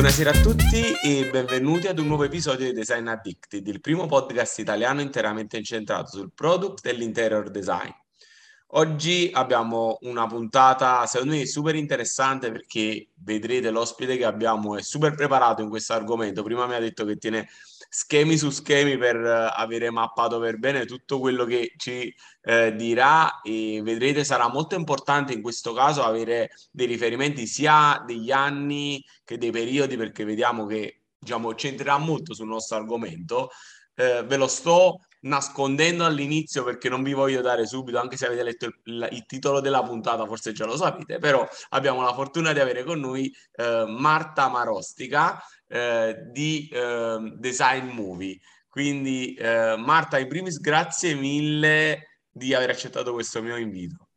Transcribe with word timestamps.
Buonasera 0.00 0.30
a 0.30 0.40
tutti 0.40 0.82
e 1.04 1.28
benvenuti 1.30 1.86
ad 1.86 1.98
un 1.98 2.06
nuovo 2.06 2.24
episodio 2.24 2.64
di 2.64 2.72
Design 2.72 3.06
Addicted, 3.06 3.66
il 3.66 3.82
primo 3.82 4.06
podcast 4.06 4.58
italiano 4.58 5.02
interamente 5.02 5.58
incentrato 5.58 6.16
sul 6.16 6.32
product 6.34 6.86
e 6.86 6.94
l'interior 6.94 7.50
design. 7.50 7.90
Oggi 8.68 9.28
abbiamo 9.30 9.98
una 10.00 10.26
puntata, 10.26 11.04
secondo 11.04 11.34
me, 11.34 11.44
super 11.44 11.74
interessante 11.74 12.50
perché 12.50 13.08
vedrete 13.16 13.68
l'ospite 13.68 14.16
che 14.16 14.24
abbiamo 14.24 14.78
è 14.78 14.80
super 14.80 15.14
preparato 15.14 15.60
in 15.60 15.68
questo 15.68 15.92
argomento. 15.92 16.42
Prima 16.42 16.66
mi 16.66 16.76
ha 16.76 16.80
detto 16.80 17.04
che 17.04 17.18
tiene 17.18 17.46
schemi 17.92 18.38
su 18.38 18.50
schemi 18.50 18.96
per 18.96 19.16
uh, 19.16 19.50
avere 19.52 19.90
mappato 19.90 20.38
per 20.38 20.58
bene 20.58 20.86
tutto 20.86 21.18
quello 21.18 21.44
che 21.44 21.72
ci 21.76 22.14
uh, 22.42 22.70
dirà 22.70 23.40
e 23.40 23.80
vedrete 23.82 24.22
sarà 24.22 24.48
molto 24.48 24.76
importante 24.76 25.32
in 25.32 25.42
questo 25.42 25.72
caso 25.72 26.04
avere 26.04 26.50
dei 26.70 26.86
riferimenti 26.86 27.48
sia 27.48 28.00
degli 28.06 28.30
anni 28.30 29.04
che 29.24 29.38
dei 29.38 29.50
periodi 29.50 29.96
perché 29.96 30.24
vediamo 30.24 30.66
che 30.66 31.00
diciamo 31.18 31.52
centrerà 31.56 31.98
molto 31.98 32.32
sul 32.32 32.46
nostro 32.46 32.76
argomento. 32.76 33.50
Uh, 33.96 34.24
ve 34.24 34.36
lo 34.36 34.46
sto 34.46 35.00
nascondendo 35.20 36.04
all'inizio 36.04 36.64
perché 36.64 36.88
non 36.88 37.02
vi 37.02 37.12
voglio 37.12 37.40
dare 37.40 37.66
subito, 37.66 37.98
anche 37.98 38.16
se 38.16 38.26
avete 38.26 38.42
letto 38.42 38.66
il, 38.84 39.08
il, 39.12 39.26
titolo 39.26 39.60
della 39.60 39.82
puntata, 39.82 40.26
forse 40.26 40.52
già 40.52 40.64
lo 40.64 40.76
sapete, 40.76 41.18
però 41.18 41.46
abbiamo 41.70 42.02
la 42.02 42.14
fortuna 42.14 42.52
di 42.52 42.60
avere 42.60 42.84
con 42.84 43.00
noi 43.00 43.32
eh, 43.56 43.84
Marta 43.86 44.48
Marostica 44.48 45.42
eh, 45.66 46.24
di 46.30 46.68
eh, 46.72 47.34
Design 47.36 47.88
Movie. 47.88 48.38
Quindi 48.68 49.34
eh, 49.34 49.74
Marta, 49.76 50.18
in 50.18 50.28
primis 50.28 50.58
grazie 50.58 51.14
mille 51.14 52.22
di 52.30 52.54
aver 52.54 52.70
accettato 52.70 53.12
questo 53.12 53.42
mio 53.42 53.56
invito. 53.56 54.08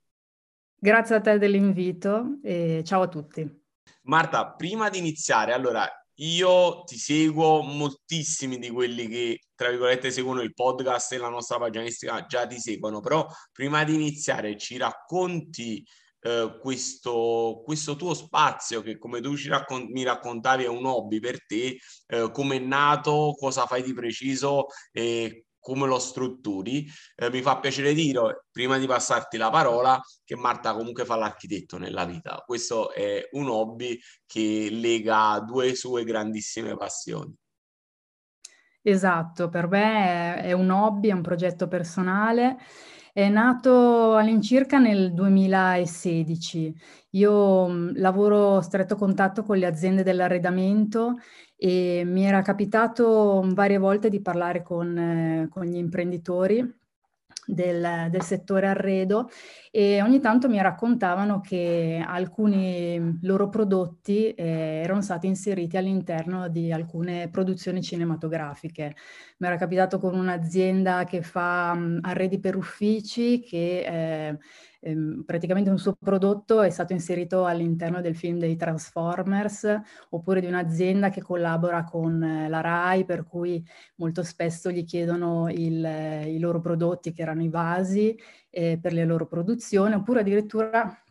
Grazie 0.75 1.15
a 1.15 1.21
te 1.21 1.37
dell'invito 1.37 2.39
e 2.43 2.83
ciao 2.85 3.03
a 3.03 3.07
tutti. 3.07 3.61
Marta, 4.03 4.51
prima 4.51 4.89
di 4.89 4.97
iniziare, 4.97 5.53
allora 5.53 5.89
io 6.15 6.83
ti 6.83 6.97
seguo 6.97 7.61
moltissimi 7.61 8.57
di 8.59 8.69
quelli 8.69 9.07
che, 9.07 9.39
tra 9.55 9.69
virgolette, 9.69 10.11
seguono 10.11 10.41
il 10.41 10.53
podcast 10.53 11.13
e 11.13 11.17
la 11.17 11.29
nostra 11.29 11.57
paginistica 11.57 12.25
già 12.25 12.45
ti 12.45 12.59
seguono, 12.59 12.99
però 12.99 13.25
prima 13.51 13.83
di 13.83 13.95
iniziare 13.95 14.57
ci 14.57 14.77
racconti 14.77 15.83
eh, 16.25 16.57
questo, 16.61 17.61
questo, 17.65 17.95
tuo 17.95 18.13
spazio 18.13 18.81
che 18.81 18.97
come 18.97 19.21
tu 19.21 19.33
raccont- 19.47 19.89
mi 19.89 20.03
raccontavi 20.03 20.63
è 20.63 20.67
un 20.67 20.85
hobby 20.85 21.19
per 21.19 21.45
te, 21.45 21.77
eh, 22.07 22.31
come 22.31 22.55
è 22.57 22.59
nato, 22.59 23.33
cosa 23.37 23.65
fai 23.65 23.83
di 23.83 23.93
preciso 23.93 24.67
e 24.91 25.45
come 25.63 25.87
lo 25.87 25.97
strutturi. 25.97 26.85
Eh, 27.15 27.31
mi 27.31 27.41
fa 27.41 27.57
piacere 27.59 27.93
dire, 27.93 28.47
prima 28.51 28.77
di 28.77 28.85
passarti 28.85 29.37
la 29.37 29.49
parola, 29.49 29.99
che 30.25 30.35
Marta 30.35 30.75
comunque 30.75 31.05
fa 31.05 31.15
l'architetto 31.15 31.77
nella 31.77 32.03
vita. 32.03 32.43
Questo 32.45 32.91
è 32.91 33.29
un 33.31 33.47
hobby 33.47 33.97
che 34.25 34.67
lega 34.69 35.39
due 35.39 35.73
sue 35.73 36.03
grandissime 36.03 36.75
passioni. 36.75 37.33
Esatto, 38.81 39.47
per 39.47 39.69
me 39.69 40.41
è 40.41 40.51
un 40.51 40.69
hobby, 40.69 41.07
è 41.07 41.13
un 41.13 41.21
progetto 41.21 41.69
personale. 41.69 42.57
È 43.13 43.29
nato 43.29 44.15
all'incirca 44.17 44.79
nel 44.79 45.13
2016. 45.13 46.75
Io 47.11 47.91
lavoro 47.93 48.57
a 48.57 48.61
stretto 48.61 48.95
contatto 48.95 49.43
con 49.43 49.57
le 49.57 49.67
aziende 49.67 50.03
dell'arredamento 50.03 51.15
e 51.65 52.03
mi 52.05 52.25
era 52.25 52.41
capitato 52.41 53.41
varie 53.53 53.77
volte 53.77 54.09
di 54.09 54.21
parlare 54.21 54.63
con, 54.63 54.97
eh, 54.97 55.47
con 55.49 55.63
gli 55.63 55.77
imprenditori 55.77 56.59
del, 57.45 58.09
del, 58.09 58.21
settore 58.21 58.67
arredo 58.67 59.29
e 59.71 60.01
ogni 60.01 60.19
tanto 60.19 60.49
mi 60.49 60.61
raccontavano 60.61 61.39
che 61.39 62.03
alcuni 62.05 63.17
loro 63.21 63.47
prodotti 63.47 64.31
eh, 64.31 64.81
erano 64.83 65.01
stati 65.01 65.27
inseriti 65.27 65.77
all'interno 65.77 66.49
di 66.49 66.69
alcune 66.73 67.29
produzioni 67.29 67.81
cinematografiche. 67.81 68.95
Mi 69.43 69.49
era 69.49 69.57
capitato 69.57 69.99
con 69.99 70.15
un'azienda 70.15 71.03
che 71.03 71.21
fa 71.21 71.73
mh, 71.73 71.99
arredi 72.03 72.39
per 72.39 72.55
uffici 72.55 73.41
che 73.41 74.29
eh, 74.29 74.37
ehm, 74.79 75.23
praticamente 75.25 75.69
un 75.69 75.77
suo 75.77 75.97
prodotto 75.99 76.61
è 76.61 76.69
stato 76.69 76.93
inserito 76.93 77.43
all'interno 77.43 77.99
del 77.99 78.15
film 78.15 78.39
dei 78.39 78.55
Transformers, 78.55 79.81
oppure 80.11 80.39
di 80.39 80.47
un'azienda 80.47 81.09
che 81.09 81.21
collabora 81.21 81.83
con 81.83 82.23
eh, 82.23 82.47
la 82.47 82.61
RAI, 82.61 83.03
per 83.03 83.25
cui 83.25 83.61
molto 83.95 84.23
spesso 84.23 84.71
gli 84.71 84.85
chiedono 84.85 85.49
il, 85.49 85.83
i 86.25 86.39
loro 86.39 86.61
prodotti, 86.61 87.11
che 87.11 87.21
erano 87.21 87.43
i 87.43 87.49
vasi, 87.49 88.17
eh, 88.49 88.79
per 88.81 88.93
le 88.93 89.03
loro 89.03 89.27
produzioni, 89.27 89.93
oppure 89.93 90.21
addirittura 90.21 91.03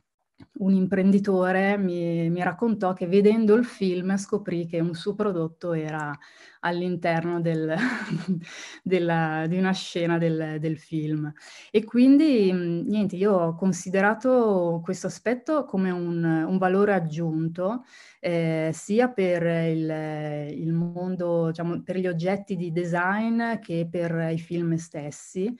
un 0.54 0.74
imprenditore 0.74 1.76
mi, 1.76 2.28
mi, 2.30 2.42
raccontò 2.42 2.92
che 2.92 3.06
vedendo 3.06 3.54
il 3.54 3.64
film 3.64 4.16
scoprì 4.16 4.66
che 4.66 4.80
un 4.80 4.94
suo 4.94 5.14
prodotto 5.14 5.72
era 5.72 6.16
all'interno 6.60 7.40
del, 7.40 7.74
della, 8.82 9.46
di 9.48 9.58
una 9.58 9.72
scena 9.72 10.18
del, 10.18 10.58
del, 10.60 10.78
film. 10.78 11.32
E 11.70 11.84
quindi 11.84 12.52
niente, 12.52 13.16
io 13.16 13.32
ho 13.32 13.54
considerato 13.54 14.80
questo 14.84 15.08
aspetto 15.08 15.64
come 15.64 15.90
un, 15.90 16.22
un 16.22 16.58
valore 16.58 16.92
aggiunto 16.94 17.84
eh, 18.20 18.70
sia 18.72 19.08
per 19.08 19.42
il, 19.42 20.56
il 20.56 20.72
mondo, 20.72 21.48
diciamo, 21.48 21.82
per 21.82 21.96
gli 21.96 22.06
oggetti 22.06 22.56
di 22.56 22.70
design 22.72 23.58
che 23.58 23.88
per 23.90 24.30
i 24.32 24.38
film 24.38 24.74
stessi, 24.76 25.52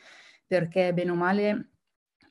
perché 0.47 0.93
bene 0.93 1.11
o 1.11 1.15
male 1.15 1.72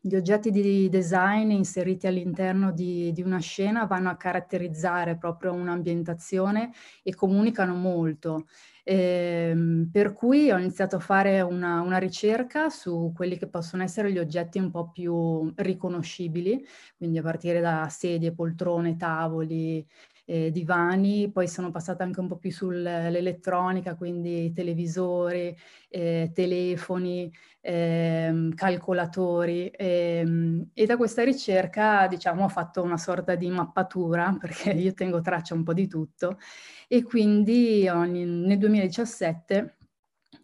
gli 0.04 0.16
oggetti 0.16 0.50
di 0.50 0.90
design 0.90 1.52
inseriti 1.52 2.08
all'interno 2.08 2.72
di, 2.72 3.12
di, 3.12 3.22
una 3.22 3.40
scena 3.40 3.86
vanno 3.86 4.10
a 4.10 4.18
caratterizzare 4.18 5.16
proprio 5.16 5.54
un'ambientazione 5.54 6.72
e 7.04 7.14
comunicano 7.14 7.76
molto. 7.76 8.48
Eh, 8.84 9.86
per 9.92 10.14
cui 10.14 10.50
ho 10.50 10.58
iniziato 10.58 10.96
a 10.96 11.00
fare 11.00 11.42
una, 11.42 11.82
una, 11.82 12.00
ricerca 12.00 12.70
su 12.70 13.12
quelli 13.16 13.38
che 13.38 13.48
possono 13.48 13.84
essere 13.84 14.12
gli 14.12 14.18
oggetti 14.18 14.58
un 14.58 14.72
po' 14.72 14.90
più 14.90 15.52
riconoscibili, 15.56 16.66
quindi 16.98 17.20
a 17.20 17.22
partire 17.22 17.62
da 17.62 17.88
sedie, 17.90 18.34
poltrone, 18.34 18.98
tavoli, 18.98 19.86
eh, 20.26 20.52
divani, 20.52 21.32
poi 21.32 21.48
sono 21.48 21.72
passata 21.72 22.04
anche 22.04 22.20
un 22.20 22.28
po' 22.28 22.38
più 22.38 22.52
sull'elettronica, 22.52 23.96
quindi 23.96 24.52
televisori, 24.52 25.56
eh, 25.90 26.32
telefoni, 26.34 27.32
eh, 27.62 28.50
calcolatori 28.56 29.68
ehm, 29.70 30.70
e 30.74 30.86
da 30.88 30.98
questa 30.98 31.24
ricerca 31.24 32.08
diciamo 32.08 32.46
ho 32.46 32.50
fatto 32.50 32.82
una 32.82 32.98
sorta 32.98 33.36
di 33.36 33.50
mappatura 33.50 34.36
perché 34.40 34.72
io 34.72 34.94
tengo 34.94 35.22
traccia 35.22 35.54
un 35.54 35.64
po' 35.64 35.74
di 35.74 35.88
tutto 35.88 36.40
e 36.88 37.04
quindi 37.04 37.88
ogni, 37.88 38.26
nel 38.26 38.58
2017 38.58 39.78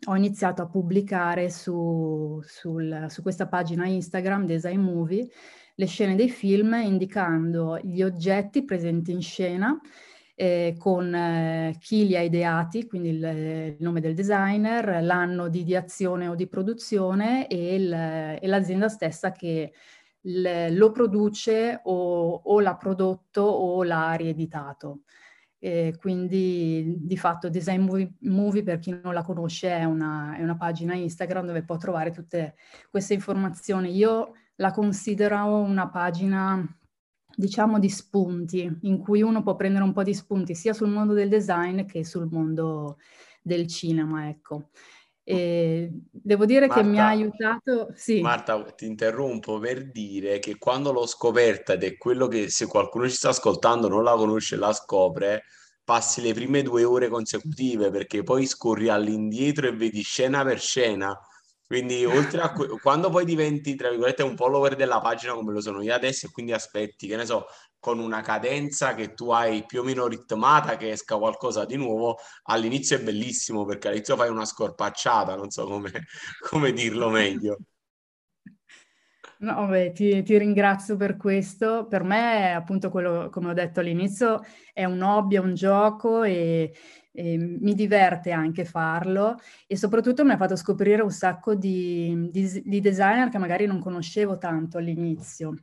ho 0.09 0.15
iniziato 0.15 0.61
a 0.61 0.67
pubblicare 0.67 1.49
su, 1.49 2.39
sul, 2.45 3.07
su 3.09 3.21
questa 3.23 3.47
pagina 3.47 3.87
Instagram 3.87 4.45
Design 4.45 4.79
Movie 4.79 5.27
le 5.79 5.85
scene 5.85 6.15
dei 6.15 6.29
film 6.29 6.73
indicando 6.73 7.79
gli 7.83 8.01
oggetti 8.01 8.65
presenti 8.65 9.11
in 9.11 9.21
scena 9.21 9.79
eh, 10.33 10.75
con 10.77 11.13
eh, 11.13 11.75
chi 11.79 12.07
li 12.07 12.15
ha 12.15 12.21
ideati, 12.21 12.87
quindi 12.87 13.09
il, 13.09 13.23
il, 13.23 13.75
nome 13.79 14.01
del 14.01 14.15
designer, 14.15 15.03
l'anno 15.03 15.49
di 15.49 15.59
ideazione 15.61 16.27
o 16.27 16.35
di 16.35 16.47
produzione 16.47 17.47
e, 17.47 17.75
il, 17.75 17.93
e 17.93 18.39
l'azienda 18.43 18.87
stessa 18.87 19.31
che 19.31 19.73
l, 20.21 20.67
lo 20.71 20.91
produce 20.91 21.79
o, 21.83 22.41
o, 22.43 22.59
l'ha 22.59 22.75
prodotto 22.75 23.41
o 23.41 23.83
l'ha 23.83 24.13
rieditato. 24.13 25.01
E 25.59 25.95
quindi 25.99 26.93
di 26.97 27.17
fatto 27.17 27.49
Design 27.49 27.81
Movie, 27.81 28.13
Movie, 28.21 28.63
per 28.63 28.77
chi 28.77 28.97
non 29.01 29.15
la 29.15 29.23
conosce 29.23 29.69
è 29.69 29.85
una, 29.85 30.35
è 30.37 30.43
una 30.43 30.55
pagina 30.55 30.93
Instagram 30.93 31.47
dove 31.47 31.63
può 31.63 31.77
trovare 31.77 32.11
tutte 32.11 32.55
queste 32.91 33.15
informazioni. 33.15 33.95
Io 33.95 34.33
la 34.57 34.71
considero 34.71 35.57
una 35.57 35.89
pagina 35.89 36.63
diciamo 37.35 37.79
di 37.79 37.89
spunti, 37.89 38.79
in 38.81 38.97
cui 38.97 39.21
uno 39.21 39.43
può 39.43 39.55
prendere 39.55 39.83
un 39.83 39.93
po' 39.93 40.03
di 40.03 40.13
spunti 40.13 40.55
sia 40.55 40.73
sul 40.73 40.89
mondo 40.89 41.13
del 41.13 41.29
design 41.29 41.85
che 41.85 42.03
sul 42.03 42.27
mondo 42.31 42.97
del 43.41 43.67
cinema, 43.67 44.27
ecco. 44.27 44.69
E 45.23 45.91
devo 46.09 46.45
dire 46.45 46.67
Marta, 46.67 46.81
che 46.81 46.87
mi 46.87 46.99
ha 46.99 47.07
aiutato. 47.07 47.89
Sì. 47.93 48.21
Marta, 48.21 48.63
ti 48.71 48.85
interrompo 48.85 49.59
per 49.59 49.91
dire 49.91 50.39
che 50.39 50.57
quando 50.57 50.91
l'ho 50.91 51.05
scoperta, 51.05 51.73
ed 51.73 51.83
è 51.83 51.97
quello 51.97 52.27
che 52.27 52.49
se 52.49 52.65
qualcuno 52.65 53.07
ci 53.07 53.15
sta 53.15 53.29
ascoltando 53.29 53.87
non 53.87 54.03
la 54.03 54.15
conosce, 54.15 54.55
la 54.55 54.73
scopre, 54.73 55.43
passi 55.83 56.21
le 56.21 56.33
prime 56.33 56.63
due 56.63 56.83
ore 56.83 57.07
consecutive 57.07 57.91
perché 57.91 58.23
poi 58.23 58.45
scorri 58.45 58.89
all'indietro 58.89 59.67
e 59.67 59.75
vedi 59.75 60.01
scena 60.01 60.43
per 60.43 60.59
scena 60.59 61.17
quindi, 61.67 62.05
oltre 62.05 62.39
a 62.39 62.53
que- 62.53 62.79
quando 62.79 63.09
poi 63.09 63.25
diventi, 63.25 63.75
tra 63.75 63.89
virgolette, 63.89 64.23
un 64.23 64.37
follower 64.37 64.77
della 64.77 65.01
pagina 65.01 65.33
come 65.33 65.51
lo 65.51 65.59
sono 65.59 65.81
io 65.81 65.93
adesso, 65.93 66.27
e 66.27 66.31
quindi 66.31 66.53
aspetti, 66.53 67.07
che 67.07 67.17
ne 67.17 67.25
so, 67.25 67.45
con 67.77 67.99
una 67.99 68.21
cadenza 68.21 68.95
che 68.95 69.13
tu 69.13 69.31
hai 69.31 69.65
più 69.65 69.81
o 69.81 69.83
meno 69.83 70.07
ritmata, 70.07 70.77
che 70.77 70.91
esca 70.91 71.17
qualcosa 71.17 71.65
di 71.65 71.75
nuovo, 71.75 72.19
all'inizio 72.43 72.95
è 72.95 73.01
bellissimo 73.03 73.65
perché 73.65 73.89
all'inizio 73.89 74.15
fai 74.15 74.29
una 74.29 74.45
scorpacciata, 74.45 75.35
non 75.35 75.49
so 75.49 75.65
come, 75.65 75.91
come 76.49 76.71
dirlo 76.71 77.09
meglio. 77.09 77.57
No, 79.39 79.67
beh, 79.67 79.91
ti, 79.91 80.23
ti, 80.23 80.37
ringrazio 80.37 80.95
per 80.95 81.17
questo. 81.17 81.85
Per 81.87 82.03
me, 82.03 82.53
appunto, 82.53 82.89
quello, 82.89 83.29
come 83.29 83.49
ho 83.49 83.53
detto 83.53 83.81
all'inizio, 83.81 84.41
è 84.73 84.83
un 84.85 85.01
hobby, 85.01 85.35
è 85.35 85.39
un 85.39 85.53
gioco 85.53 86.23
e, 86.23 86.73
e, 87.17 87.35
mi 87.37 87.73
diverte 87.73 88.31
anche 88.31 88.63
farlo 88.63 89.37
e 89.65 89.75
soprattutto 89.75 90.23
mi 90.23 90.33
ha 90.33 90.37
fatto 90.37 90.55
scoprire 90.55 91.01
un 91.01 91.09
sacco 91.09 91.55
di, 91.55 92.29
di, 92.31 92.61
di 92.63 92.79
designer 92.79 93.29
che 93.29 93.39
magari 93.39 93.65
non 93.65 93.79
conoscevo 93.79 94.37
tanto 94.37 94.77
all'inizio 94.77 95.55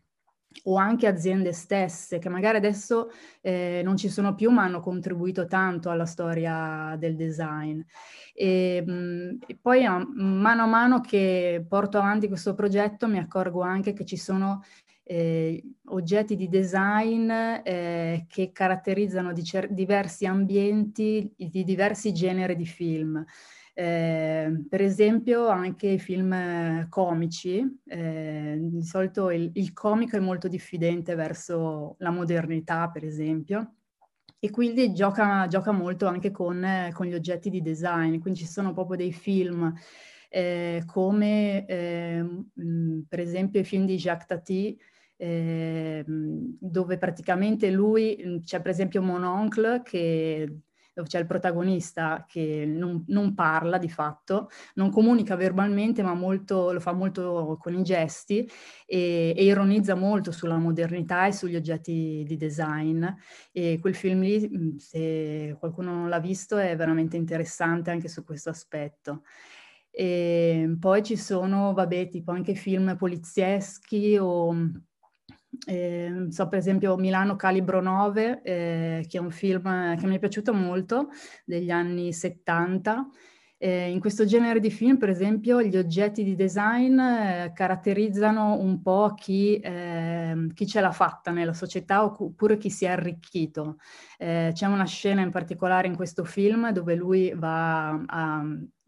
o 0.65 0.77
anche 0.77 1.07
aziende 1.07 1.53
stesse 1.53 2.19
che 2.19 2.29
magari 2.29 2.57
adesso 2.57 3.11
eh, 3.41 3.83
non 3.85 3.97
ci 3.97 4.09
sono 4.09 4.35
più 4.35 4.51
ma 4.51 4.65
hanno 4.65 4.81
contribuito 4.81 5.47
tanto 5.47 5.91
alla 5.91 6.07
storia 6.07 6.97
del 6.99 7.17
design. 7.17 7.81
E, 8.33 8.83
mh, 8.85 8.93
mm, 8.93 9.31
e 9.47 9.59
poi 9.61 9.85
a, 9.85 10.05
mano 10.15 10.63
a 10.63 10.67
mano 10.67 11.01
che 11.01 11.65
porto 11.69 11.99
avanti 11.99 12.29
questo 12.29 12.55
progetto 12.55 13.07
mi 13.09 13.19
accorgo 13.19 13.63
anche 13.63 13.93
che 13.93 14.05
ci 14.05 14.17
sono 14.17 14.63
eh, 15.05 15.63
oggetti 15.87 16.35
di 16.35 16.49
design 16.49 17.31
eh, 17.31 18.25
che 18.27 18.51
caratterizzano 18.53 19.33
di 19.33 19.45
cer- 19.45 19.71
diversi 19.71 20.27
ambienti 20.27 21.33
di 21.37 21.63
diversi 21.63 22.13
generi 22.13 22.57
di 22.57 22.67
film. 22.67 23.25
Eh, 23.77 24.65
per 24.69 24.81
esempio 24.81 25.49
anche 25.49 25.89
i 25.89 25.99
film 25.99 26.89
comici, 26.89 27.81
eh, 27.87 28.57
di 28.59 28.83
solito 28.85 29.31
il, 29.31 29.51
il, 29.55 29.73
comico 29.73 30.17
è 30.17 30.21
molto 30.21 30.47
diffidente 30.49 31.15
verso 31.17 31.97
la 31.99 32.11
modernità, 32.11 32.89
per 32.89 33.05
esempio, 33.05 33.75
e 34.39 34.51
quindi 34.51 34.93
gioca, 34.95 35.47
gioca 35.49 35.73
molto 35.73 36.07
anche 36.07 36.31
con, 36.31 36.65
con, 36.93 37.07
gli 37.07 37.15
oggetti 37.15 37.51
di 37.51 37.63
design, 37.63 38.21
quindi 38.21 38.41
ci 38.41 38.47
sono 38.47 38.73
proprio 38.73 38.97
dei 38.97 39.13
film 39.13 39.73
eh, 40.29 40.83
come 40.87 41.65
ehm, 41.65 43.07
per 43.09 43.21
esempio 43.21 43.61
i 43.61 43.65
film 43.65 43.87
di 43.87 43.97
Jacques 43.97 44.27
Tati, 44.27 44.79
eh, 45.17 46.05
dove 46.07 46.99
praticamente 46.99 47.71
lui, 47.71 48.41
c'è 48.45 48.61
per 48.61 48.71
esempio 48.71 49.03
Mon 49.03 49.25
Oncle 49.25 49.83
che 49.83 50.63
dove 50.95 51.09
c'è 51.09 51.19
il 51.19 51.27
protagonista 51.27 52.25
che 52.27 52.65
non, 52.67 53.05
non, 53.09 53.35
parla 53.35 53.79
di 53.79 53.89
fatto, 53.89 54.49
non 54.75 54.91
comunica 54.91 55.35
verbalmente, 55.35 56.03
ma 56.03 56.15
molto, 56.15 56.73
lo 56.73 56.79
fa 56.79 56.93
molto 56.93 57.59
con 57.61 57.75
i 57.75 57.83
gesti 57.83 58.49
e, 58.87 59.35
e, 59.37 59.45
ironizza 59.45 59.97
molto 59.97 60.31
sulla 60.31 60.57
modernità 60.57 61.27
e 61.27 61.33
sugli 61.33 61.57
oggetti 61.57 62.23
di 62.25 62.37
design. 62.37 63.05
E 63.51 63.79
quel 63.81 63.97
film 63.97 64.21
lì, 64.21 64.79
se 64.79 65.57
qualcuno 65.59 65.93
non 65.93 66.09
l'ha 66.09 66.21
visto, 66.21 66.57
è 66.59 66.77
veramente 66.77 67.17
interessante 67.17 67.91
anche 67.91 68.09
su 68.09 68.23
questo 68.25 68.51
aspetto. 68.51 69.25
E 69.91 70.77
poi 70.79 71.03
ci 71.03 71.17
sono, 71.17 71.73
vabbè, 71.73 72.09
tipo 72.09 72.31
anche 72.31 72.55
film 72.55 72.97
polizieschi 72.97 74.17
o 74.17 74.55
eh, 75.67 76.27
so 76.31 76.49
per 76.49 76.59
esempio 76.59 76.97
Milano 76.97 77.37
Calibro 77.37 77.81
9, 77.81 78.43
eh, 78.43 79.07
che 79.09 79.19
è 79.19 79.21
un 79.21 79.31
film 79.31 79.97
che 79.97 80.07
mi 80.07 80.17
è 80.17 80.19
piaciuto 80.19 80.53
molto, 80.53 81.09
degli 81.45 81.71
anni 81.71 82.13
70. 82.13 83.09
Eh, 83.57 83.91
in 83.91 83.99
questo 83.99 84.27
genere 84.27 84.61
di 84.61 84.71
film, 84.71 84.99
per 84.99 85.09
esempio, 85.09 85.63
gli 85.63 85.77
oggetti 85.77 86.23
di 86.23 86.35
design 86.35 86.99
eh, 86.99 87.53
caratterizzano 87.55 88.59
un 88.59 88.83
po' 88.83 89.15
chi, 89.17 89.59
ehm, 89.63 90.53
chi, 90.53 90.67
ce 90.67 90.81
l'ha 90.81 90.93
fatta 90.93 91.31
nella 91.31 91.55
società 91.55 92.05
oppure 92.05 92.59
chi 92.59 92.69
si 92.69 92.85
è 92.85 92.89
arricchito. 92.89 93.79
Eh, 94.19 94.51
c'è 94.53 94.67
una 94.67 94.85
scena 94.85 95.23
in 95.23 95.31
particolare 95.31 95.87
in 95.87 95.97
questo 95.97 96.25
film 96.25 96.73
dove 96.73 96.95
lui 96.95 97.33
va 97.35 97.91
a 98.07 98.45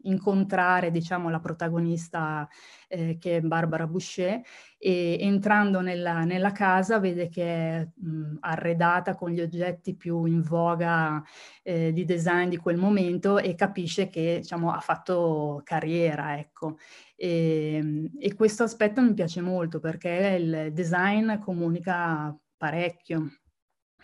incontrare 0.07 0.91
diciamo, 0.91 1.29
la 1.29 1.39
protagonista 1.39 2.47
eh, 2.87 3.17
che 3.19 3.37
è 3.37 3.41
Barbara 3.41 3.87
Boucher 3.87 4.41
e 4.77 5.17
entrando 5.19 5.81
nella, 5.81 6.23
nella 6.23 6.51
casa 6.51 6.99
vede 6.99 7.29
che 7.29 7.43
è 7.43 7.87
mh, 7.93 8.37
arredata 8.41 9.15
con 9.15 9.29
gli 9.29 9.41
oggetti 9.41 9.95
più 9.95 10.25
in 10.25 10.41
voga 10.41 11.23
eh, 11.63 11.91
di 11.93 12.05
design 12.05 12.49
di 12.49 12.57
quel 12.57 12.77
momento 12.77 13.37
e 13.37 13.55
capisce 13.55 14.07
che 14.09 14.39
diciamo, 14.41 14.71
ha 14.71 14.79
fatto 14.79 15.61
carriera. 15.63 16.37
Ecco. 16.37 16.77
E, 17.15 18.11
e 18.19 18.35
questo 18.35 18.63
aspetto 18.63 19.01
mi 19.01 19.13
piace 19.13 19.41
molto 19.41 19.79
perché 19.79 20.37
il 20.39 20.73
design 20.73 21.37
comunica 21.39 22.35
parecchio 22.57 23.31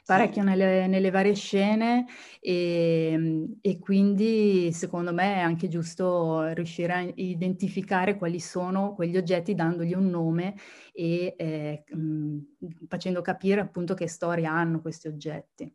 parecchio 0.06 0.44
nelle, 0.44 0.88
nelle, 0.88 1.12
varie 1.12 1.34
scene 1.34 2.06
e, 2.40 3.48
e, 3.62 3.80
quindi 3.80 4.72
secondo 4.74 5.14
me 5.14 5.36
è 5.36 5.40
anche 5.40 5.68
giusto 5.68 6.48
riuscire 6.54 6.94
a 6.94 7.12
identificare 7.16 8.18
quali 8.18 8.40
sono 8.40 8.94
quegli 8.94 9.18
oggetti 9.18 9.56
dandogli 9.56 9.94
un 9.94 10.10
nome 10.10 10.56
e 10.92 11.36
eh, 11.38 11.84
facendo 12.88 13.22
capire 13.22 13.62
appunto 13.62 13.94
che 13.94 14.08
storia 14.08 14.52
hanno 14.52 14.82
questi 14.82 15.08
oggetti. 15.08 15.74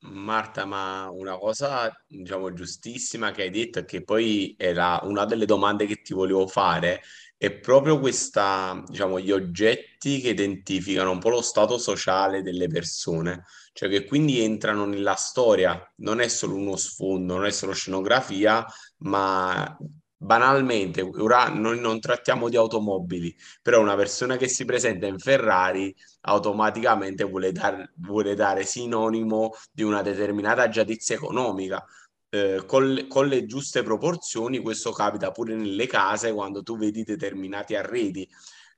Marta, 0.00 0.64
ma 0.66 1.08
una 1.10 1.36
cosa, 1.36 1.90
diciamo, 2.06 2.52
giustissima 2.52 3.30
che 3.32 3.42
hai 3.42 3.50
detto 3.50 3.80
e 3.80 3.84
che 3.84 4.04
poi 4.04 4.54
era 4.56 5.00
una 5.02 5.24
delle 5.24 5.46
domande 5.46 5.86
che 5.86 6.02
ti 6.02 6.12
volevo 6.14 6.46
fare, 6.46 7.00
è 7.38 7.50
proprio 7.52 7.98
questa, 7.98 8.82
diciamo, 8.86 9.20
gli 9.20 9.30
oggetti 9.30 10.20
che 10.20 10.30
identificano 10.30 11.10
un 11.10 11.18
po' 11.18 11.28
lo 11.28 11.42
stato 11.42 11.78
sociale 11.78 12.42
delle 12.42 12.66
persone, 12.68 13.44
cioè 13.72 13.88
che 13.88 14.04
quindi 14.04 14.40
entrano 14.40 14.86
nella 14.86 15.14
storia, 15.14 15.80
non 15.96 16.20
è 16.20 16.28
solo 16.28 16.54
uno 16.54 16.76
sfondo, 16.76 17.34
non 17.36 17.44
è 17.46 17.50
solo 17.50 17.72
scenografia, 17.72 18.64
ma 18.98 19.76
banalmente, 20.18 21.02
ora 21.02 21.48
noi 21.48 21.78
non 21.78 22.00
trattiamo 22.00 22.48
di 22.48 22.56
automobili, 22.56 23.36
però 23.62 23.80
una 23.80 23.94
persona 23.96 24.36
che 24.36 24.48
si 24.48 24.64
presenta 24.64 25.06
in 25.06 25.18
Ferrari 25.18 25.94
automaticamente 26.22 27.24
vuole, 27.24 27.52
dar, 27.52 27.92
vuole 27.96 28.34
dare 28.34 28.64
sinonimo 28.64 29.52
di 29.70 29.82
una 29.82 30.02
determinata 30.02 30.68
giadizia 30.68 31.14
economica. 31.14 31.84
Eh, 32.36 32.64
con, 32.66 33.06
con, 33.08 33.28
le 33.28 33.46
giuste 33.46 33.82
proporzioni, 33.82 34.58
questo 34.58 34.92
capita 34.92 35.30
pure 35.30 35.54
nelle 35.54 35.86
case 35.86 36.32
quando 36.32 36.62
tu 36.62 36.76
vedi 36.76 37.02
determinati 37.02 37.74
arredi. 37.74 38.28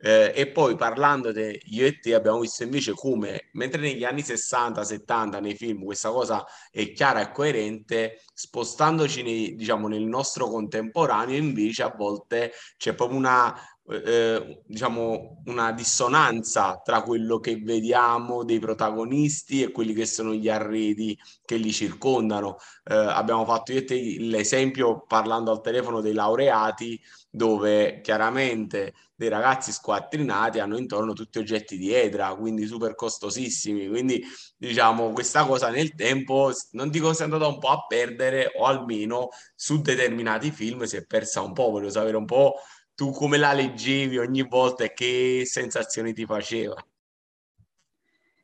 Eh, 0.01 0.33
e 0.33 0.47
poi 0.53 0.77
parlando 0.77 1.33
di 1.33 1.61
io 1.71 1.85
e 1.85 1.99
te 1.99 2.15
abbiamo 2.15 2.39
visto 2.39 2.63
invece 2.63 2.93
come, 2.93 3.49
mentre 3.55 3.81
negli 3.81 4.05
anni 4.05 4.23
60-70 4.23 5.41
nei 5.41 5.57
film 5.57 5.83
questa 5.83 6.11
cosa 6.11 6.45
è 6.71 6.93
chiara 6.93 7.21
e 7.21 7.33
coerente, 7.33 8.23
spostandoci 8.33 9.23
nei, 9.23 9.57
diciamo, 9.57 9.89
nel 9.89 10.05
nostro 10.05 10.49
contemporaneo 10.49 11.37
invece 11.37 11.83
a 11.83 11.93
volte 11.97 12.53
c'è 12.77 12.95
proprio 12.95 13.19
una, 13.19 13.53
eh, 13.91 14.63
diciamo, 14.67 15.43
una 15.47 15.73
dissonanza 15.73 16.81
tra 16.85 17.03
quello 17.03 17.39
che 17.39 17.57
vediamo 17.57 18.45
dei 18.45 18.59
protagonisti 18.59 19.63
e 19.63 19.71
quelli 19.71 19.95
che 19.95 20.07
sono 20.07 20.35
gli 20.35 20.49
arredi 20.49 21.19
che 21.45 21.57
li 21.57 21.73
circondano. 21.73 22.57
Eh, 22.85 22.95
abbiamo 22.95 23.45
fatto 23.45 23.73
io 23.73 23.85
te 23.85 24.17
l'esempio 24.19 25.05
parlando 25.07 25.51
al 25.51 25.61
telefono 25.61 26.01
dei 26.01 26.13
laureati, 26.13 27.01
dove 27.31 28.01
chiaramente 28.01 28.95
dei 29.15 29.29
ragazzi 29.29 29.73
squattrinati 29.73 30.61
hanno 30.61 30.79
intorno 30.79 31.13
tutti 31.13 31.39
oggetti 31.39 31.77
di 31.77 31.93
edra, 31.93 32.35
quindi 32.35 32.67
super 32.67 32.95
costosissimi. 32.95 33.89
Quindi, 33.89 34.23
diciamo, 34.57 35.11
questa 35.13 35.45
cosa 35.45 35.71
nel 35.71 35.95
tempo, 35.95 36.53
non 36.73 36.89
dico 36.91 37.13
sia 37.13 37.25
andata 37.25 37.47
un 37.47 37.59
po' 37.59 37.69
a 37.69 37.85
perdere, 37.87 38.53
o 38.57 38.65
almeno 38.65 39.29
su 39.55 39.81
determinati 39.81 40.51
film 40.51 40.85
si 40.85 40.97
è 40.97 41.05
persa 41.05 41.43
un 41.43 41.53
po'. 41.53 41.71
Voglio 41.71 41.91
sapere 41.91 42.17
un 42.17 42.27
po' 42.27 42.55
tu 42.99 43.13
come 43.13 43.37
la 43.37 43.53
leggevi 43.53 44.19
ogni 44.19 44.43
volta 44.43 44.83
e 44.83 44.93
che 44.93 45.43
sensazioni 45.45 46.13
ti 46.13 46.27
faceva? 46.27 46.75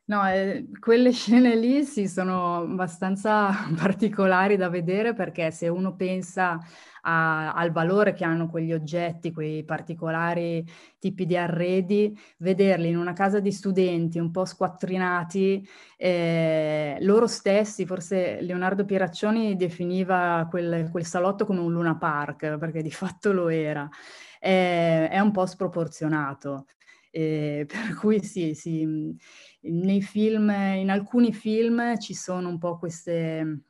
No, 0.07 0.29
eh, 0.31 0.69
quelle 0.79 1.11
scene 1.11 1.57
lì 1.57 1.83
sì, 1.83 2.07
sono 2.07 2.59
abbastanza 2.59 3.51
particolari 3.75 4.57
da 4.57 4.69
vedere 4.69 5.13
perché 5.13 5.51
se 5.51 5.67
uno 5.67 5.97
pensa 5.97 6.61
a, 7.01 7.53
al 7.53 7.73
valore 7.73 8.13
che 8.13 8.23
hanno 8.23 8.49
quegli 8.49 8.73
oggetti, 8.73 9.33
quei 9.33 9.65
particolari 9.65 10.65
tipi 11.01 11.27
di 11.27 11.37
arredi, 11.37 12.17
vederli 12.39 12.91
in 12.91 12.97
una 12.97 13.13
casa 13.13 13.41
di 13.41 13.51
studenti 13.51 14.21
un 14.21 14.31
po' 14.31 14.45
squattrinati, 14.45 15.69
eh, 15.97 16.97
loro 17.01 17.27
stessi, 17.27 17.87
forse 17.87 18.41
Leonardo 18.41 18.85
Pieraccioni 18.85 19.57
definiva 19.57 20.47
quel, 20.49 20.91
quel 20.93 21.05
salotto 21.05 21.45
come 21.45 21.59
un 21.59 21.73
Luna 21.73 21.97
Park, 21.97 22.57
perché 22.57 22.83
di 22.83 22.93
fatto 22.93 23.33
lo 23.33 23.49
era 23.49 23.91
è, 24.45 25.09
è 25.11 25.19
un 25.21 25.31
po' 25.33 25.47
sproporzionato. 25.47 26.67
Eh, 27.11 27.65
per 27.69 27.95
cui 27.95 28.23
sì, 28.23 28.55
sì, 28.55 29.17
film, 30.03 30.51
in 30.51 30.91
alcuni 30.91 31.33
film 31.33 31.99
ci 31.99 32.13
sono 32.15 32.49
un 32.49 32.59
po' 32.59 32.79
queste, 32.79 33.63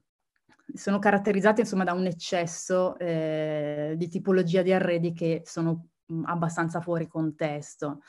sono 0.72 0.98
caratterizzate 0.98 1.60
insomma 1.60 1.84
da 1.84 1.92
un 1.92 2.06
eccesso 2.06 2.98
eh, 2.98 3.94
di 3.96 4.08
tipologia 4.08 4.62
di 4.62 4.72
arredi 4.72 5.12
che 5.12 5.42
sono 5.44 5.88
abbastanza 6.24 6.80
fuori 6.80 7.06
contesto. 7.06 8.00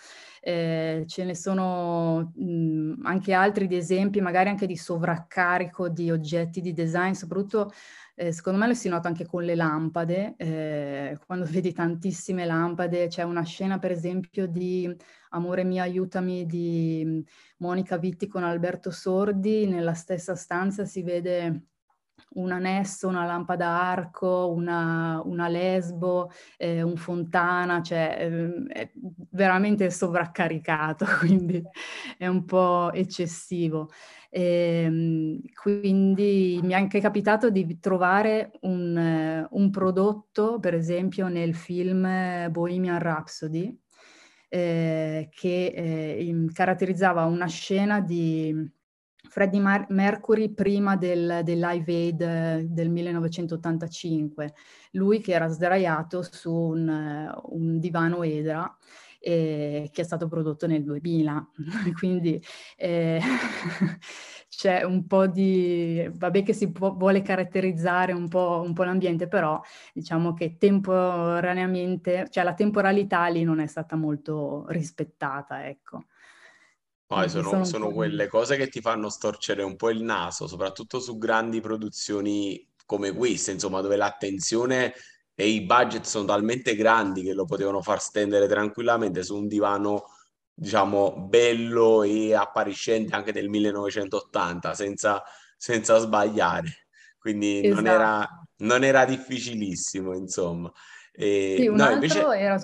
Eh, 0.47 1.05
ce 1.07 1.23
ne 1.23 1.33
sono 1.33 2.31
mh, 2.35 2.99
anche 3.03 3.33
altri 3.33 3.65
di 3.65 3.77
esempi, 3.77 4.21
magari 4.21 4.49
anche 4.49 4.67
di 4.67 4.77
sovraccarico 4.77 5.89
di 5.89 6.11
oggetti 6.11 6.61
di 6.61 6.71
design, 6.71 7.13
soprattutto 7.13 7.71
eh, 8.13 8.31
secondo 8.31 8.59
me 8.59 8.67
lo 8.67 8.75
si 8.75 8.87
nota 8.87 9.07
anche 9.07 9.25
con 9.25 9.43
le 9.43 9.55
lampade, 9.55 10.35
eh, 10.37 11.17
quando 11.25 11.45
vedi 11.49 11.73
tantissime 11.73 12.45
lampade, 12.45 13.07
c'è 13.07 13.23
una 13.23 13.43
scena 13.43 13.79
per 13.79 13.89
esempio 13.89 14.45
di 14.45 14.95
Amore 15.31 15.63
mio 15.63 15.81
aiutami 15.81 16.45
di 16.45 17.25
Monica 17.57 17.97
Vitti 17.97 18.27
con 18.27 18.43
Alberto 18.43 18.91
Sordi, 18.91 19.65
nella 19.65 19.95
stessa 19.95 20.35
stanza 20.35 20.85
si 20.85 21.01
vede 21.01 21.69
un 22.35 22.51
annesso, 22.51 23.07
una 23.07 23.25
lampada 23.25 23.67
arco, 23.67 24.51
una, 24.51 25.21
una 25.25 25.47
lesbo, 25.47 26.31
eh, 26.57 26.81
un 26.81 26.95
fontana, 26.95 27.81
cioè 27.81 28.17
eh, 28.19 28.63
è 28.67 28.91
veramente 29.31 29.89
sovraccaricato, 29.89 31.05
quindi 31.19 31.61
è 32.17 32.27
un 32.27 32.45
po' 32.45 32.91
eccessivo. 32.93 33.89
E, 34.29 34.83
ehm, 34.85 35.41
quindi 35.61 36.59
mi 36.61 36.73
è 36.73 36.75
anche 36.75 36.99
capitato 36.99 37.49
di 37.49 37.79
trovare 37.79 38.51
un, 38.61 39.47
un 39.49 39.69
prodotto, 39.69 40.59
per 40.59 40.73
esempio 40.73 41.27
nel 41.27 41.55
film 41.55 42.49
Bohemian 42.51 42.99
Rhapsody, 42.99 43.77
eh, 44.49 45.29
che 45.31 45.65
eh, 45.67 46.45
caratterizzava 46.53 47.25
una 47.25 47.47
scena 47.47 48.01
di 48.01 48.53
Freddie 49.29 49.59
Mar- 49.59 49.87
Mercury 49.89 50.49
prima 50.53 50.95
del, 50.95 51.41
del, 51.43 51.59
Live 51.59 51.93
Aid 51.93 52.21
eh, 52.21 52.65
del 52.69 52.89
1985, 52.89 54.53
lui 54.91 55.19
che 55.21 55.33
era 55.33 55.47
sdraiato 55.47 56.21
su 56.21 56.51
un, 56.51 57.31
un 57.49 57.79
divano 57.79 58.23
Edra 58.23 58.77
eh, 59.25 59.89
che 59.91 60.01
è 60.01 60.03
stato 60.03 60.27
prodotto 60.27 60.67
nel 60.67 60.83
2000. 60.83 61.49
Quindi 61.97 62.39
eh, 62.77 63.19
c'è 64.47 64.83
un 64.83 65.07
po' 65.07 65.25
di... 65.25 66.07
vabbè 66.13 66.43
che 66.43 66.53
si 66.53 66.71
può, 66.71 66.93
vuole 66.93 67.23
caratterizzare 67.23 68.13
un 68.13 68.27
po', 68.27 68.61
un 68.63 68.73
po', 68.73 68.83
l'ambiente, 68.83 69.27
però 69.27 69.59
diciamo 69.93 70.33
che 70.33 70.57
temporaneamente, 70.57 72.27
cioè 72.29 72.43
la 72.43 72.53
temporalità 72.53 73.25
lì 73.27 73.43
non 73.43 73.59
è 73.59 73.65
stata 73.65 73.95
molto 73.95 74.65
rispettata, 74.67 75.67
ecco. 75.67 76.05
Poi 77.07 77.29
sono, 77.29 77.49
sono, 77.49 77.63
sono 77.65 77.91
quelle 77.91 78.27
cose 78.27 78.57
che 78.57 78.67
ti 78.67 78.81
fanno 78.81 79.09
storcere 79.09 79.61
un 79.61 79.75
po' 79.75 79.91
il 79.91 80.01
naso, 80.01 80.47
soprattutto 80.47 80.99
su 80.99 81.17
grandi 81.17 81.61
produzioni 81.61 82.67
come 82.85 83.11
queste, 83.11 83.51
insomma, 83.51 83.81
dove 83.81 83.95
l'attenzione 83.95 84.93
e 85.35 85.47
i 85.47 85.61
budget 85.61 86.05
sono 86.05 86.25
talmente 86.25 86.75
grandi 86.75 87.21
che 87.21 87.33
lo 87.33 87.45
potevano 87.45 87.81
far 87.81 88.01
stendere 88.01 88.47
tranquillamente 88.47 89.21
su 89.21 89.35
un 89.35 89.47
divano, 89.47 90.05
diciamo, 90.53 91.27
bello 91.27 92.03
e 92.03 92.33
appariscente 92.33 93.13
anche 93.13 93.31
del 93.31 93.49
1980, 93.49 94.73
senza, 94.73 95.21
senza 95.57 95.97
sbagliare. 95.99 96.87
Quindi 97.19 97.65
esatto. 97.65 97.81
non, 97.81 97.91
era, 97.91 98.17
esatto. 98.19 98.47
non 98.57 98.83
era 98.83 99.05
difficilissimo, 99.05 100.15
insomma. 100.15 100.71
E, 101.17 101.55
sì, 101.57 101.67
un 101.67 101.75
no, 101.75 101.89
invece... 101.91 102.19
era... 102.35 102.59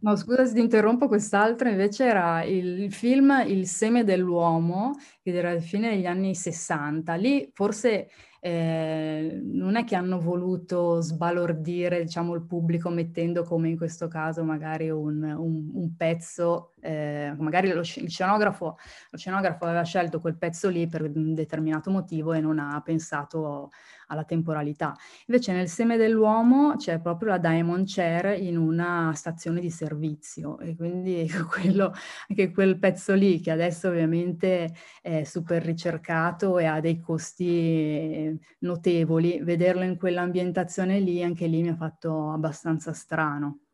No, 0.00 0.16
scusa 0.16 0.44
se 0.44 0.54
ti 0.54 0.60
interrompo, 0.60 1.08
quest'altro 1.08 1.68
invece 1.68 2.04
era 2.04 2.42
il 2.42 2.92
film 2.92 3.44
Il 3.46 3.66
seme 3.66 4.04
dell'uomo, 4.04 4.96
che 5.22 5.30
era 5.30 5.50
alla 5.50 5.60
fine 5.60 5.90
degli 5.90 6.06
anni 6.06 6.34
60. 6.34 7.14
Lì 7.14 7.48
forse 7.52 8.08
eh, 8.40 9.40
non 9.42 9.74
è 9.74 9.82
che 9.82 9.96
hanno 9.96 10.20
voluto 10.20 11.00
sbalordire 11.00 12.02
diciamo, 12.02 12.32
il 12.34 12.42
pubblico 12.42 12.90
mettendo 12.90 13.42
come 13.42 13.68
in 13.68 13.76
questo 13.76 14.06
caso 14.06 14.44
magari 14.44 14.88
un, 14.88 15.22
un, 15.22 15.70
un 15.72 15.96
pezzo, 15.96 16.72
eh, 16.86 17.34
magari 17.38 17.72
lo, 17.72 17.80
il, 17.80 18.08
scenografo, 18.10 18.78
lo 19.10 19.18
scenografo 19.18 19.64
aveva 19.64 19.82
scelto 19.82 20.20
quel 20.20 20.36
pezzo 20.36 20.68
lì 20.68 20.86
per 20.86 21.02
un 21.02 21.34
determinato 21.34 21.90
motivo 21.90 22.32
e 22.32 22.40
non 22.40 22.60
ha 22.60 22.80
pensato 22.80 23.70
alla 24.06 24.24
temporalità. 24.24 24.94
Invece 25.26 25.52
nel 25.52 25.68
seme 25.68 25.96
dell'uomo 25.96 26.76
c'è 26.76 27.00
proprio 27.00 27.30
la 27.30 27.38
Diamond 27.38 27.84
Chair 27.86 28.40
in 28.40 28.56
una 28.56 29.12
stazione 29.14 29.60
di 29.60 29.70
servizio 29.70 30.58
e 30.60 30.76
quindi 30.76 31.28
quello, 31.50 31.92
anche 32.28 32.52
quel 32.52 32.78
pezzo 32.78 33.14
lì 33.14 33.40
che 33.40 33.50
adesso 33.50 33.88
ovviamente 33.88 34.72
è 35.02 35.24
super 35.24 35.62
ricercato 35.62 36.58
e 36.58 36.66
ha 36.66 36.80
dei 36.80 37.00
costi 37.00 38.38
notevoli, 38.60 39.40
vederlo 39.42 39.82
in 39.82 39.96
quell'ambientazione 39.96 41.00
lì 41.00 41.22
anche 41.22 41.46
lì 41.46 41.62
mi 41.62 41.70
ha 41.70 41.76
fatto 41.76 42.30
abbastanza 42.30 42.92
strano. 42.92 43.65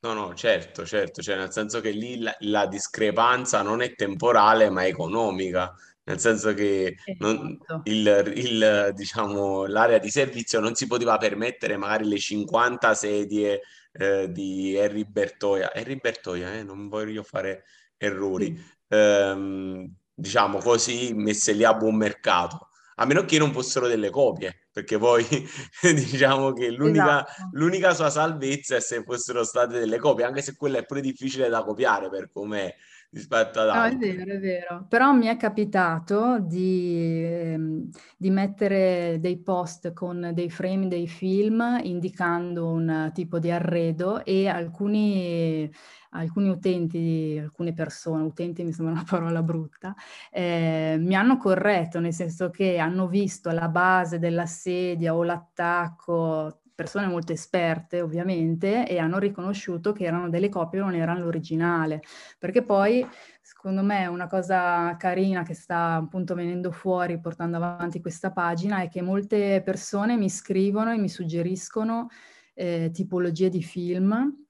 No, 0.00 0.12
no, 0.12 0.32
certo, 0.34 0.86
certo, 0.86 1.20
cioè 1.22 1.36
nel 1.36 1.50
senso 1.50 1.80
che 1.80 1.90
lì 1.90 2.20
la, 2.20 2.32
la 2.40 2.66
discrepanza 2.68 3.62
non 3.62 3.82
è 3.82 3.94
temporale 3.96 4.70
ma 4.70 4.82
è 4.84 4.86
economica, 4.86 5.74
nel 6.04 6.20
senso 6.20 6.54
che 6.54 6.94
non, 7.18 7.58
esatto. 7.60 7.80
il, 7.90 8.32
il, 8.36 8.92
diciamo, 8.94 9.66
l'area 9.66 9.98
di 9.98 10.08
servizio 10.10 10.60
non 10.60 10.76
si 10.76 10.86
poteva 10.86 11.16
permettere 11.16 11.76
magari 11.76 12.04
le 12.06 12.18
50 12.18 12.94
sedie 12.94 13.60
eh, 13.92 14.30
di 14.30 14.78
Harry 14.78 15.04
Bertoia. 15.04 15.72
Harry 15.74 15.96
Bertoia, 15.96 16.54
eh, 16.54 16.62
non 16.62 16.86
voglio 16.88 17.24
fare 17.24 17.64
errori. 17.96 18.56
Sì. 18.56 18.64
Ehm, 18.94 19.92
diciamo 20.14 20.58
così, 20.58 21.12
messe 21.12 21.52
lì 21.52 21.64
a 21.64 21.74
buon 21.74 21.96
mercato. 21.96 22.67
A 23.00 23.04
meno 23.04 23.24
che 23.24 23.38
non 23.38 23.52
fossero 23.52 23.86
delle 23.86 24.10
copie, 24.10 24.68
perché 24.72 24.98
poi 24.98 25.24
diciamo 25.82 26.52
che 26.52 26.70
l'unica, 26.70 27.24
esatto. 27.24 27.48
l'unica 27.52 27.94
sua 27.94 28.10
salvezza 28.10 28.76
è 28.76 28.80
se 28.80 29.02
fossero 29.04 29.44
state 29.44 29.78
delle 29.78 29.98
copie, 29.98 30.24
anche 30.24 30.42
se 30.42 30.56
quella 30.56 30.78
è 30.78 30.84
pure 30.84 31.00
difficile 31.00 31.48
da 31.48 31.62
copiare 31.62 32.08
per 32.10 32.30
come 32.30 32.74
rispetto 33.10 33.60
ad 33.60 33.70
altri. 33.70 34.08
No, 34.08 34.12
è 34.12 34.16
vero, 34.16 34.32
è 34.32 34.38
vero. 34.38 34.86
Però 34.88 35.12
mi 35.12 35.26
è 35.26 35.36
capitato 35.36 36.38
di, 36.40 37.22
ehm, 37.24 37.88
di, 38.16 38.30
mettere 38.30 39.18
dei 39.20 39.38
post 39.38 39.92
con 39.92 40.30
dei 40.34 40.50
frame 40.50 40.88
dei 40.88 41.08
film 41.08 41.80
indicando 41.82 42.68
un 42.68 43.10
tipo 43.14 43.38
di 43.38 43.50
arredo 43.50 44.24
e 44.24 44.48
alcuni, 44.48 45.70
alcuni 46.10 46.48
utenti, 46.48 47.38
alcune 47.42 47.72
persone, 47.72 48.24
utenti 48.24 48.62
mi 48.64 48.72
sembra 48.72 48.94
una 48.94 49.04
parola 49.08 49.42
brutta, 49.42 49.94
eh, 50.30 50.96
mi 50.98 51.14
hanno 51.14 51.36
corretto, 51.38 52.00
nel 52.00 52.12
senso 52.12 52.50
che 52.50 52.78
hanno 52.78 53.08
visto 53.08 53.50
la 53.50 53.68
base 53.68 54.18
della 54.18 54.46
sedia 54.46 55.14
o 55.14 55.22
l'attacco 55.22 56.60
persone 56.78 57.08
molto 57.08 57.32
esperte 57.32 58.00
ovviamente 58.00 58.86
e 58.86 58.98
hanno 58.98 59.18
riconosciuto 59.18 59.90
che 59.92 60.04
erano 60.04 60.28
delle 60.28 60.48
copie, 60.48 60.78
non 60.78 60.94
erano 60.94 61.24
l'originale, 61.24 62.02
perché 62.38 62.62
poi 62.62 63.04
secondo 63.42 63.82
me 63.82 64.06
una 64.06 64.28
cosa 64.28 64.96
carina 64.96 65.42
che 65.42 65.54
sta 65.54 65.94
appunto 65.94 66.36
venendo 66.36 66.70
fuori 66.70 67.18
portando 67.18 67.56
avanti 67.56 68.00
questa 68.00 68.30
pagina 68.30 68.80
è 68.80 68.88
che 68.88 69.02
molte 69.02 69.60
persone 69.64 70.16
mi 70.16 70.30
scrivono 70.30 70.92
e 70.92 70.98
mi 70.98 71.08
suggeriscono 71.08 72.10
eh, 72.54 72.90
tipologie 72.92 73.48
di 73.48 73.62
film 73.64 74.46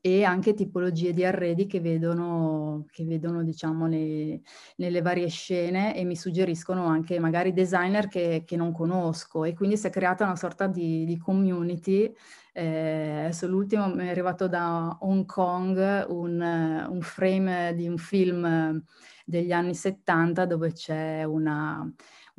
e 0.00 0.24
anche 0.24 0.54
tipologie 0.54 1.12
di 1.12 1.24
arredi 1.24 1.66
che 1.66 1.80
vedono, 1.80 2.86
che 2.90 3.04
vedono 3.04 3.42
diciamo, 3.42 3.86
nei, 3.86 4.42
nelle 4.76 5.02
varie 5.02 5.28
scene 5.28 5.96
e 5.96 6.04
mi 6.04 6.16
suggeriscono 6.16 6.86
anche 6.86 7.18
magari 7.18 7.52
designer 7.52 8.08
che, 8.08 8.44
che 8.46 8.56
non 8.56 8.72
conosco 8.72 9.44
e 9.44 9.54
quindi 9.54 9.76
si 9.76 9.86
è 9.86 9.90
creata 9.90 10.24
una 10.24 10.36
sorta 10.36 10.66
di, 10.66 11.04
di 11.04 11.18
community. 11.18 12.12
Eh, 12.52 13.20
adesso 13.24 13.46
l'ultimo 13.46 13.94
mi 13.94 14.06
è 14.06 14.10
arrivato 14.10 14.48
da 14.48 14.96
Hong 15.00 15.24
Kong 15.24 16.06
un, 16.08 16.86
un 16.90 17.00
frame 17.00 17.74
di 17.76 17.86
un 17.86 17.96
film 17.96 18.82
degli 19.24 19.52
anni 19.52 19.74
70 19.74 20.46
dove 20.46 20.72
c'è 20.72 21.22
una 21.22 21.88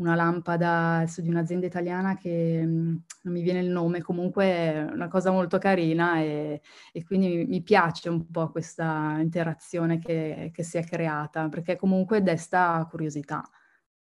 una 0.02 0.16
lampada 0.16 1.06
di 1.18 1.30
un'azienda 1.30 1.66
italiana 1.68 2.18
che 2.18 2.62
mm, 2.66 2.96
non 3.24 3.34
mi 3.34 3.42
viene 3.42 3.60
il 3.60 3.70
nome, 3.70 4.02
comunque 4.02 4.46
è 4.46 4.82
una 4.92 5.08
cosa 5.08 5.32
molto 5.32 5.58
carina 5.60 6.20
e, 6.20 6.62
e 6.92 7.04
quindi 7.04 7.46
mi 7.48 7.62
piace 7.62 8.10
un 8.10 8.30
po' 8.30 8.50
questa 8.52 9.18
interazione 9.20 10.00
che, 10.00 10.52
che 10.54 10.64
si 10.64 10.78
è 10.78 10.84
creata, 10.84 11.48
perché 11.50 11.76
comunque 11.76 12.22
desta 12.24 12.86
curiosità. 12.90 13.48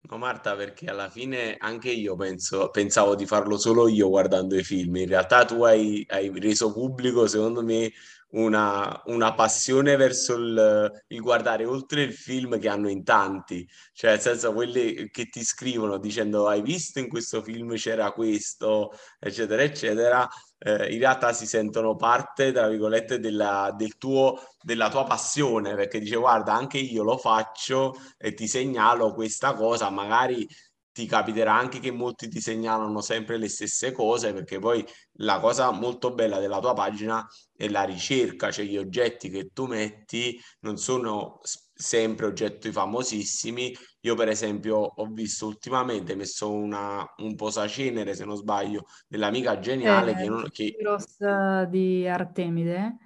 No, 0.06 0.18
Marta, 0.18 0.54
perché 0.54 0.86
alla 0.86 1.08
fine 1.08 1.56
anche 1.58 1.90
io 1.90 2.14
penso, 2.14 2.68
pensavo 2.68 3.14
di 3.14 3.24
farlo 3.24 3.56
solo 3.56 3.88
io 3.88 4.10
guardando 4.10 4.54
i 4.54 4.62
film. 4.62 4.96
In 4.96 5.08
realtà 5.08 5.46
tu 5.46 5.62
hai, 5.62 6.04
hai 6.10 6.30
reso 6.38 6.72
pubblico, 6.72 7.26
secondo 7.26 7.62
me, 7.62 7.90
una, 8.34 9.00
una 9.06 9.32
passione 9.34 9.96
verso 9.96 10.34
il, 10.34 11.02
il, 11.08 11.20
guardare 11.20 11.64
oltre 11.64 12.02
il 12.02 12.12
film 12.12 12.58
che 12.58 12.68
hanno 12.68 12.88
in 12.90 13.02
tanti, 13.02 13.66
cioè 13.92 14.10
nel 14.10 14.20
senso 14.20 14.52
quelli 14.52 15.08
che 15.10 15.28
ti 15.28 15.42
scrivono 15.44 15.98
dicendo 15.98 16.48
hai 16.48 16.60
visto 16.62 16.98
in 16.98 17.08
questo 17.08 17.42
film 17.42 17.74
c'era 17.76 18.12
questo, 18.12 18.90
eccetera, 19.18 19.62
eccetera, 19.62 20.28
eh, 20.64 20.92
in 20.92 20.98
realtà 20.98 21.32
si 21.32 21.46
sentono 21.46 21.94
parte, 21.94 22.52
tra 22.52 22.68
virgolette, 22.68 23.18
della, 23.20 23.72
del 23.76 23.96
tuo, 23.98 24.40
della 24.62 24.88
tua 24.88 25.04
passione, 25.04 25.74
perché 25.74 25.98
dice 25.98 26.16
guarda 26.16 26.54
anche 26.54 26.78
io 26.78 27.02
lo 27.02 27.18
faccio 27.18 27.94
e 28.16 28.32
ti 28.34 28.48
segnalo 28.48 29.12
questa 29.12 29.54
cosa, 29.54 29.90
magari 29.90 30.46
ti 30.92 31.06
capiterà 31.06 31.54
anche 31.54 31.80
che 31.80 31.90
molti 31.90 32.28
ti 32.28 32.40
segnalano 32.40 33.00
sempre 33.00 33.36
le 33.36 33.48
stesse 33.48 33.92
cose, 33.92 34.32
perché 34.32 34.58
poi 34.60 34.84
la 35.18 35.40
cosa 35.40 35.70
molto 35.72 36.14
bella 36.14 36.38
della 36.38 36.60
tua 36.60 36.72
pagina 36.72 37.26
è 37.54 37.68
la 37.68 37.82
ricerca, 37.82 38.50
cioè 38.52 38.64
gli 38.64 38.76
oggetti 38.76 39.28
che 39.28 39.50
tu 39.52 39.66
metti 39.66 40.40
non 40.60 40.76
sono 40.78 41.40
sempre 41.74 42.26
oggetti 42.26 42.70
famosissimi. 42.70 43.76
Io, 44.04 44.14
per 44.14 44.28
esempio, 44.28 44.76
ho 44.76 45.06
visto 45.06 45.46
ultimamente 45.46 46.14
messo 46.14 46.52
una, 46.52 47.04
un 47.18 47.34
posacenere, 47.36 48.14
se 48.14 48.26
non 48.26 48.36
sbaglio, 48.36 48.84
dell'amica 49.08 49.58
geniale 49.58 50.12
eh, 50.12 50.14
che, 50.16 50.28
non, 50.28 50.48
che... 50.50 50.76
Eh, 51.20 51.66
di 51.70 52.06
Artemide. 52.06 52.96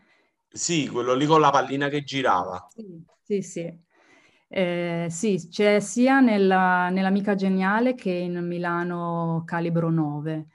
Sì, 0.51 0.89
quello 0.89 1.15
lì 1.15 1.25
con 1.25 1.41
la 1.41 1.51
pallina 1.51 1.89
che 1.89 2.03
girava. 2.03 2.67
Sì, 2.69 3.05
sì, 3.23 3.43
sì. 3.43 3.87
Eh, 4.49 5.07
sì, 5.09 5.49
c'è 5.49 5.79
sia 5.79 6.21
nella, 6.21 6.89
nell'Amica 6.89 7.35
Geniale 7.35 7.95
che 7.95 8.11
in 8.11 8.45
Milano 8.45 9.43
Calibro 9.47 9.91
9. 9.91 10.47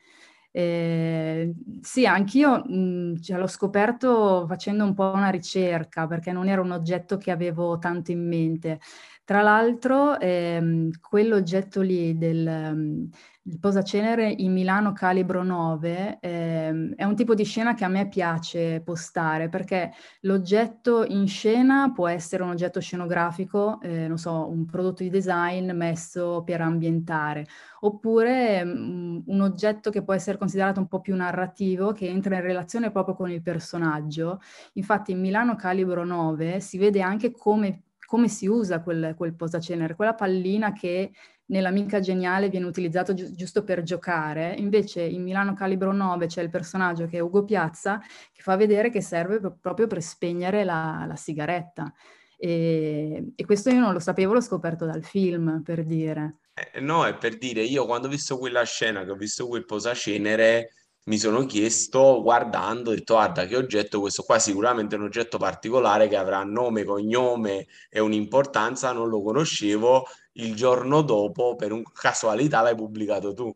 Eh, 0.56 1.54
sì, 1.82 2.06
anch'io 2.06 2.64
mh, 2.64 3.22
cioè, 3.22 3.38
l'ho 3.38 3.48
scoperto 3.48 4.46
facendo 4.48 4.84
un 4.84 4.94
po' 4.94 5.12
una 5.12 5.30
ricerca 5.30 6.06
perché 6.06 6.32
non 6.32 6.48
era 6.48 6.62
un 6.62 6.72
oggetto 6.72 7.18
che 7.18 7.32
avevo 7.32 7.78
tanto 7.80 8.12
in 8.12 8.28
mente. 8.28 8.80
Tra 9.25 9.42
l'altro, 9.42 10.20
ehm, 10.20 10.89
quell'oggetto 11.00 11.80
lì 11.80 12.18
del, 12.18 13.10
il 13.44 13.60
posacenere 13.60 14.30
in 14.30 14.51
Milano 14.51 14.92
calibro 14.92 15.44
9 15.44 16.20
eh, 16.20 16.94
è 16.96 17.03
un 17.06 17.15
tipo 17.15 17.34
di 17.34 17.46
scena 17.46 17.74
che 17.74 17.86
a 17.86 17.88
me 17.88 18.10
piace 18.10 18.82
postare 18.82 19.48
perché 19.48 19.92
l'oggetto 20.22 21.06
in 21.06 21.25
scena 21.27 21.92
può 21.94 22.08
essere 22.10 22.44
un 22.44 22.50
oggetto 22.50 22.82
scenografico, 22.82 23.80
eh, 23.82 24.08
non 24.10 24.18
so, 24.18 24.50
un 24.50 24.65
prodotto 24.65 25.03
di 25.03 25.10
design 25.10 25.72
messo 25.72 26.44
per 26.46 26.60
ambientare, 26.60 27.46
oppure 27.82 28.63
mh, 28.63 28.70
mm, 28.70 29.20
un 29.27 29.42
oggetto 29.42 29.89
che 29.89 30.03
può 30.03 30.13
essere 30.13 30.38
considerato 30.38 30.82
un 30.82 30.88
po' 30.88 31.00
più 31.00 31.15
narrativo 31.15 31.94
che 31.94 32.08
entra 32.08 32.36
in 32.36 32.42
relazione 32.42 32.92
proprio 32.92 33.15
con 33.15 33.32
il 33.32 33.42
personaggio. 33.42 34.42
Infatti 34.74 35.12
in 35.12 35.20
Milano 35.22 35.56
calibro 35.56 36.03
9 36.03 36.60
si 36.60 36.77
vede 36.77 37.01
anche 37.01 37.32
come 37.32 37.84
come 38.13 38.27
si 38.27 38.46
usa 38.46 38.84
quel, 38.84 39.15
quel 39.17 39.34
posacenere, 39.34 39.96
quella 39.96 40.13
pallina 40.13 40.72
che 40.72 41.13
nell'Amica 41.46 42.00
Geniale 42.00 42.48
viene 42.48 42.67
utilizzato 42.67 43.15
gi- 43.15 43.34
giusto 43.34 43.63
per 43.63 43.82
giocare, 43.82 44.53
invece 44.60 45.01
in 45.01 45.24
Milano 45.24 45.55
Calibro 45.55 45.91
9 45.91 46.27
c'è 46.27 46.43
il 46.43 46.51
personaggio 46.51 47.08
che 47.08 47.17
è 47.17 47.22
Ugo 47.22 47.43
Piazza 47.43 48.00
che 48.32 48.43
fa 48.43 48.55
vedere 48.55 48.91
che 48.91 49.01
serve 49.01 49.39
p- 49.39 49.55
proprio 49.60 49.88
per 49.88 50.03
spegnere 50.03 50.63
la, 50.63 51.05
la 51.08 51.15
sigaretta. 51.15 51.91
E, 52.38 53.32
e, 53.36 53.46
questo 53.46 53.72
io 53.72 53.79
non 53.79 53.93
lo 53.93 54.00
sapevo, 54.00 54.34
l'ho 54.34 54.41
scoperto 54.41 54.86
dal 54.86 55.03
film, 55.03 55.63
per 55.63 55.84
dire. 55.84 56.36
Eh, 56.53 56.82
no, 56.82 57.08
è 57.08 57.15
per 57.15 57.39
dire, 57.39 57.63
io 57.63 57.88
quando 57.88 58.05
ho 58.05 58.12
visto 58.12 58.38
quella 58.38 58.63
scena, 58.63 59.03
che 59.05 59.10
ho 59.10 59.15
visto 59.15 59.48
quel 59.48 59.65
posacenere, 59.65 60.70
mi 61.06 61.18
sono 61.18 61.46
chiesto, 61.46 62.22
guardando, 62.22 62.92
ho 62.92 62.94
detto, 62.94 63.16
guarda, 63.16 63.46
che 63.46 63.58
oggetto 63.58 64.00
questo 64.00 64.24
qua? 64.24 64.40
Sicuramente 64.40 64.96
è 64.96 64.98
un 64.98 65.06
oggetto 65.06 65.38
particolare 65.38 66.08
che 66.08 66.16
avrà 66.16 66.44
nome, 66.44 66.86
cognome 66.86 67.68
e 67.90 68.00
un'importanza, 68.00 68.94
non 68.94 69.10
lo 69.10 69.22
conoscevo, 69.22 70.06
il 70.34 70.56
giorno 70.56 71.02
dopo, 71.02 71.56
per 71.56 71.72
un 71.74 71.84
casualità, 71.84 72.62
l'hai 72.62 72.76
pubblicato 72.76 73.34
tu. 73.34 73.54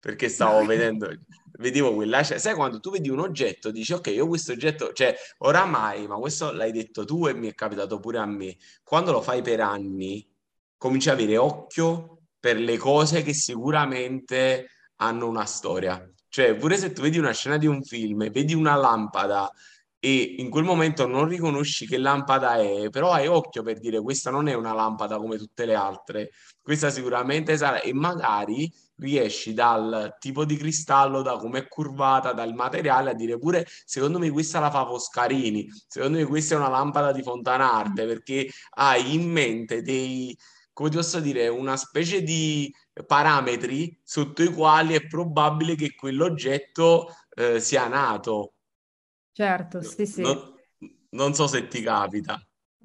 Perché 0.00 0.28
stavo 0.28 0.64
vedendo, 0.66 1.10
vedevo 1.58 1.94
quella, 1.94 2.22
cioè, 2.22 2.38
sai 2.38 2.54
quando 2.54 2.80
tu 2.80 2.90
vedi 2.90 3.10
un 3.10 3.20
oggetto, 3.20 3.70
dici 3.70 3.92
ok, 3.92 4.06
io 4.08 4.26
questo 4.26 4.52
oggetto, 4.52 4.92
cioè 4.92 5.14
oramai, 5.38 6.06
ma 6.06 6.16
questo 6.16 6.52
l'hai 6.52 6.72
detto 6.72 7.04
tu 7.04 7.26
e 7.26 7.34
mi 7.34 7.48
è 7.48 7.54
capitato 7.54 8.00
pure 8.00 8.18
a 8.18 8.26
me, 8.26 8.56
quando 8.82 9.12
lo 9.12 9.20
fai 9.20 9.42
per 9.42 9.60
anni, 9.60 10.26
cominci 10.78 11.10
a 11.10 11.12
avere 11.12 11.36
occhio 11.36 12.22
per 12.40 12.56
le 12.58 12.76
cose 12.78 13.22
che 13.22 13.34
sicuramente 13.34 14.68
hanno 14.96 15.28
una 15.28 15.44
storia. 15.44 16.02
Cioè, 16.28 16.54
pure 16.56 16.76
se 16.76 16.92
tu 16.92 17.02
vedi 17.02 17.18
una 17.18 17.32
scena 17.32 17.56
di 17.56 17.66
un 17.66 17.82
film, 17.82 18.30
vedi 18.30 18.54
una 18.54 18.74
lampada 18.76 19.50
e 20.00 20.36
in 20.38 20.48
quel 20.48 20.62
momento 20.62 21.06
non 21.08 21.26
riconosci 21.26 21.84
che 21.86 21.98
lampada 21.98 22.56
è, 22.56 22.88
però 22.88 23.10
hai 23.10 23.26
occhio 23.26 23.62
per 23.64 23.80
dire 23.80 24.00
questa 24.00 24.30
non 24.30 24.46
è 24.46 24.54
una 24.54 24.72
lampada 24.72 25.18
come 25.18 25.36
tutte 25.36 25.66
le 25.66 25.74
altre, 25.74 26.30
questa 26.62 26.90
sicuramente 26.90 27.56
sarà. 27.56 27.80
E 27.80 27.92
magari 27.92 28.72
riesci 28.96 29.54
dal 29.54 30.16
tipo 30.20 30.44
di 30.44 30.56
cristallo, 30.56 31.22
da 31.22 31.36
come 31.36 31.60
è 31.60 31.68
curvata, 31.68 32.32
dal 32.32 32.54
materiale 32.54 33.10
a 33.10 33.14
dire 33.14 33.38
pure 33.38 33.66
secondo 33.84 34.18
me 34.18 34.30
questa 34.30 34.60
la 34.60 34.70
fa 34.70 34.86
Foscarini, 34.86 35.68
secondo 35.88 36.18
me 36.18 36.24
questa 36.26 36.54
è 36.54 36.58
una 36.58 36.68
lampada 36.68 37.12
di 37.12 37.22
Fontanarte. 37.22 38.06
Perché 38.06 38.48
hai 38.76 39.14
in 39.14 39.30
mente 39.30 39.82
dei 39.82 40.36
come 40.78 40.90
ti 40.90 40.96
posso 40.96 41.18
dire, 41.18 41.48
una 41.48 41.76
specie 41.76 42.22
di 42.22 42.72
parametri 43.04 44.00
sotto 44.04 44.44
i 44.44 44.52
quali 44.52 44.94
è 44.94 45.04
probabile 45.08 45.74
che 45.74 45.96
quell'oggetto 45.96 47.08
eh, 47.34 47.58
sia 47.58 47.88
nato. 47.88 48.52
Certo, 49.32 49.82
sì, 49.82 50.06
sì. 50.06 50.22
Non, 50.22 50.54
non 51.10 51.34
so 51.34 51.48
se 51.48 51.66
ti 51.66 51.82
capita. 51.82 52.40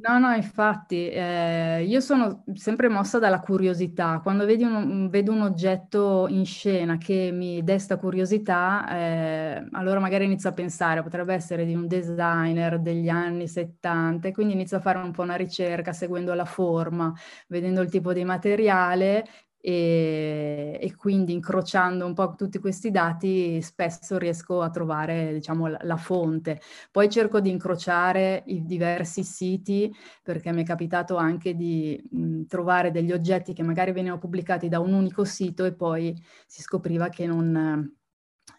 No, 0.06 0.20
no, 0.20 0.34
infatti, 0.34 1.08
eh, 1.10 1.86
io 1.88 2.02
sono 2.02 2.44
sempre 2.56 2.90
mossa 2.90 3.20
dalla 3.20 3.40
curiosità. 3.40 4.20
Quando 4.22 4.44
un, 4.46 5.08
vedo 5.10 5.32
un 5.32 5.40
oggetto 5.42 6.28
in 6.28 6.46
scena 6.46 6.98
che 6.98 7.30
mi 7.32 7.64
desta 7.64 7.96
curiosità, 7.96 8.86
eh, 8.94 9.66
allora 9.72 10.02
magari 10.02 10.26
inizio 10.26 10.50
a 10.50 10.52
pensare, 10.54 11.02
potrebbe 11.04 11.34
essere 11.34 11.64
di 11.64 11.74
un 11.74 11.88
designer 11.88 12.82
degli 12.82 13.08
anni 13.08 13.48
70, 13.48 14.28
e 14.28 14.34
quindi 14.34 14.52
inizio 14.56 14.76
a 14.76 14.82
fare 14.82 14.98
un 14.98 15.12
po' 15.12 15.22
una 15.22 15.36
ricerca 15.36 15.94
seguendo 15.94 16.34
la 16.34 16.44
forma, 16.44 17.14
vedendo 17.48 17.80
il 17.80 17.90
tipo 17.90 18.12
di 18.12 18.26
materiale 18.26 19.24
e, 19.66 20.78
e, 20.82 20.96
quindi 20.98 21.32
incrociando 21.32 22.06
un 22.06 22.14
po' 22.14 22.36
tutti 22.36 22.60
questi 22.60 22.92
dati 22.92 23.62
spesso 23.62 24.18
riesco 24.18 24.62
a 24.62 24.70
trovare 24.70 25.32
diciamo 25.32 25.68
la, 25.68 25.80
la, 25.84 25.96
fonte. 25.96 26.60
Poi 26.92 27.10
cerco 27.10 27.40
di 27.40 27.50
incrociare 27.50 28.44
i 28.48 28.66
diversi 28.66 29.24
siti 29.24 29.90
perché 30.22 30.52
mi 30.52 30.64
è 30.64 30.66
capitato 30.66 31.16
anche 31.16 31.56
di 31.56 31.98
mh, 32.12 32.44
trovare 32.48 32.92
degli 32.92 33.14
oggetti 33.14 33.54
che 33.54 33.64
magari 33.64 33.94
venivano 33.94 34.20
pubblicati 34.20 34.68
da 34.68 34.80
un 34.80 34.92
unico 34.92 35.24
sito 35.24 35.64
e 35.64 35.72
poi 35.74 36.14
si 36.46 36.62
scopriva 36.62 37.08
che 37.08 37.26
non 37.26 37.90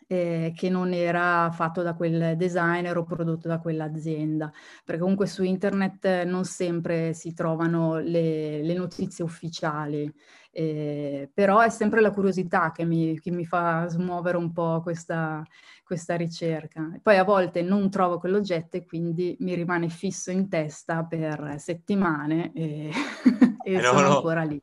eh, 0.06 0.52
che 0.54 0.68
non 0.68 0.92
era 0.92 1.50
fatto 1.50 1.82
da 1.82 1.94
quel 1.94 2.36
designer 2.36 2.96
o 2.96 3.04
prodotto 3.04 3.48
da 3.48 3.58
quell'azienda, 3.58 4.52
perché 4.84 5.00
comunque 5.00 5.26
su 5.26 5.42
internet 5.42 6.24
non 6.24 6.44
sempre 6.44 7.12
si 7.14 7.32
trovano 7.32 7.98
le, 7.98 8.62
le 8.62 8.74
notizie 8.74 9.24
ufficiali, 9.24 10.12
eh, 10.52 11.30
però 11.32 11.60
è 11.60 11.68
sempre 11.68 12.00
la 12.00 12.12
curiosità 12.12 12.70
che 12.70 12.84
mi, 12.84 13.18
che 13.18 13.30
mi 13.30 13.44
fa 13.44 13.86
smuovere 13.88 14.36
un 14.36 14.52
po' 14.52 14.80
questa, 14.82 15.42
questa 15.84 16.16
ricerca. 16.16 16.98
Poi 17.02 17.16
a 17.16 17.24
volte 17.24 17.62
non 17.62 17.90
trovo 17.90 18.18
quell'oggetto 18.18 18.76
e 18.76 18.84
quindi 18.84 19.36
mi 19.40 19.54
rimane 19.54 19.88
fisso 19.88 20.30
in 20.30 20.48
testa 20.48 21.04
per 21.04 21.56
settimane 21.58 22.52
e, 22.52 22.90
e 23.64 23.72
eh, 23.72 23.80
no, 23.80 23.88
sono 23.88 24.08
no. 24.08 24.16
ancora 24.16 24.42
lì. 24.44 24.62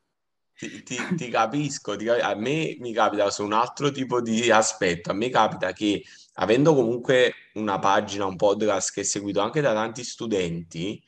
Ti, 0.62 0.84
ti, 0.84 0.96
ti, 1.16 1.30
capisco, 1.30 1.96
ti, 1.96 2.08
a 2.08 2.36
me 2.36 2.76
mi 2.80 2.94
capita 2.94 3.32
su 3.32 3.44
un 3.44 3.52
altro 3.52 3.90
tipo 3.90 4.22
di 4.22 4.52
aspetto, 4.52 5.10
a 5.10 5.14
me 5.16 5.30
capita 5.30 5.74
che 5.74 6.04
avendo 6.36 6.76
comunque 6.76 7.34
una 7.56 7.80
pagina, 7.80 8.28
un 8.28 8.36
podcast 8.36 8.94
che 8.94 9.02
è 9.02 9.04
seguito 9.04 9.40
anche 9.40 9.60
da 9.60 9.74
tanti 9.74 10.04
studenti, 10.04 11.04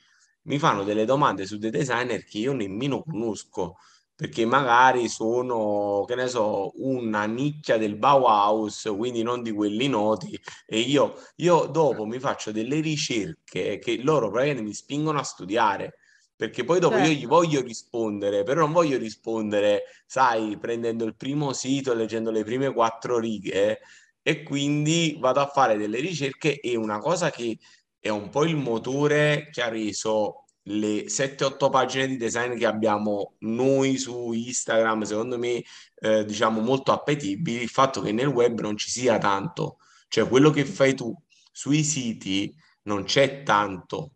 mi 0.46 0.58
fanno 0.58 0.84
delle 0.84 1.06
domande 1.06 1.46
su 1.46 1.60
dei 1.60 1.70
designer 1.70 2.24
che 2.24 2.40
io 2.40 2.54
nemmeno 2.54 3.04
conosco, 3.04 3.78
perché 4.16 4.44
magari 4.44 5.08
sono, 5.08 6.04
che 6.08 6.16
ne 6.16 6.28
so, 6.28 6.72
una 6.84 7.26
nicchia 7.26 7.78
del 7.78 7.96
Bauhaus, 7.96 8.92
quindi 8.98 9.22
non 9.22 9.44
di 9.44 9.52
quelli 9.52 9.88
noti, 9.88 10.36
e 10.66 10.80
io, 10.80 11.14
io 11.36 11.68
dopo 11.68 12.06
mi 12.08 12.18
faccio 12.18 12.52
delle 12.52 12.80
ricerche 12.80 13.78
che 13.78 14.02
loro 14.02 14.32
praticamente 14.32 14.68
mi 14.68 14.74
spingono 14.74 15.20
a 15.20 15.24
studiare 15.24 15.98
perché 16.36 16.64
poi 16.64 16.80
dopo 16.80 16.96
certo. 16.96 17.10
io 17.10 17.16
gli 17.16 17.20
certo. 17.22 17.36
voglio 17.36 17.62
rispondere, 17.62 18.44
però 18.44 18.62
non 18.62 18.72
voglio 18.72 18.98
rispondere, 18.98 19.84
sai, 20.06 20.58
prendendo 20.58 21.06
il 21.06 21.16
primo 21.16 21.54
sito 21.54 21.92
e 21.92 21.96
leggendo 21.96 22.32
le 22.32 22.44
prime 22.44 22.74
quattro 22.74 23.20
righe 23.20 23.80
e 24.22 24.44
quindi 24.44 25.18
vado 25.20 25.42
a 25.42 25.48
fare 25.48 25.78
delle 25.78 26.00
ricerche 26.00 26.60
e 26.60 26.76
una 26.76 27.00
cosa 27.00 27.30
che 27.30 27.58
è 28.00 28.10
un 28.10 28.30
po' 28.30 28.46
il 28.46 28.56
motore 28.56 29.50
che 29.52 29.62
ha 29.62 29.70
reso 29.70 30.46
le 30.68 31.06
7-8 31.10 31.70
pagine 31.70 32.08
di 32.08 32.18
design 32.18 32.56
che 32.58 32.66
abbiamo 32.66 33.36
noi 33.40 33.98
su 33.98 34.32
Instagram, 34.32 35.04
secondo 35.04 35.38
me, 35.38 35.64
eh, 35.96 36.24
diciamo 36.26 36.62
molto 36.62 36.92
appetibili, 36.92 37.62
il 37.62 37.70
fatto 37.70 38.02
che 38.02 38.12
nel 38.12 38.28
web 38.28 38.60
non 38.62 38.78
ci 38.78 38.90
sia 38.90 39.18
tanto, 39.18 39.78
cioè 40.08 40.28
quello 40.28 40.50
che 40.52 40.66
fai 40.66 40.94
tu 40.96 41.14
sui 41.52 41.84
siti 41.84 42.56
non 42.84 43.04
c'è 43.04 43.44
tanto, 43.44 44.13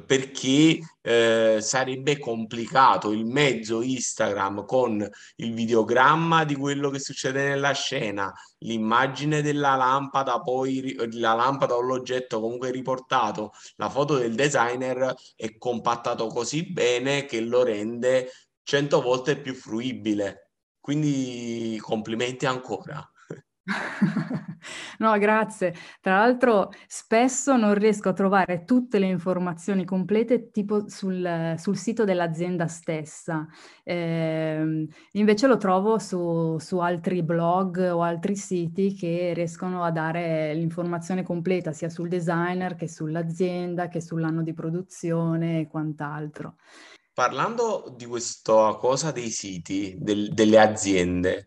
perché 0.00 0.78
eh, 1.00 1.58
sarebbe 1.60 2.18
complicato 2.18 3.10
il 3.10 3.24
mezzo 3.24 3.82
Instagram 3.82 4.64
con 4.64 5.06
il 5.36 5.52
videogramma 5.54 6.44
di 6.44 6.54
quello 6.54 6.90
che 6.90 6.98
succede 6.98 7.48
nella 7.48 7.72
scena, 7.72 8.32
l'immagine 8.58 9.42
della 9.42 9.74
lampada, 9.76 10.40
poi 10.40 10.94
la 11.12 11.34
lampada 11.34 11.74
o 11.74 11.80
l'oggetto 11.80 12.40
comunque 12.40 12.70
riportato, 12.70 13.52
la 13.76 13.90
foto 13.90 14.16
del 14.16 14.34
designer 14.34 15.14
è 15.36 15.56
compattato 15.58 16.26
così 16.28 16.70
bene 16.70 17.26
che 17.26 17.40
lo 17.40 17.62
rende 17.62 18.30
cento 18.62 19.00
volte 19.02 19.40
più 19.40 19.54
fruibile. 19.54 20.50
quindi 20.80 21.78
complimenti 21.80 22.44
ancora. 22.46 23.11
No, 24.98 25.18
grazie. 25.18 25.74
Tra 26.00 26.18
l'altro 26.18 26.70
spesso 26.86 27.56
non 27.56 27.74
riesco 27.74 28.08
a 28.10 28.12
trovare 28.12 28.64
tutte 28.64 28.98
le 28.98 29.06
informazioni 29.06 29.84
complete 29.84 30.50
tipo 30.50 30.88
sul, 30.88 31.54
sul 31.58 31.76
sito 31.76 32.04
dell'azienda 32.04 32.68
stessa. 32.68 33.46
Eh, 33.82 34.86
invece 35.12 35.46
lo 35.46 35.56
trovo 35.56 35.98
su, 35.98 36.56
su 36.58 36.78
altri 36.78 37.22
blog 37.22 37.90
o 37.92 38.02
altri 38.02 38.36
siti 38.36 38.94
che 38.94 39.32
riescono 39.34 39.82
a 39.82 39.90
dare 39.90 40.54
l'informazione 40.54 41.24
completa 41.24 41.72
sia 41.72 41.88
sul 41.88 42.08
designer 42.08 42.76
che 42.76 42.88
sull'azienda 42.88 43.88
che 43.88 44.00
sull'anno 44.00 44.42
di 44.42 44.54
produzione 44.54 45.60
e 45.60 45.66
quant'altro. 45.68 46.56
Parlando 47.12 47.92
di 47.96 48.06
questa 48.06 48.76
cosa 48.78 49.10
dei 49.10 49.28
siti, 49.28 49.96
del, 49.98 50.32
delle 50.32 50.58
aziende, 50.58 51.44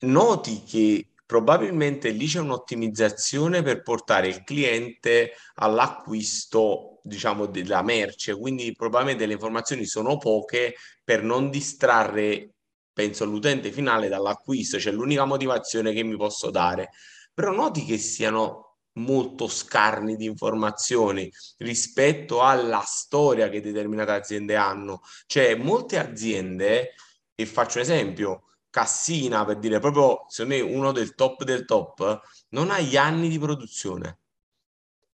noti 0.00 0.62
che 0.62 1.08
probabilmente 1.26 2.10
lì 2.10 2.26
c'è 2.26 2.38
un'ottimizzazione 2.38 3.62
per 3.62 3.82
portare 3.82 4.28
il 4.28 4.44
cliente 4.44 5.32
all'acquisto, 5.56 7.00
diciamo, 7.02 7.46
della 7.46 7.82
merce, 7.82 8.36
quindi 8.38 8.72
probabilmente 8.72 9.26
le 9.26 9.32
informazioni 9.34 9.84
sono 9.84 10.16
poche 10.18 10.76
per 11.02 11.22
non 11.24 11.50
distrarre, 11.50 12.52
penso, 12.92 13.24
l'utente 13.24 13.72
finale 13.72 14.08
dall'acquisto, 14.08 14.78
cioè 14.78 14.92
l'unica 14.92 15.24
motivazione 15.24 15.92
che 15.92 16.04
mi 16.04 16.16
posso 16.16 16.50
dare. 16.50 16.90
Però 17.34 17.52
noti 17.52 17.84
che 17.84 17.98
siano 17.98 18.78
molto 18.96 19.48
scarni 19.48 20.16
di 20.16 20.24
informazioni 20.24 21.30
rispetto 21.58 22.40
alla 22.40 22.82
storia 22.86 23.48
che 23.48 23.60
determinate 23.60 24.12
aziende 24.12 24.56
hanno. 24.56 25.00
Cioè, 25.26 25.54
molte 25.56 25.98
aziende, 25.98 26.94
e 27.34 27.46
faccio 27.46 27.78
un 27.78 27.84
esempio, 27.84 28.44
Cassina, 28.76 29.46
per 29.46 29.56
dire 29.56 29.78
proprio, 29.78 30.26
secondo 30.28 30.54
me, 30.54 30.60
uno 30.60 30.92
del 30.92 31.14
top 31.14 31.44
del 31.44 31.64
top, 31.64 32.20
non 32.50 32.70
ha 32.70 32.78
gli 32.78 32.98
anni 32.98 33.30
di 33.30 33.38
produzione. 33.38 34.18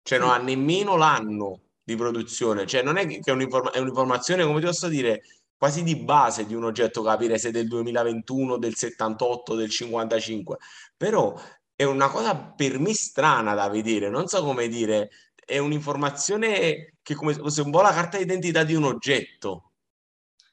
Cioè, 0.01 0.16
non 0.21 0.31
ha 0.31 0.37
nemmeno 0.38 0.94
l'anno 0.94 1.62
di 1.83 1.97
produzione. 1.97 2.66
Cioè, 2.68 2.83
non 2.83 2.99
è 2.99 3.07
che 3.09 3.18
è, 3.21 3.33
un'inform- 3.33 3.71
è 3.71 3.81
un'informazione, 3.81 4.44
come 4.44 4.61
ti 4.61 4.66
posso 4.66 4.87
dire, 4.87 5.23
quasi 5.57 5.83
di 5.83 5.97
base 5.97 6.47
di 6.47 6.55
un 6.55 6.62
oggetto 6.62 7.03
capire 7.03 7.37
se 7.37 7.49
è 7.49 7.51
del 7.51 7.66
2021, 7.66 8.59
del 8.59 8.77
78, 8.77 9.57
del 9.57 9.71
55. 9.71 10.59
Però 10.97 11.35
è 11.75 11.83
una 11.83 12.09
cosa 12.11 12.37
per 12.37 12.79
me 12.79 12.94
strana 12.94 13.55
da 13.55 13.68
vedere, 13.68 14.09
non 14.09 14.29
so 14.29 14.44
come 14.44 14.68
dire, 14.68 15.11
è 15.35 15.59
un'informazione 15.59 16.94
che 17.03 17.14
come 17.16 17.33
se 17.35 17.40
fosse 17.40 17.62
un 17.62 17.73
po' 17.73 17.81
la 17.83 17.92
carta 17.92 18.18
d'identità 18.18 18.62
di 18.62 18.75
un 18.77 18.85
oggetto. 18.85 19.68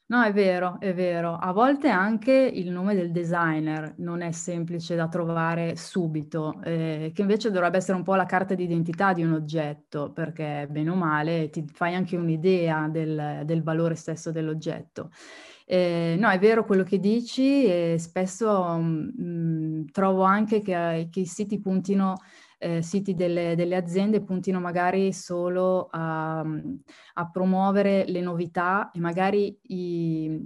No, 0.08 0.22
è 0.22 0.32
vero, 0.32 0.78
è 0.78 0.94
vero. 0.94 1.34
A 1.34 1.50
volte 1.50 1.88
anche 1.88 2.32
il 2.32 2.70
nome 2.70 2.94
del 2.94 3.10
designer 3.10 3.94
non 3.98 4.20
è 4.20 4.30
semplice 4.30 4.94
da 4.94 5.08
trovare 5.08 5.74
subito, 5.74 6.60
eh, 6.62 7.10
che 7.12 7.22
invece 7.22 7.50
dovrebbe 7.50 7.78
essere 7.78 7.96
un 7.96 8.04
po' 8.04 8.14
la 8.14 8.24
carta 8.24 8.54
d'identità 8.54 9.12
di 9.12 9.24
un 9.24 9.32
oggetto, 9.32 10.12
perché 10.12 10.68
bene 10.70 10.90
o 10.90 10.94
male 10.94 11.50
ti 11.50 11.64
fai 11.72 11.96
anche 11.96 12.16
un'idea 12.16 12.86
del, 12.86 13.42
del 13.44 13.64
valore 13.64 13.96
stesso 13.96 14.30
dell'oggetto. 14.30 15.10
Eh, 15.64 16.14
no, 16.16 16.28
è 16.28 16.38
vero 16.38 16.64
quello 16.64 16.84
che 16.84 17.00
dici 17.00 17.64
e 17.64 17.96
spesso 17.98 18.76
mh, 18.78 19.12
mm, 19.20 19.84
trovo 19.90 20.22
anche 20.22 20.62
che, 20.62 21.08
che 21.10 21.20
i 21.20 21.26
siti 21.26 21.58
puntino 21.58 22.14
eh, 22.58 22.82
siti 22.82 23.14
delle, 23.14 23.54
delle, 23.54 23.76
aziende 23.76 24.22
puntino 24.22 24.60
magari 24.60 25.12
solo 25.12 25.88
a, 25.90 26.40
a, 26.40 27.30
promuovere 27.30 28.04
le 28.06 28.20
novità 28.20 28.90
e 28.92 28.98
magari 28.98 29.58
i, 29.62 30.40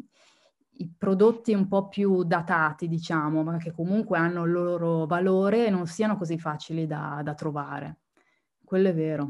i, 0.73 0.95
prodotti 0.97 1.55
un 1.55 1.69
po' 1.69 1.89
più 1.89 2.25
datati, 2.25 2.89
diciamo, 2.89 3.43
ma 3.43 3.57
che 3.59 3.73
comunque 3.73 4.19
hanno 4.19 4.45
il 4.45 4.51
loro 4.51 5.07
valore 5.07 5.67
e 5.67 5.71
non 5.71 5.87
siano 5.87 6.17
così 6.17 6.39
facili 6.39 6.87
da, 6.87 7.21
da 7.23 7.35
trovare. 7.35 7.99
Quello 8.65 8.89
è 8.89 8.95
vero. 8.95 9.29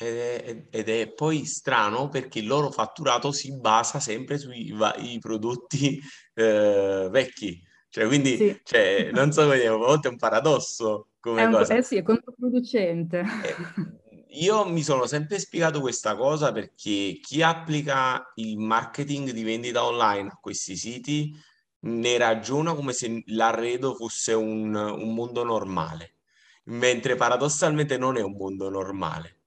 Ed 0.00 0.16
è, 0.16 0.66
ed 0.70 0.88
è, 0.88 1.12
poi 1.12 1.44
strano 1.44 2.08
perché 2.08 2.38
il 2.38 2.46
loro 2.46 2.70
fatturato 2.70 3.32
si 3.32 3.58
basa 3.58 3.98
sempre 3.98 4.38
sui 4.38 4.72
prodotti 5.20 6.00
eh, 6.34 7.08
vecchi. 7.10 7.60
Cioè, 7.88 8.06
quindi, 8.06 8.36
sì. 8.36 8.60
cioè, 8.62 9.10
non 9.12 9.32
so 9.32 9.42
a 9.42 9.76
volte 9.76 10.08
è 10.08 10.10
un 10.10 10.18
paradosso 10.18 11.07
come 11.20 11.44
un, 11.44 11.52
cosa. 11.52 11.74
Eh 11.74 11.82
sì, 11.82 11.96
è 11.96 12.02
controproducente. 12.02 13.20
Eh, 13.20 14.26
io 14.40 14.68
mi 14.68 14.82
sono 14.82 15.06
sempre 15.06 15.38
spiegato 15.38 15.80
questa 15.80 16.16
cosa 16.16 16.52
perché 16.52 17.18
chi 17.20 17.42
applica 17.42 18.32
il 18.36 18.58
marketing 18.58 19.30
di 19.30 19.42
vendita 19.42 19.84
online 19.84 20.28
a 20.28 20.38
questi 20.40 20.76
siti 20.76 21.34
ne 21.80 22.18
ragiona 22.18 22.74
come 22.74 22.92
se 22.92 23.22
l'arredo 23.26 23.94
fosse 23.94 24.32
un, 24.32 24.74
un 24.74 25.14
mondo 25.14 25.44
normale, 25.44 26.16
mentre 26.64 27.14
paradossalmente 27.14 27.96
non 27.96 28.16
è 28.16 28.22
un 28.22 28.36
mondo 28.36 28.68
normale 28.68 29.38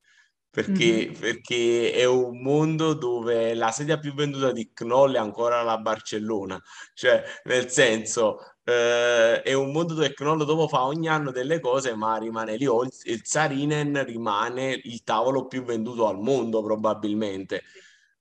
perché, 0.51 1.07
mm-hmm. 1.07 1.13
perché, 1.13 1.93
è 1.93 2.03
un 2.03 2.41
mondo 2.41 2.93
dove 2.93 3.53
la 3.53 3.71
sedia 3.71 3.97
più 3.97 4.13
venduta 4.13 4.51
di 4.51 4.69
Knoll 4.73 5.15
è 5.15 5.17
ancora 5.17 5.63
la 5.63 5.77
Barcellona, 5.77 6.61
cioè 6.93 7.23
nel 7.45 7.69
senso 7.69 8.39
eh, 8.71 9.41
è 9.41 9.53
un 9.53 9.71
mondo 9.71 9.93
dove 9.93 10.13
Knoll 10.13 10.43
dopo 10.43 10.67
fa 10.67 10.85
ogni 10.85 11.07
anno 11.07 11.31
delle 11.31 11.59
cose 11.59 11.95
ma 11.95 12.17
rimane 12.17 12.55
lì, 12.55 12.65
o 12.65 12.83
il, 12.83 12.91
il 13.03 13.21
Zarinen 13.23 14.03
rimane 14.05 14.79
il 14.83 15.03
tavolo 15.03 15.47
più 15.47 15.63
venduto 15.63 16.07
al 16.07 16.19
mondo 16.19 16.63
probabilmente. 16.63 17.63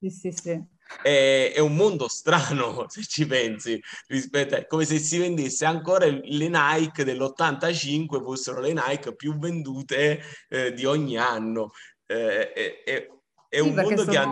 Sì, 0.01 0.11
sì, 0.11 0.33
sì. 0.33 0.79
È, 1.03 1.53
è, 1.55 1.61
un 1.61 1.77
mondo 1.77 2.09
strano 2.09 2.87
se 2.91 3.03
ci 3.05 3.27
pensi, 3.27 3.81
rispetto 4.09 4.57
a 4.57 4.65
come 4.67 4.85
se 4.85 4.99
si 4.99 5.19
vendesse 5.19 5.65
ancora 5.65 6.07
le 6.07 6.49
Nike 6.49 7.05
dell'85 7.05 8.23
fossero 8.23 8.61
le 8.61 8.73
Nike 8.73 9.15
più 9.15 9.39
vendute 9.39 10.21
eh, 10.49 10.73
di 10.73 10.85
ogni 10.85 11.17
anno 11.17 11.71
eh, 12.07 12.53
è, 12.53 13.09
è, 13.49 13.61
un 13.61 13.75
mondo 13.75 13.99
sono, 13.99 14.11
che 14.11 14.17
ha... 14.19 14.27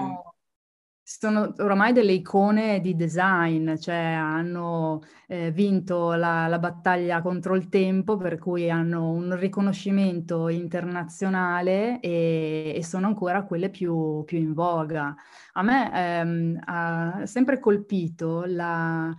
Sono 1.11 1.55
oramai 1.57 1.94
delle 1.94 2.12
icone 2.12 2.81
di 2.83 2.94
design, 2.94 3.77
cioè 3.77 3.94
hanno 3.94 5.01
eh, 5.27 5.51
vinto 5.51 6.12
la, 6.12 6.47
la, 6.49 6.59
battaglia 6.59 7.23
contro 7.23 7.57
il 7.57 7.71
tempo, 7.71 8.18
per 8.18 8.37
cui 8.37 8.71
hanno 8.71 9.11
un 9.11 9.35
riconoscimento 9.38 10.49
internazionale 10.49 11.99
e, 12.01 12.75
e 12.77 12.85
sono 12.85 13.07
ancora 13.07 13.44
quelle 13.44 13.71
più, 13.71 14.23
più, 14.27 14.37
in 14.37 14.53
voga. 14.53 15.16
A 15.55 15.62
me 15.62 15.90
ehm, 15.94 16.61
ha 16.66 17.23
sempre 17.25 17.59
colpito 17.59 18.44
la 18.44 19.11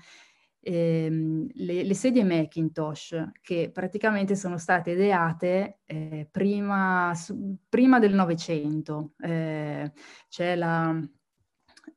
ehm, 0.60 1.48
le, 1.54 1.84
le, 1.84 1.94
sedie 1.96 2.24
Macintosh 2.24 3.32
che 3.42 3.72
praticamente 3.74 4.36
sono 4.36 4.60
state 4.60 4.92
ideate 4.92 5.80
eh, 5.86 6.28
prima, 6.30 7.14
su, 7.16 7.58
prima, 7.68 7.98
del 7.98 8.14
Novecento. 8.14 9.14
Eh, 9.20 9.92
c'è 10.28 10.56
la, 10.56 10.96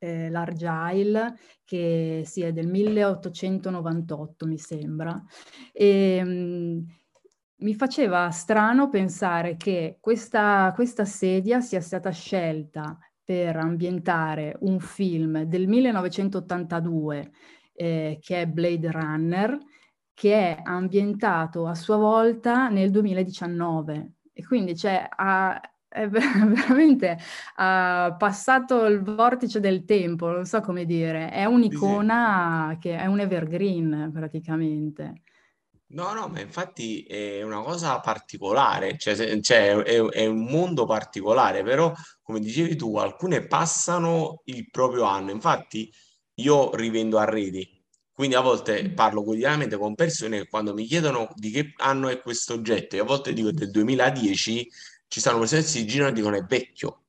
eh, 0.03 0.29
l'Argyle 0.29 1.37
che 1.63 2.23
sì, 2.25 2.51
del 2.51 2.67
1898 2.67 4.45
mi 4.45 4.57
sembra. 4.57 5.23
E, 5.71 6.17
ehm, 6.17 6.29
mh, 6.29 6.85
mi 7.63 7.73
faceva 7.75 8.29
strano 8.31 8.89
pensare 8.89 9.55
che 9.55 9.97
questa, 10.01 10.73
questa 10.75 11.05
sedia 11.05 11.61
sia 11.61 11.79
stata 11.79 12.09
scelta 12.11 12.97
per 13.23 13.55
ambientare 13.55 14.57
un 14.61 14.79
film 14.81 15.43
del 15.43 15.67
1982 15.69 17.31
eh, 17.73 18.17
che 18.21 18.41
è 18.41 18.47
Blade 18.47 18.91
Runner, 18.91 19.57
che 20.13 20.33
è 20.33 20.61
ambientato 20.61 21.65
a 21.65 21.73
sua 21.75 21.95
volta 21.95 22.67
nel 22.67 22.91
2019 22.91 24.11
e 24.33 24.45
quindi 24.45 24.75
cioè, 24.75 25.07
ha, 25.09 25.61
è 25.93 26.09
veramente 26.09 27.17
ha 27.55 28.15
passato 28.17 28.85
il 28.85 29.01
vortice 29.01 29.59
del 29.59 29.85
tempo, 29.85 30.29
non 30.29 30.45
so 30.45 30.59
come 30.61 30.85
dire, 30.85 31.29
è 31.29 31.45
un'icona 31.45 32.69
sì, 32.69 32.73
sì. 32.73 32.79
che 32.79 32.97
è 32.97 33.05
un 33.05 33.19
evergreen 33.19 34.09
praticamente. 34.11 35.21
No, 35.93 36.11
no, 36.13 36.27
ma 36.27 36.39
infatti 36.39 37.03
è 37.03 37.43
una 37.43 37.61
cosa 37.61 37.99
particolare, 37.99 38.97
cioè, 38.97 39.39
cioè 39.41 39.75
è, 39.75 40.01
è, 40.01 40.25
un 40.25 40.43
mondo 40.45 40.85
particolare, 40.85 41.61
però 41.61 41.93
come 42.23 42.39
dicevi 42.39 42.75
tu, 42.75 42.97
alcune 42.97 43.45
passano 43.45 44.41
il 44.45 44.67
proprio 44.71 45.03
anno. 45.03 45.29
Infatti 45.29 45.93
io 46.35 46.75
rivendo 46.75 47.19
arredi, 47.19 47.83
quindi 48.11 48.35
a 48.35 48.41
volte 48.41 48.83
mm. 48.83 48.93
parlo 48.95 49.23
quotidianamente 49.23 49.77
con 49.77 49.93
persone 49.93 50.39
che 50.39 50.47
quando 50.47 50.73
mi 50.73 50.85
chiedono 50.85 51.29
di 51.35 51.51
che 51.51 51.73
anno 51.77 52.09
è 52.09 52.21
questo 52.21 52.53
oggetto, 52.53 52.95
e 52.95 52.99
a 52.99 53.03
volte 53.03 53.33
dico 53.33 53.51
del 53.51 53.69
2010, 53.69 54.67
ci 55.13 55.19
sono 55.19 55.37
persone 55.37 55.61
che 55.61 55.67
si 55.67 55.85
girano 55.85 56.09
e 56.09 56.13
dicono 56.13 56.35
è 56.37 56.41
vecchio. 56.41 57.03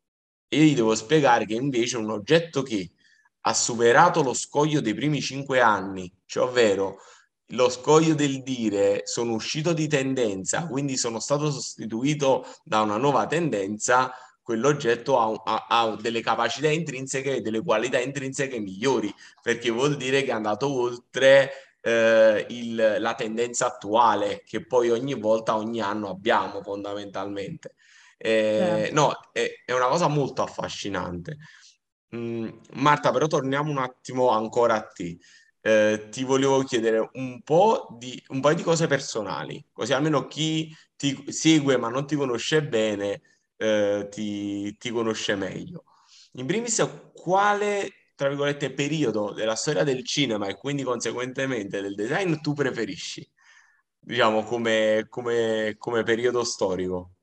E 0.47 0.59
io 0.59 0.65
gli 0.65 0.75
devo 0.75 0.95
spiegare 0.95 1.47
che 1.47 1.55
invece 1.55 1.97
un 1.97 2.11
oggetto 2.11 2.63
che 2.63 2.91
ha 3.41 3.55
superato 3.55 4.23
lo 4.23 4.35
scoglio 4.35 4.83
dei 4.83 4.93
primi 4.93 5.23
cinque 5.23 5.63
anni, 5.63 6.13
cioè 6.27 6.45
ovvero 6.47 6.99
lo 7.49 7.71
scoglio 7.71 8.15
del 8.15 8.43
dire 8.43 9.07
sono 9.07 9.33
uscito 9.33 9.73
di 9.73 9.89
tendenza, 9.89 10.67
quindi 10.67 10.99
sono 10.99 11.19
stato 11.19 11.51
sostituito 11.51 12.47
da 12.63 12.83
una 12.83 12.99
nuova 12.99 13.27
tendenza, 13.27 14.13
quell'oggetto 14.43 15.19
ha, 15.19 15.41
ha, 15.43 15.67
ha, 15.67 15.97
delle 15.97 16.21
capacità 16.21 16.69
intrinseche 16.69 17.37
e 17.37 17.41
delle 17.41 17.63
qualità 17.63 17.99
intrinseche 17.99 18.59
migliori, 18.59 19.11
perché 19.41 19.71
vuol 19.71 19.97
dire 19.97 20.23
che 20.25 20.31
è 20.31 20.35
andato 20.35 20.71
oltre 20.71 21.53
eh, 21.81 22.45
il, 22.51 22.97
la 22.99 23.15
tendenza 23.15 23.65
attuale 23.65 24.43
che 24.47 24.67
poi 24.67 24.91
ogni 24.91 25.15
volta, 25.15 25.57
ogni 25.57 25.81
anno 25.81 26.11
abbiamo 26.11 26.63
fondamentalmente. 26.63 27.77
Eh, 28.17 28.57
certo. 28.59 28.95
No, 28.95 29.13
è, 29.33 29.63
è, 29.65 29.73
una 29.73 29.89
cosa 29.89 30.09
molto 30.09 30.43
affascinante. 30.43 31.37
Mm, 32.15 32.49
Marta, 32.75 33.11
però 33.11 33.27
torniamo 33.27 33.71
un 33.71 33.79
attimo 33.79 34.31
ancora 34.31 34.75
a 34.75 34.87
te. 34.87 35.19
Eh, 35.61 36.09
ti 36.11 36.25
volevo 36.25 36.63
chiedere 36.63 37.09
un 37.15 37.43
po' 37.43 37.89
di, 37.99 38.23
un 38.29 38.41
paio 38.41 38.57
di 38.57 38.63
cose 38.63 38.87
personali, 38.87 39.65
così 39.73 39.95
almeno 39.95 40.27
chi 40.27 40.75
ti 40.95 41.33
segue 41.33 41.79
ma 41.79 41.89
non 41.89 42.07
ti 42.07 42.17
conosce 42.17 42.63
bene 42.63 43.23
eh, 43.57 44.09
ti, 44.11 44.77
ti 44.77 44.91
conosce 44.91 45.35
meglio. 45.37 45.85
In 46.33 46.47
primis, 46.47 46.87
quale, 47.15 48.11
tra 48.15 48.29
virgolette, 48.29 48.73
periodo 48.73 49.33
della 49.33 49.55
storia 49.55 49.85
del 49.85 50.05
cinema 50.05 50.49
e 50.49 50.57
quindi 50.57 50.83
conseguentemente 50.83 51.81
del 51.81 51.95
design 51.95 52.35
tu 52.41 52.53
preferisci? 52.53 53.29
Diciamo 53.99 54.43
come, 54.45 55.07
come, 55.09 55.77
come 55.79 56.03
periodo 56.03 56.45
storico. 56.45 57.14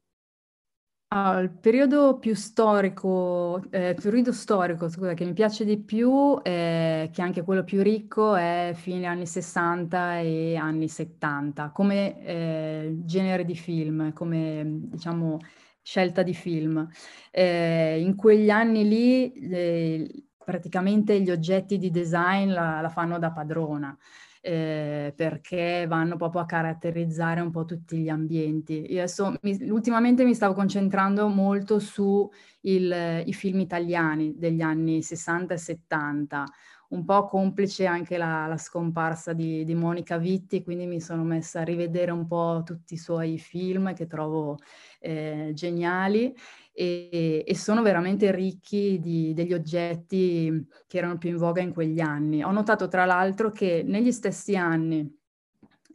Ah, 1.14 1.40
il 1.40 1.50
periodo 1.50 2.20
più 2.20 2.34
storico, 2.36 3.62
eh, 3.70 3.96
periodo 4.02 4.32
storico, 4.32 4.88
scusa, 4.88 5.14
che 5.14 5.26
mi 5.26 5.34
piace 5.34 5.66
di 5.66 5.78
più, 5.78 6.40
eh, 6.42 7.10
che 7.12 7.22
è 7.22 7.26
anche 7.26 7.44
quello 7.44 7.66
più 7.66 7.82
ricco, 7.82 8.34
è 8.36 8.72
fine 8.74 9.08
anni 9.08 9.26
60 9.28 10.20
e 10.20 10.56
anni 10.56 10.88
70, 10.88 11.72
come 11.72 12.18
eh, 12.24 12.96
genere 13.04 13.44
di 13.44 13.56
film, 13.58 14.14
come 14.14 14.64
diciamo 14.66 15.40
scelta 15.82 16.24
di 16.24 16.34
film. 16.34 16.88
Eh, 17.30 18.00
in 18.00 18.16
quegli 18.16 18.50
anni 18.50 18.88
lì 18.88 19.34
eh, 19.34 20.26
praticamente 20.38 21.20
gli 21.20 21.30
oggetti 21.30 21.78
di 21.78 21.92
design 21.92 22.52
la, 22.54 22.80
la 22.80 22.90
fanno 22.90 23.20
da 23.20 23.32
padrona 23.34 23.98
eh, 24.42 25.14
perché 25.16 25.86
vanno 25.88 26.18
proprio 26.18 26.42
a 26.42 26.46
caratterizzare 26.46 27.42
un 27.42 27.52
po' 27.52 27.64
tutti 27.64 27.98
gli 27.98 28.10
ambienti. 28.10 28.92
Io 28.92 29.00
adesso 29.00 29.36
mi, 29.42 29.70
ultimamente 29.70 30.26
mi 30.26 30.34
stavo 30.34 30.54
concentrando 30.54 31.28
molto 31.28 31.80
sui 31.80 32.28
film 32.62 33.60
italiani 33.60 34.34
degli 34.38 34.62
anni 34.62 35.04
60 35.04 35.54
e 35.54 35.58
70, 35.58 36.46
un 36.90 37.06
po' 37.06 37.28
complice 37.28 37.86
anche 37.86 38.18
la, 38.18 38.48
la 38.48 38.58
scomparsa 38.58 39.34
di, 39.34 39.64
di, 39.64 39.76
Monica 39.76 40.18
Vitti, 40.18 40.64
quindi 40.64 40.88
mi 40.88 41.00
sono 41.00 41.24
messa 41.24 41.62
a 41.62 41.64
rivedere 41.64 42.12
un 42.12 42.28
po' 42.28 42.64
tutti 42.66 42.96
i 42.96 42.98
suoi 42.98 43.38
film 43.38 43.94
che 43.94 44.08
trovo 44.08 44.58
eh, 45.00 45.52
geniali 45.54 46.36
e, 46.74 47.44
e, 47.46 47.56
sono 47.56 47.82
veramente 47.82 48.32
ricchi 48.32 49.00
di, 49.00 49.34
degli 49.34 49.54
oggetti 49.54 50.68
che 50.88 50.98
erano 50.98 51.18
più 51.18 51.30
in 51.30 51.38
voga 51.38 51.62
in 51.62 51.74
quegli 51.74 52.00
anni. 52.00 52.44
Ho 52.44 52.52
notato 52.52 52.88
tra 52.88 53.06
l'altro 53.06 53.52
che 53.52 53.84
negli 53.86 54.12
stessi 54.12 54.56
anni, 54.56 55.00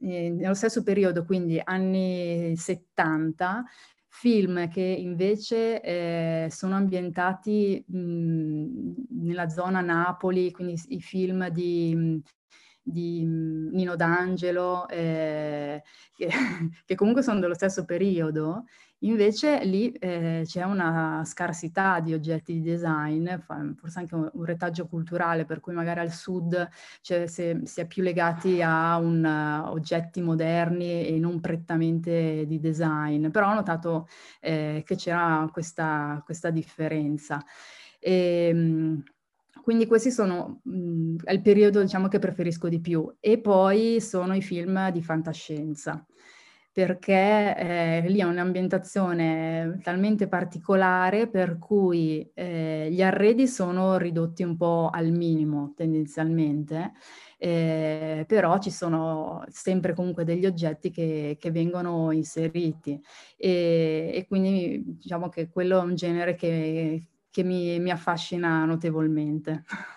eh, 0.02 0.30
nello 0.30 0.54
stesso 0.54 0.82
periodo, 0.82 1.24
quindi 1.24 1.60
anni 1.62 2.54
70, 2.56 3.64
film 4.08 4.68
che 4.68 4.80
invece 4.80 5.80
eh, 5.82 6.48
sono 6.50 6.74
ambientati 6.74 7.84
mh, 7.86 8.66
nella 9.20 9.48
zona 9.48 9.82
Napoli, 9.82 10.50
quindi 10.52 10.80
i 10.88 11.00
film 11.00 11.48
di, 11.48 12.22
di 12.82 13.22
Nino 13.24 13.94
D'Angelo, 13.94 14.88
eh, 14.88 15.82
che, 16.14 16.28
che, 16.86 16.94
comunque 16.94 17.22
sono 17.22 17.40
dello 17.40 17.54
stesso 17.54 17.84
periodo, 17.84 18.64
Invece 19.00 19.62
lì 19.64 19.92
eh, 19.92 20.42
c'è 20.44 20.62
una 20.62 21.22
scarsità 21.26 22.00
di 22.00 22.14
oggetti 22.14 22.54
di 22.54 22.62
design, 22.62 23.28
forse 23.76 23.98
anche 23.98 24.14
un, 24.14 24.30
un 24.32 24.44
retaggio 24.44 24.87
culturale, 24.87 25.44
per 25.44 25.61
cui 25.61 25.74
magari 25.74 26.00
al 26.00 26.12
sud 26.12 26.66
cioè, 27.02 27.26
se, 27.26 27.61
si 27.64 27.80
è 27.80 27.87
più 27.87 28.02
legati 28.02 28.62
a 28.62 28.96
un, 28.96 29.22
uh, 29.22 29.70
oggetti 29.70 30.22
moderni 30.22 31.06
e 31.06 31.18
non 31.18 31.40
prettamente 31.40 32.46
di 32.46 32.59
design, 32.59 33.28
però 33.28 33.50
ho 33.50 33.54
notato 33.54 34.09
eh, 34.40 34.82
che 34.87 34.96
c'era 34.96 35.46
questa, 35.52 36.22
questa 36.24 36.48
differenza. 36.50 37.44
E, 38.00 38.48
ehm, 38.48 39.02
quindi 39.62 39.87
questi 39.87 40.11
sono 40.11 40.61
mh, 40.62 41.16
è 41.24 41.32
il 41.32 41.42
periodo 41.42 41.82
diciamo, 41.82 42.09
che 42.09 42.18
preferisco 42.18 42.68
di 42.68 42.80
più. 42.80 43.12
E 43.20 43.38
poi 43.40 44.00
sono 44.00 44.35
i 44.35 44.40
film 44.40 44.90
di 44.90 45.02
fantascienza 45.02 46.06
perché 46.76 47.56
eh, 47.56 48.04
lì 48.06 48.18
è 48.18 48.24
un'ambientazione 48.24 49.80
talmente 49.82 50.28
particolare 50.28 51.26
per 51.26 51.56
cui 51.56 52.30
eh, 52.34 52.88
gli 52.90 53.00
arredi 53.00 53.48
sono 53.48 53.96
ridotti 53.96 54.42
un 54.42 54.58
po' 54.58 54.90
al 54.92 55.10
minimo 55.10 55.72
tendenzialmente, 55.74 56.92
eh, 57.38 58.26
però 58.28 58.58
ci 58.58 58.70
sono 58.70 59.42
sempre 59.48 59.94
comunque 59.94 60.24
degli 60.24 60.44
oggetti 60.44 60.90
che, 60.90 61.38
che 61.40 61.50
vengono 61.50 62.10
inseriti 62.12 63.00
e, 63.38 64.10
e, 64.12 64.26
quindi 64.28 64.82
diciamo 64.98 65.30
che 65.30 65.48
quello 65.48 65.80
è 65.80 65.82
un 65.82 65.94
genere 65.94 66.34
che, 66.34 67.06
che 67.30 67.42
mi, 67.42 67.80
mi 67.80 67.90
affascina 67.90 68.66
notevolmente. 68.66 69.64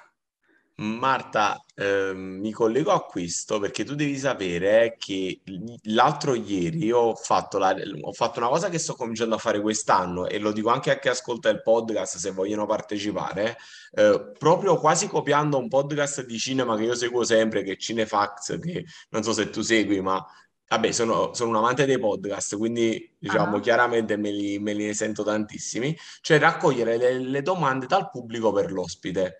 Marta, 0.79 1.61
eh, 1.75 2.13
mi 2.13 2.51
collego 2.51 2.91
a 2.91 3.03
questo 3.03 3.59
perché 3.59 3.83
tu 3.83 3.95
devi 3.95 4.17
sapere 4.17 4.95
che 4.97 5.41
l'altro 5.83 6.35
ieri 6.35 6.89
ho 6.89 7.15
fatto, 7.15 7.57
la, 7.57 7.75
ho 8.01 8.13
fatto, 8.13 8.39
una 8.39 8.47
cosa 8.47 8.69
che 8.69 8.79
sto 8.79 8.95
cominciando 8.95 9.35
a 9.35 9.39
fare 9.39 9.59
quest'anno 9.59 10.27
e 10.27 10.39
lo 10.39 10.53
dico 10.53 10.69
anche 10.69 10.91
a 10.91 10.97
chi 10.97 11.09
ascolta 11.09 11.49
il 11.49 11.61
podcast 11.61 12.15
se 12.15 12.31
vogliono 12.31 12.65
partecipare, 12.65 13.57
eh, 13.91 14.31
proprio 14.37 14.77
quasi 14.77 15.07
copiando 15.07 15.57
un 15.57 15.67
podcast 15.67 16.25
di 16.25 16.37
cinema 16.39 16.77
che 16.77 16.83
io 16.83 16.95
seguo 16.95 17.25
sempre, 17.25 17.63
che 17.63 17.73
è 17.73 17.77
Cinefax, 17.77 18.59
che 18.59 18.85
non 19.09 19.21
so 19.21 19.33
se 19.33 19.49
tu 19.49 19.61
segui, 19.61 19.99
ma 20.01 20.25
Vabbè, 20.69 20.91
sono, 20.91 21.33
sono, 21.33 21.49
un 21.49 21.55
amante 21.55 21.85
dei 21.87 21.97
podcast, 21.97 22.55
quindi 22.55 23.15
diciamo 23.17 23.57
ah. 23.57 23.59
chiaramente 23.59 24.17
me 24.17 24.29
li, 24.29 24.59
me 24.59 24.73
li, 24.73 24.93
sento 24.93 25.23
tantissimi, 25.23 25.97
cioè 26.21 26.37
raccogliere 26.37 26.95
le, 26.95 27.17
le 27.17 27.41
domande 27.41 27.87
dal 27.87 28.11
pubblico 28.11 28.51
per 28.51 28.71
l'ospite. 28.71 29.39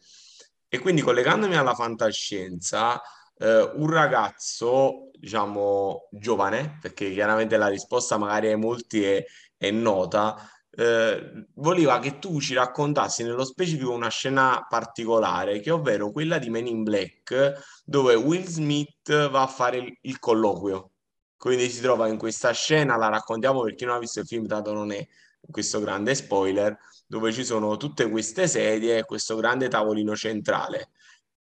E 0.70 0.80
quindi 0.80 1.02
collegandomi 1.02 1.56
alla 1.56 1.74
fantascienza, 1.74 3.02
eh, 3.38 3.72
un 3.76 3.90
ragazzo, 3.90 5.10
diciamo, 5.14 6.08
giovane, 6.12 6.78
perché 6.80 7.12
chiaramente 7.12 7.58
la 7.58 7.68
risposta 7.68 8.18
magari 8.18 8.48
ai 8.48 8.58
molti 8.58 9.04
è, 9.04 9.24
è 9.58 9.72
nota, 9.72 10.48
eh, 10.72 11.48
voleva 11.56 12.00
che 12.00 12.20
tu 12.20 12.40
ci 12.40 12.54
raccontassi 12.54 13.24
nello 13.24 13.44
specifico 13.46 13.92
una 13.92 14.10
scena 14.10 14.66
particolare, 14.70 15.60
che 15.60 15.72
ovvero 15.72 16.12
quella 16.12 16.38
di 16.38 16.50
Men 16.50 16.68
in 16.68 16.84
Black, 16.84 17.82
dove 17.84 18.14
Will 18.16 18.46
Smith 18.46 19.30
va 19.30 19.42
a 19.42 19.48
fare 19.48 19.78
il, 19.78 19.98
il 20.02 20.20
colloquio. 20.20 20.92
Quindi 21.36 21.70
si 21.70 21.82
trova 21.82 22.08
in 22.08 22.18
questa 22.18 22.52
scena, 22.52 22.96
la 22.98 23.10
raccontiamo 23.10 23.62
per 23.64 23.74
chi 23.74 23.86
non 23.86 23.96
ha 23.96 24.00
visto 24.00 24.20
il 24.20 24.28
film, 24.28 24.46
dato 24.46 24.74
non 24.74 24.92
è 24.92 25.06
questo 25.50 25.80
grande 25.80 26.14
spoiler, 26.14 26.78
dove 27.10 27.34
ci 27.34 27.44
sono 27.44 27.76
tutte 27.76 28.08
queste 28.08 28.48
sedie 28.48 29.00
e 29.00 29.04
questo 29.04 29.36
grande 29.36 29.68
tavolino 29.68 30.16
centrale. 30.16 30.92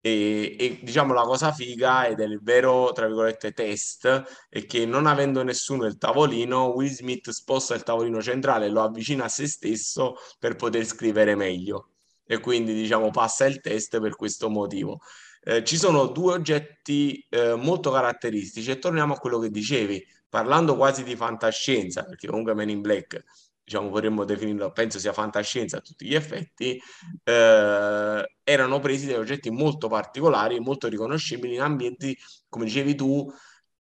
E, 0.01 0.57
e, 0.59 0.81
diciamo 0.83 1.13
la 1.13 1.25
cosa 1.25 1.53
figa 1.53 2.07
ed 2.07 2.21
è 2.21 2.25
il 2.25 2.41
vero, 2.43 2.91
tra 2.93 3.07
virgolette, 3.07 3.53
test 3.53 4.47
è 4.49 4.65
che 4.65 4.87
non 4.87 5.07
avendo 5.07 5.43
nessuno 5.43 5.85
il 5.85 5.99
tavolino, 5.99 6.69
Will 6.69 6.89
Smith 6.89 7.29
sposta 7.31 7.75
il 7.75 7.83
tavolino 7.83 8.23
centrale 8.23 8.71
lo 8.71 8.83
avvicina 8.83 9.25
a 9.25 9.29
se 9.29 9.47
stesso 9.47 10.17
per 10.39 10.57
poter 10.57 10.87
scrivere 10.87 11.35
meglio. 11.35 11.91
E 12.25 12.41
quindi, 12.41 12.73
diciamo, 12.73 13.11
passa 13.11 13.45
il 13.45 13.61
test 13.61 14.01
per 14.01 14.17
questo 14.17 14.49
motivo. 14.49 15.01
Eh, 15.43 15.65
ci 15.65 15.77
sono 15.77 16.07
due 16.07 16.33
oggetti 16.33 17.27
eh, 17.29 17.55
molto 17.57 17.91
caratteristici 17.91 18.71
e 18.71 18.79
torniamo 18.79 19.13
a 19.15 19.19
quello 19.19 19.39
che 19.39 19.51
dicevi, 19.51 20.03
parlando 20.31 20.77
quasi 20.77 21.05
di 21.05 21.15
fantascienza, 21.15 22.05
perché 22.05 22.27
comunque 22.27 22.55
Men 22.55 22.71
in 22.71 22.81
Black 22.81 23.23
diciamo 23.69 23.91
vorremmo 23.91 24.25
definirlo, 24.25 24.73
penso 24.73 24.99
sia 24.99 25.13
fantascienza 25.13 25.77
a 25.77 25.81
tutti 25.81 26.07
gli 26.07 26.15
effetti, 26.15 26.81
eh, 27.23 28.33
erano 28.43 28.81
presi 28.81 29.07
dai 29.07 29.17
oggetti 29.17 29.51
molto 29.51 29.89
particolari, 29.89 30.59
molto 30.59 30.89
riconoscibili 30.89 31.55
in 31.55 31.61
ambienti, 31.61 32.17
come 32.49 32.65
dicevi 32.65 32.95
tu, 32.95 33.31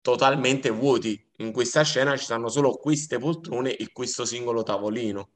totalmente 0.02 0.68
vuoti. 0.68 1.18
In 1.38 1.52
questa 1.52 1.82
scena 1.82 2.16
ci 2.18 2.24
stanno 2.24 2.48
solo 2.48 2.76
queste 2.76 3.18
poltrone 3.18 3.74
e 3.76 3.90
questo 3.92 4.26
singolo 4.26 4.62
tavolino. 4.62 5.30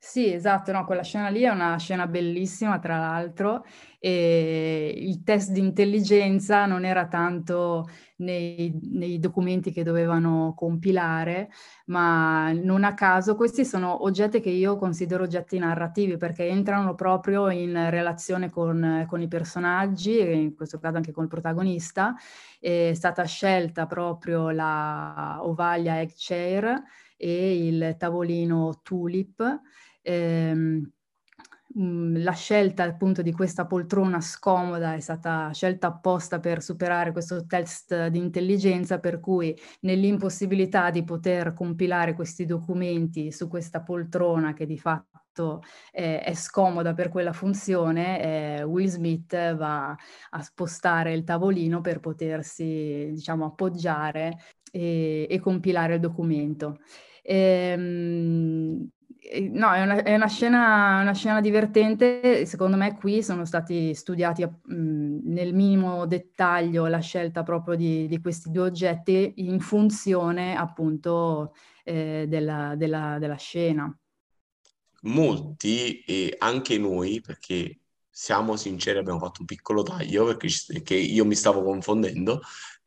Sì, 0.00 0.32
esatto, 0.32 0.70
no, 0.72 0.84
quella 0.84 1.02
scena 1.02 1.28
lì 1.28 1.42
è 1.42 1.48
una 1.48 1.76
scena 1.76 2.06
bellissima, 2.06 2.78
tra 2.78 2.98
l'altro, 2.98 3.64
e 3.98 4.94
il 4.96 5.24
test 5.24 5.50
di 5.50 5.58
intelligenza 5.58 6.66
non 6.66 6.84
era 6.84 7.08
tanto 7.08 7.88
nei, 8.18 8.78
nei, 8.92 9.18
documenti 9.18 9.72
che 9.72 9.82
dovevano 9.82 10.54
compilare, 10.56 11.50
ma 11.86 12.52
non 12.52 12.84
a 12.84 12.94
caso 12.94 13.34
questi 13.34 13.64
sono 13.64 14.04
oggetti 14.04 14.40
che 14.40 14.50
io 14.50 14.76
considero 14.76 15.24
oggetti 15.24 15.58
narrativi 15.58 16.16
perché 16.16 16.46
entrano 16.46 16.94
proprio 16.94 17.50
in 17.50 17.90
relazione 17.90 18.50
con, 18.50 19.04
con 19.08 19.20
i 19.20 19.28
personaggi, 19.28 20.20
in 20.20 20.54
questo 20.54 20.78
caso 20.78 20.96
anche 20.96 21.10
con 21.12 21.24
il 21.24 21.28
protagonista. 21.30 22.14
È 22.60 22.92
stata 22.94 23.24
scelta 23.24 23.86
proprio 23.86 24.50
la 24.50 25.38
Ovalia 25.42 26.00
Egg 26.00 26.10
Chair 26.16 26.82
e 27.16 27.66
il 27.66 27.96
tavolino 27.98 28.80
Tulip 28.82 29.60
ehm, 30.08 30.90
mh, 31.74 32.22
la 32.22 32.32
scelta 32.32 32.84
appunto 32.84 33.22
di 33.22 33.32
questa 33.32 33.66
poltrona 33.66 34.20
scomoda 34.20 34.94
è 34.94 35.00
stata 35.00 35.50
scelta 35.52 35.88
apposta 35.88 36.40
per 36.40 36.62
superare 36.62 37.12
questo 37.12 37.46
test 37.46 38.08
di 38.08 38.18
intelligenza 38.18 38.98
per 38.98 39.20
cui 39.20 39.56
nell'impossibilità 39.80 40.90
di 40.90 41.04
poter 41.04 41.52
compilare 41.54 42.14
questi 42.14 42.44
documenti 42.46 43.32
su 43.32 43.48
questa 43.48 43.82
poltrona 43.82 44.54
che 44.54 44.66
di 44.66 44.78
fatto 44.78 45.62
eh, 45.92 46.20
è 46.20 46.34
scomoda 46.34 46.94
per 46.94 47.08
quella 47.10 47.32
funzione, 47.32 48.58
eh, 48.58 48.62
Will 48.64 48.88
Smith 48.88 49.54
va 49.54 49.90
a 50.30 50.42
spostare 50.42 51.12
il 51.14 51.22
tavolino 51.24 51.80
per 51.80 52.00
potersi 52.00 53.10
diciamo 53.12 53.44
appoggiare 53.46 54.36
e, 54.72 55.26
e 55.30 55.38
compilare 55.40 55.94
il 55.94 56.00
documento. 56.00 56.78
Ehm, 57.22 58.88
no, 59.50 59.72
è 59.72 59.82
una, 59.82 60.02
è 60.02 60.14
una, 60.14 60.28
scena, 60.28 61.00
una, 61.00 61.14
scena, 61.14 61.40
divertente. 61.40 62.46
Secondo 62.46 62.76
me 62.76 62.96
qui 62.96 63.22
sono 63.22 63.44
stati 63.44 63.94
studiati 63.94 64.44
mh, 64.44 65.20
nel 65.24 65.54
minimo 65.54 66.06
dettaglio 66.06 66.86
la 66.86 67.00
scelta 67.00 67.42
proprio 67.42 67.74
di, 67.74 68.06
di 68.06 68.20
questi 68.20 68.50
due 68.50 68.64
oggetti 68.64 69.34
in 69.36 69.60
funzione 69.60 70.56
appunto 70.56 71.54
eh, 71.84 72.26
della, 72.28 72.74
della, 72.76 73.18
della, 73.18 73.36
scena. 73.36 73.94
Molti, 75.02 76.00
e 76.00 76.34
anche 76.38 76.78
noi, 76.78 77.20
perché 77.20 77.80
siamo 78.08 78.56
sinceri, 78.56 78.98
abbiamo 78.98 79.20
fatto 79.20 79.40
un 79.40 79.46
piccolo 79.46 79.82
taglio 79.82 80.24
perché, 80.24 80.48
perché 80.66 80.94
io 80.94 81.24
mi 81.24 81.34
stavo 81.34 81.62
confondendo. 81.62 82.40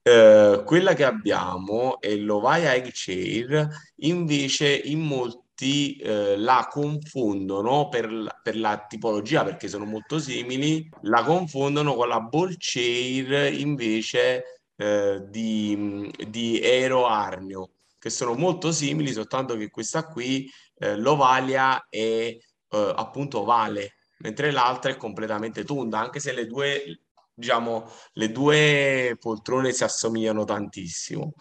Eh, 0.03 0.63
quella 0.65 0.93
che 0.93 1.03
abbiamo 1.03 2.01
è 2.01 2.15
l'Ovaya 2.15 2.73
Egg 2.73 2.89
Chair, 2.91 3.67
invece 3.97 4.73
in 4.75 4.99
molti 5.01 5.40
molti 5.61 5.95
eh, 5.97 6.37
la 6.37 6.67
confondono 6.69 7.87
per 7.89 8.39
per 8.41 8.57
la, 8.57 8.85
tipologia 8.87 9.43
perché 9.43 9.67
sono 9.67 9.85
molto 9.85 10.17
simili, 10.19 10.89
la 11.03 11.23
confondono 11.23 11.93
con 11.93 12.07
la 12.07 12.19
ball 12.19 12.55
chair 12.57 13.53
invece 13.53 14.63
eh, 14.75 15.21
di, 15.27 16.11
di 16.27 16.59
Aero 16.63 17.05
Arnio, 17.05 17.73
che 17.99 18.09
sono 18.09 18.33
molto 18.33 18.71
simili, 18.71 19.13
soltanto 19.13 19.55
che 19.55 19.69
questa 19.69 20.07
qui, 20.07 20.49
eh, 20.79 20.97
l'Ovalia, 20.97 21.85
è 21.87 21.97
eh, 21.97 22.93
appunto 22.95 23.41
ovale, 23.41 23.97
mentre 24.19 24.51
l'altra 24.51 24.91
è 24.91 24.97
completamente 24.97 25.63
tonda, 25.63 25.99
anche 25.99 26.19
se 26.19 26.33
le 26.33 26.47
due, 26.47 27.01
diciamo, 27.33 27.89
le 28.13 28.31
due 28.31 29.17
poltrone 29.19 29.71
si 29.71 29.83
assomigliano 29.83 30.43
tantissimo. 30.45 31.33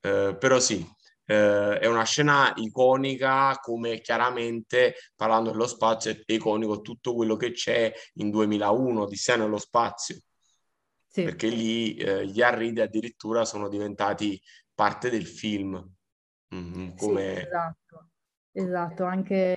Eh, 0.00 0.36
però 0.38 0.60
sì, 0.60 0.86
eh, 1.26 1.78
è 1.78 1.86
una 1.86 2.04
scena 2.04 2.52
iconica 2.56 3.58
come 3.60 4.00
chiaramente 4.00 4.94
parlando 5.16 5.50
dello 5.50 5.66
spazio 5.66 6.10
è 6.10 6.22
iconico 6.26 6.80
tutto 6.80 7.14
quello 7.14 7.36
che 7.36 7.52
c'è 7.52 7.92
in 8.14 8.30
2001 8.30 9.06
di 9.06 9.16
sé 9.16 9.36
nello 9.36 9.58
spazio 9.58 10.18
sì. 11.06 11.22
perché 11.22 11.48
lì 11.48 11.94
eh, 11.96 12.26
gli 12.26 12.42
arredi 12.42 12.80
addirittura 12.80 13.44
sono 13.44 13.68
diventati 13.68 14.40
parte 14.74 15.10
del 15.10 15.26
film 15.26 15.82
mm-hmm, 16.54 16.96
come... 16.96 17.34
Sì, 17.34 17.40
esatto. 17.40 18.08
esatto 18.52 19.04
anche 19.04 19.56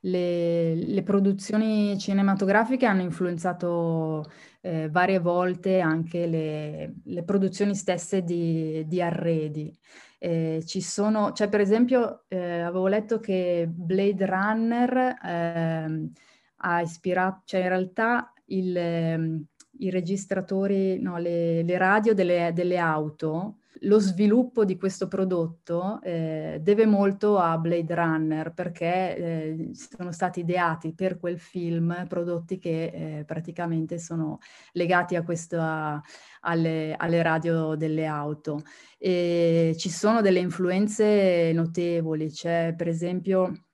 le, 0.00 0.74
le, 0.74 1.02
produzioni 1.02 1.98
cinematografiche 1.98 2.86
hanno 2.86 3.02
influenzato 3.02 4.30
eh, 4.62 4.88
varie 4.90 5.18
volte 5.18 5.80
anche 5.80 6.26
le, 6.26 6.94
le 7.04 7.22
produzioni 7.22 7.74
stesse 7.74 8.22
di, 8.22 8.86
di 8.86 9.02
arredi 9.02 9.78
eh, 10.22 10.62
ci 10.66 10.82
sono, 10.82 11.32
cioè 11.32 11.48
per 11.48 11.60
esempio 11.60 12.24
eh, 12.28 12.60
avevo 12.60 12.88
letto 12.88 13.20
che 13.20 13.66
Blade 13.66 14.26
Runner 14.26 15.16
eh, 15.24 16.10
ha 16.56 16.80
ispirato, 16.82 17.40
cioè 17.46 17.62
in 17.62 17.68
realtà 17.68 18.30
il, 18.46 18.76
ehm, 18.76 19.44
i 19.78 19.88
registratori, 19.88 21.00
no, 21.00 21.16
le, 21.16 21.62
le 21.62 21.78
radio 21.78 22.12
delle, 22.12 22.52
delle, 22.52 22.76
auto, 22.76 23.59
lo 23.82 23.98
sviluppo 23.98 24.64
di 24.64 24.76
questo 24.76 25.08
prodotto 25.08 26.00
eh, 26.02 26.58
deve 26.60 26.86
molto 26.86 27.38
a 27.38 27.56
Blade 27.56 27.94
Runner 27.94 28.52
perché 28.52 29.16
eh, 29.16 29.70
sono 29.72 30.12
stati 30.12 30.40
ideati 30.40 30.92
per 30.92 31.18
quel 31.18 31.38
film 31.38 32.06
prodotti 32.08 32.58
che 32.58 33.18
eh, 33.18 33.24
praticamente 33.24 33.98
sono 33.98 34.38
legati 34.72 35.16
a 35.16 35.22
questa, 35.22 36.00
alle, 36.40 36.94
alle 36.96 37.22
radio 37.22 37.74
delle 37.74 38.06
auto. 38.06 38.62
E 38.98 39.74
ci 39.78 39.88
sono 39.88 40.20
delle 40.20 40.40
influenze 40.40 41.50
notevoli, 41.54 42.30
c'è 42.30 42.74
per 42.76 42.88
esempio 42.88 43.69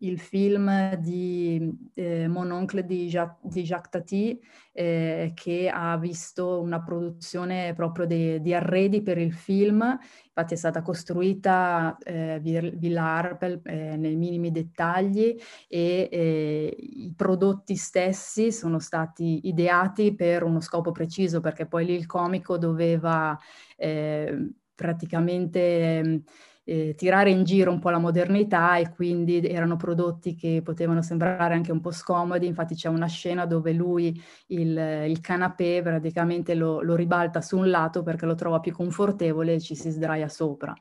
il 0.00 0.18
film 0.18 0.94
di 0.96 1.70
eh, 1.94 2.28
Mon 2.28 2.50
oncle 2.50 2.84
di, 2.84 3.06
Jacques, 3.08 3.52
di 3.52 3.62
Jacques 3.62 3.90
Tati 3.90 4.40
eh, 4.72 5.32
che 5.34 5.70
ha 5.72 5.96
visto 5.96 6.60
una 6.60 6.82
produzione 6.82 7.72
proprio 7.74 8.06
de, 8.06 8.40
di 8.40 8.52
arredi 8.52 9.02
per 9.02 9.18
il 9.18 9.32
film, 9.32 9.98
infatti 10.26 10.54
è 10.54 10.56
stata 10.56 10.82
costruita 10.82 11.96
eh, 12.02 12.38
Villa 12.42 13.02
Arpel 13.02 13.60
eh, 13.64 13.96
nei 13.96 14.16
minimi 14.16 14.50
dettagli 14.50 15.34
e 15.68 16.08
eh, 16.10 16.76
i 16.78 17.12
prodotti 17.16 17.76
stessi 17.76 18.52
sono 18.52 18.78
stati 18.78 19.48
ideati 19.48 20.14
per 20.14 20.42
uno 20.42 20.60
scopo 20.60 20.92
preciso 20.92 21.40
perché 21.40 21.66
poi 21.66 21.86
lì 21.86 21.94
il 21.94 22.06
comico 22.06 22.58
doveva 22.58 23.38
eh, 23.76 24.50
praticamente 24.74 26.22
eh, 26.68 26.94
tirare 26.96 27.30
in 27.30 27.44
giro 27.44 27.70
un 27.70 27.78
po' 27.78 27.90
la 27.90 27.98
modernità 27.98 28.76
e 28.76 28.90
quindi 28.90 29.40
erano 29.46 29.76
prodotti 29.76 30.34
che 30.34 30.62
potevano 30.64 31.00
sembrare 31.00 31.54
anche 31.54 31.70
un 31.70 31.80
po' 31.80 31.92
scomodi, 31.92 32.46
infatti 32.46 32.74
c'è 32.74 32.88
una 32.88 33.06
scena 33.06 33.46
dove 33.46 33.72
lui 33.72 34.20
il, 34.48 34.76
il 35.06 35.20
canapè 35.20 35.80
praticamente 35.82 36.54
lo, 36.54 36.82
lo 36.82 36.96
ribalta 36.96 37.40
su 37.40 37.56
un 37.56 37.70
lato 37.70 38.02
perché 38.02 38.26
lo 38.26 38.34
trova 38.34 38.58
più 38.58 38.72
confortevole 38.72 39.54
e 39.54 39.60
ci 39.60 39.76
si 39.76 39.90
sdraia 39.90 40.28
sopra. 40.28 40.74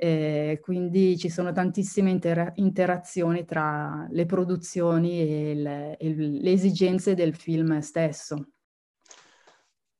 Eh, 0.00 0.60
quindi 0.62 1.18
ci 1.18 1.28
sono 1.28 1.52
tantissime 1.52 2.10
inter- 2.10 2.52
interazioni 2.54 3.44
tra 3.44 4.06
le 4.10 4.26
produzioni 4.26 5.20
e 5.20 5.54
le, 5.54 5.96
e 5.98 6.14
le 6.14 6.52
esigenze 6.52 7.14
del 7.14 7.34
film 7.34 7.80
stesso. 7.80 8.52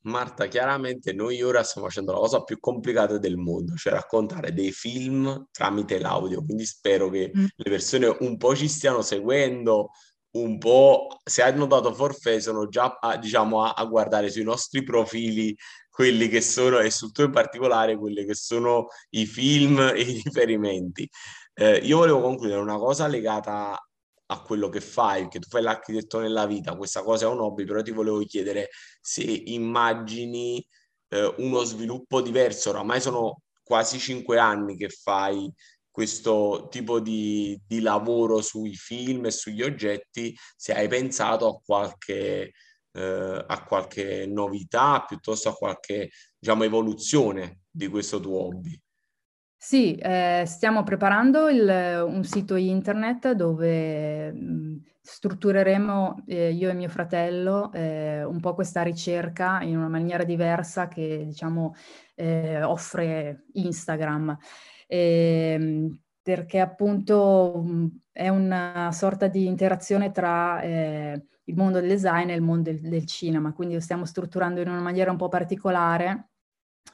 Marta, 0.03 0.47
chiaramente 0.47 1.13
noi 1.13 1.43
ora 1.43 1.63
stiamo 1.63 1.89
facendo 1.89 2.13
la 2.13 2.19
cosa 2.19 2.43
più 2.43 2.59
complicata 2.61 3.19
del 3.19 3.37
mondo, 3.37 3.75
cioè 3.75 3.93
raccontare 3.93 4.53
dei 4.53 4.73
film 4.73 5.49
tramite 5.51 5.99
l'audio, 5.99 6.43
quindi 6.45 6.65
spero 6.65 7.11
che 7.11 7.33
mm. 7.37 7.45
le 7.57 7.71
persone 7.71 8.17
un 8.21 8.37
po' 8.37 8.55
ci 8.55 8.69
stiano 8.69 9.03
seguendo, 9.03 9.91
un 10.33 10.59
po', 10.59 11.19
se 11.25 11.43
hanno 11.43 11.67
dato 11.67 11.93
forfè, 11.93 12.39
sono 12.41 12.69
già 12.69 12.99
a, 13.01 13.17
diciamo, 13.17 13.65
a, 13.65 13.73
a, 13.73 13.85
guardare 13.87 14.31
sui 14.31 14.45
nostri 14.45 14.83
profili 14.83 15.57
quelli 15.89 16.29
che 16.29 16.41
sono, 16.41 16.79
e 16.79 16.91
sul 16.91 17.13
tuo 17.13 17.25
in 17.25 17.33
particolare, 17.33 17.97
quelli 17.97 18.25
che 18.25 18.35
sono 18.35 18.87
i 19.11 19.27
film 19.27 19.81
e 19.81 20.01
i 20.01 20.23
riferimenti. 20.25 21.09
Eh, 21.55 21.79
io 21.79 21.99
volevo 21.99 22.21
concludere 22.21 22.61
una 22.61 22.79
cosa 22.79 23.09
legata 23.09 23.77
a 24.31 24.43
quello 24.43 24.69
che 24.69 24.81
fai, 24.81 25.29
che 25.29 25.39
tu 25.39 25.49
fai 25.49 25.63
l'architetto 25.63 26.21
nella 26.21 26.47
vita, 26.47 26.77
questa 26.77 27.03
cosa 27.03 27.27
è 27.27 27.29
un 27.29 27.41
hobby, 27.41 27.65
però 27.65 27.83
ti 27.83 27.93
volevo 27.93 28.21
chiedere 28.25 28.71
se 29.01 29.23
immagini 29.23 30.65
eh, 31.09 31.35
uno 31.39 31.65
sviluppo 31.65 32.21
diverso, 32.21 32.71
oramai 32.71 33.01
sono 33.01 33.43
quasi 33.63 33.99
cinque 33.99 34.39
anni 34.39 34.77
che 34.77 34.89
fai 34.89 35.53
questo 35.91 36.69
tipo 36.71 37.01
di, 37.01 37.61
di 37.67 37.81
lavoro 37.81 38.41
sui 38.41 38.75
film 38.77 39.27
e 39.27 39.31
sugli 39.31 39.63
oggetti, 39.63 40.37
se 40.57 40.73
hai 40.75 40.89
pensato 40.89 41.49
a 41.49 41.61
qualche, 41.65 42.53
eh, 42.93 43.45
a 43.47 43.65
qualche 43.65 44.27
novità 44.27 45.05
piuttosto 45.07 45.49
a 45.49 45.55
qualche 45.55 46.11
diciamo, 46.39 46.65
evoluzione 46.65 47.63
di 47.71 47.89
questo 47.89 48.21
tuo 48.21 48.45
hobby. 48.45 48.81
Sì, 49.61 49.97
eh, 49.97 50.45
stiamo 50.47 50.85
preparando 50.85 51.49
il, 51.49 52.05
un 52.07 52.23
sito 52.25 52.55
internet 52.55 53.33
dove 53.33 54.33
struttureremo 55.01 56.23
eh, 56.27 56.53
io 56.53 56.71
e 56.71 56.75
mio 56.75 56.89
fratello 56.89 57.73
eh, 57.73 58.23
un 58.23 58.39
po' 58.41 58.55
questa 58.55 58.83
ricerca 58.83 59.61
in 59.63 59.77
una 59.77 59.89
maniera 59.89 60.23
diversa 60.23 60.87
che 60.87 61.25
diciamo 61.27 61.75
eh, 62.15 62.63
offre 62.63 63.47
Instagram. 63.55 64.37
Ehm, 64.87 65.99
perché 66.23 66.61
appunto 66.61 67.65
è 68.13 68.29
una 68.29 68.91
sorta 68.93 69.27
di 69.29 69.47
interazione 69.47 70.13
tra 70.13 70.61
eh, 70.61 71.25
il 71.45 71.57
mondo 71.57 71.81
del 71.81 71.89
design 71.89 72.29
e 72.31 72.35
il 72.35 72.43
mondo 72.43 72.71
del, 72.71 72.81
del 72.81 73.07
cinema, 73.07 73.53
quindi 73.53 73.75
lo 73.75 73.81
stiamo 73.81 74.05
strutturando 74.05 74.61
in 74.61 74.69
una 74.69 74.81
maniera 74.81 75.11
un 75.11 75.17
po' 75.17 75.29
particolare 75.29 76.29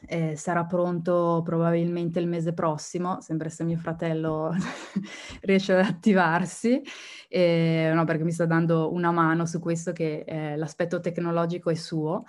eh, 0.07 0.37
sarà 0.37 0.65
pronto 0.65 1.43
probabilmente 1.45 2.21
il 2.21 2.29
mese 2.29 2.53
prossimo, 2.53 3.21
sempre 3.21 3.49
se 3.51 3.65
mio 3.65 3.77
fratello 3.77 4.53
riesce 5.43 5.73
ad 5.73 5.85
attivarsi, 5.85 6.83
eh, 7.29 7.91
no, 7.95 8.05
perché 8.05 8.25
mi 8.25 8.33
sta 8.33 8.47
dando 8.47 8.93
una 8.93 9.11
mano 9.11 9.47
su 9.47 9.59
questo 9.61 9.93
che 9.93 10.25
eh, 10.27 10.57
l'aspetto 10.57 11.01
tecnologico 11.01 11.71
è 11.71 11.75
suo. 11.75 12.25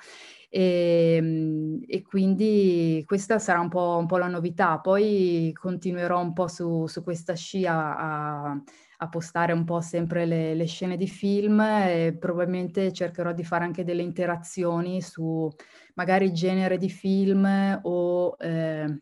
E, 0.49 1.15
ehm, 1.17 1.79
e, 1.87 2.01
quindi 2.03 3.03
questa 3.05 3.39
sarà 3.39 3.59
un 3.59 3.69
po', 3.69 3.97
un 3.99 4.05
po', 4.05 4.17
la 4.17 4.27
novità. 4.27 4.79
Poi 4.79 5.51
continuerò 5.53 6.21
un 6.21 6.33
po' 6.33 6.47
su, 6.47 6.87
su 6.87 7.03
questa 7.03 7.35
scia 7.35 7.97
a, 7.97 8.61
a 8.97 9.09
postare 9.09 9.53
un 9.53 9.65
po' 9.65 9.81
sempre 9.81 10.25
le, 10.25 10.53
le, 10.53 10.65
scene 10.65 10.97
di 10.97 11.07
film 11.07 11.59
e 11.59 12.15
probabilmente 12.19 12.93
cercherò 12.93 13.33
di 13.33 13.43
fare 13.43 13.63
anche 13.63 13.83
delle 13.83 14.01
interazioni 14.01 15.01
su 15.01 15.51
magari 15.95 16.31
genere 16.33 16.77
di 16.77 16.89
film 16.89 17.79
o 17.83 18.35
eh, 18.39 19.01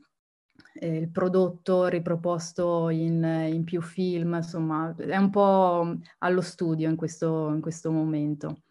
eh, 0.76 0.98
il 0.98 1.12
prodotto 1.12 1.86
riproposto 1.88 2.90
in, 2.90 3.24
in, 3.52 3.64
più 3.64 3.82
film, 3.82 4.36
insomma 4.36 4.94
è 4.98 5.18
un 5.18 5.30
po' 5.30 5.96
allo 6.20 6.42
studio 6.42 6.90
in 6.90 6.96
questo, 6.96 7.50
in 7.50 7.62
questo 7.62 7.92
momento. 7.92 8.62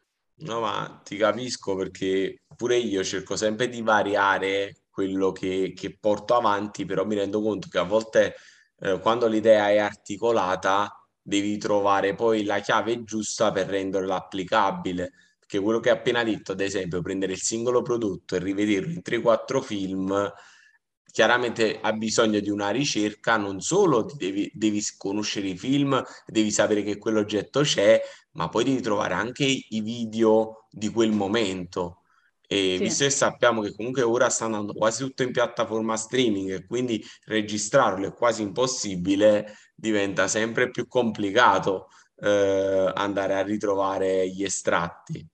No, 0.42 0.60
ma 0.60 1.00
ti 1.04 1.16
capisco 1.16 1.76
perché 1.76 2.42
pure 2.56 2.76
io 2.76 3.04
cerco 3.04 3.36
sempre 3.36 3.68
di 3.68 3.80
variare 3.80 4.82
quello 4.90 5.30
che, 5.30 5.72
che 5.74 5.96
porto 5.98 6.34
avanti, 6.34 6.84
però 6.84 7.04
mi 7.04 7.14
rendo 7.14 7.40
conto 7.40 7.68
che 7.68 7.78
a 7.78 7.84
volte 7.84 8.34
eh, 8.80 8.98
quando 8.98 9.28
l'idea 9.28 9.70
è 9.70 9.78
articolata 9.78 11.01
devi 11.22 11.56
trovare 11.58 12.14
poi 12.14 12.44
la 12.44 12.60
chiave 12.60 13.04
giusta 13.04 13.52
per 13.52 13.68
renderla 13.68 14.16
applicabile. 14.16 15.12
Perché 15.38 15.60
quello 15.60 15.80
che 15.80 15.90
hai 15.90 15.96
appena 15.96 16.24
detto, 16.24 16.52
ad 16.52 16.60
esempio, 16.60 17.02
prendere 17.02 17.32
il 17.32 17.40
singolo 17.40 17.82
prodotto 17.82 18.36
e 18.36 18.38
rivederlo 18.38 18.92
in 18.92 19.02
3-4 19.02 19.60
film, 19.60 20.32
chiaramente 21.10 21.78
ha 21.80 21.92
bisogno 21.92 22.40
di 22.40 22.48
una 22.50 22.70
ricerca, 22.70 23.36
non 23.36 23.60
solo 23.60 24.10
devi, 24.16 24.50
devi 24.54 24.82
conoscere 24.96 25.48
i 25.48 25.58
film, 25.58 26.02
devi 26.26 26.50
sapere 26.50 26.82
che 26.82 26.96
quell'oggetto 26.98 27.60
c'è, 27.60 28.00
ma 28.32 28.48
poi 28.48 28.64
devi 28.64 28.80
trovare 28.80 29.14
anche 29.14 29.44
i 29.44 29.80
video 29.82 30.66
di 30.70 30.88
quel 30.88 31.12
momento. 31.12 32.01
E 32.52 32.76
sì. 32.76 32.82
visto 32.82 33.04
che 33.04 33.10
sappiamo 33.10 33.62
che 33.62 33.74
comunque 33.74 34.02
ora 34.02 34.28
sta 34.28 34.44
andando 34.44 34.74
quasi 34.74 35.02
tutto 35.04 35.22
in 35.22 35.32
piattaforma 35.32 35.96
streaming 35.96 36.50
e 36.50 36.66
quindi 36.66 37.02
registrarlo 37.24 38.08
è 38.08 38.12
quasi 38.12 38.42
impossibile, 38.42 39.56
diventa 39.74 40.28
sempre 40.28 40.68
più 40.70 40.86
complicato 40.86 41.88
eh, 42.16 42.92
andare 42.94 43.36
a 43.36 43.42
ritrovare 43.42 44.28
gli 44.28 44.44
estratti. 44.44 45.26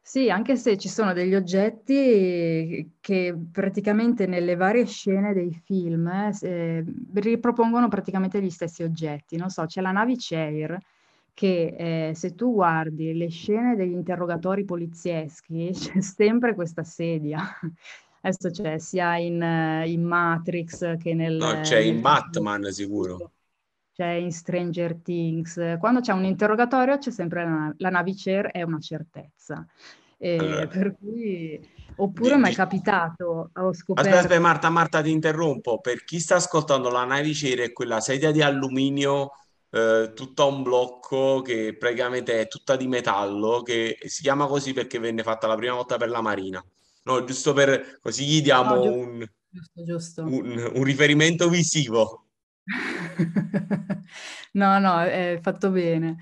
Sì, 0.00 0.30
anche 0.30 0.54
se 0.56 0.78
ci 0.78 0.88
sono 0.88 1.12
degli 1.12 1.34
oggetti 1.34 2.98
che 3.00 3.36
praticamente 3.50 4.26
nelle 4.26 4.54
varie 4.54 4.86
scene 4.86 5.32
dei 5.32 5.60
film 5.64 6.06
eh, 6.40 6.84
ripropongono 7.14 7.88
praticamente 7.88 8.40
gli 8.40 8.50
stessi 8.50 8.84
oggetti. 8.84 9.36
Non 9.36 9.48
so, 9.48 9.64
c'è 9.66 9.80
la 9.80 9.90
Navichair 9.90 10.78
che 11.34 12.08
eh, 12.08 12.14
se 12.14 12.34
tu 12.34 12.52
guardi 12.52 13.14
le 13.14 13.28
scene 13.28 13.76
degli 13.76 13.92
interrogatori 13.92 14.64
polizieschi 14.64 15.70
c'è 15.74 16.00
sempre 16.00 16.54
questa 16.54 16.84
sedia. 16.84 17.40
Adesso 18.24 18.50
c'è 18.50 18.78
sia 18.78 19.16
in, 19.16 19.42
in 19.84 20.04
Matrix 20.04 20.96
che 20.96 21.12
nel... 21.12 21.34
No, 21.34 21.60
c'è 21.60 21.78
in 21.78 22.00
Batman 22.00 22.70
sicuro 22.70 23.32
c'è 23.94 24.12
in 24.12 24.32
Stranger 24.32 24.96
Things. 24.96 25.76
Quando 25.78 26.00
c'è 26.00 26.12
un 26.12 26.24
interrogatorio 26.24 26.98
c'è 26.98 27.10
sempre 27.10 27.44
la, 27.44 27.74
la 27.76 27.90
navicer, 27.90 28.46
è 28.46 28.62
una 28.62 28.78
certezza. 28.78 29.64
E 30.16 30.36
allora. 30.38 30.66
Per 30.66 30.96
cui, 30.98 31.60
oppure 31.96 32.36
mi 32.36 32.50
è 32.50 32.54
capitato, 32.54 33.50
ho 33.52 33.72
scoperto... 33.74 34.16
Aspetta, 34.16 34.40
Marta, 34.40 34.70
Marta, 34.70 35.02
ti 35.02 35.10
interrompo. 35.10 35.80
Per 35.80 36.04
chi 36.04 36.18
sta 36.20 36.36
ascoltando 36.36 36.90
la 36.90 37.04
navicer 37.04 37.58
è 37.60 37.72
quella 37.72 38.00
sedia 38.00 38.30
di 38.30 38.40
alluminio 38.40 39.32
eh, 39.72 40.12
tutta 40.14 40.44
un 40.44 40.62
blocco 40.62 41.40
che 41.40 41.74
praticamente 41.78 42.40
è 42.40 42.48
tutta 42.48 42.76
di 42.76 42.86
metallo, 42.86 43.62
che 43.62 43.98
si 44.04 44.22
chiama 44.22 44.46
così 44.46 44.74
perché 44.74 44.98
venne 44.98 45.22
fatta 45.22 45.46
la 45.46 45.56
prima 45.56 45.74
volta 45.74 45.96
per 45.96 46.10
la 46.10 46.20
Marina. 46.20 46.62
No, 47.04 47.24
giusto 47.24 47.52
per 47.54 47.98
così 48.00 48.26
gli 48.26 48.42
diamo 48.42 48.74
no, 48.74 48.82
giusto, 48.82 48.98
un, 48.98 49.26
giusto, 49.48 49.82
giusto. 49.82 50.22
Un, 50.24 50.70
un 50.74 50.84
riferimento 50.84 51.48
visivo. 51.48 52.26
no, 54.52 54.78
no, 54.78 55.00
è 55.00 55.38
fatto 55.42 55.70
bene. 55.70 56.18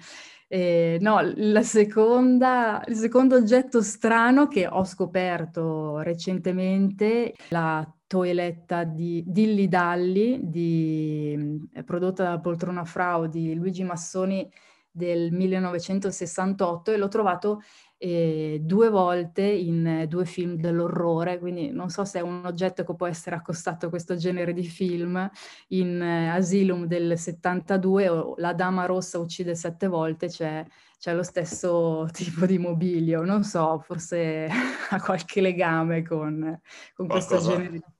Eh, 0.46 0.98
no, 1.00 1.20
la 1.36 1.62
seconda, 1.62 2.82
il 2.86 2.96
secondo 2.96 3.36
oggetto 3.36 3.82
strano 3.82 4.46
che 4.46 4.66
ho 4.66 4.84
scoperto 4.84 5.98
recentemente, 5.98 7.34
la 7.48 7.86
toeletta 8.10 8.82
di 8.82 9.22
Dilly 9.24 9.68
Dalli, 9.68 10.40
di, 10.42 11.68
prodotta 11.84 12.24
dalla 12.24 12.40
Poltrona 12.40 12.84
Frau 12.84 13.28
di 13.28 13.54
Luigi 13.54 13.84
Massoni 13.84 14.50
del 14.90 15.30
1968 15.30 16.90
e 16.90 16.96
l'ho 16.96 17.06
trovato 17.06 17.62
eh, 17.98 18.58
due 18.64 18.88
volte 18.88 19.42
in 19.42 19.86
eh, 19.86 20.06
due 20.08 20.24
film 20.24 20.56
dell'orrore, 20.56 21.38
quindi 21.38 21.70
non 21.70 21.88
so 21.88 22.04
se 22.04 22.18
è 22.18 22.22
un 22.22 22.44
oggetto 22.44 22.82
che 22.82 22.96
può 22.96 23.06
essere 23.06 23.36
accostato 23.36 23.86
a 23.86 23.90
questo 23.90 24.16
genere 24.16 24.52
di 24.52 24.64
film. 24.64 25.30
In 25.68 26.02
eh, 26.02 26.30
Asylum 26.30 26.86
del 26.86 27.16
72 27.16 28.08
o 28.08 28.34
La 28.38 28.54
Dama 28.54 28.86
Rossa 28.86 29.20
uccide 29.20 29.54
sette 29.54 29.86
volte 29.86 30.26
c'è, 30.26 30.66
c'è 30.98 31.14
lo 31.14 31.22
stesso 31.22 32.08
tipo 32.10 32.44
di 32.44 32.58
mobilio, 32.58 33.22
non 33.22 33.44
so, 33.44 33.78
forse 33.78 34.48
ha 34.90 35.00
qualche 35.00 35.40
legame 35.40 36.02
con, 36.02 36.60
con 36.92 37.06
questo 37.06 37.38
genere 37.38 37.70
di 37.70 37.78
film. 37.78 37.99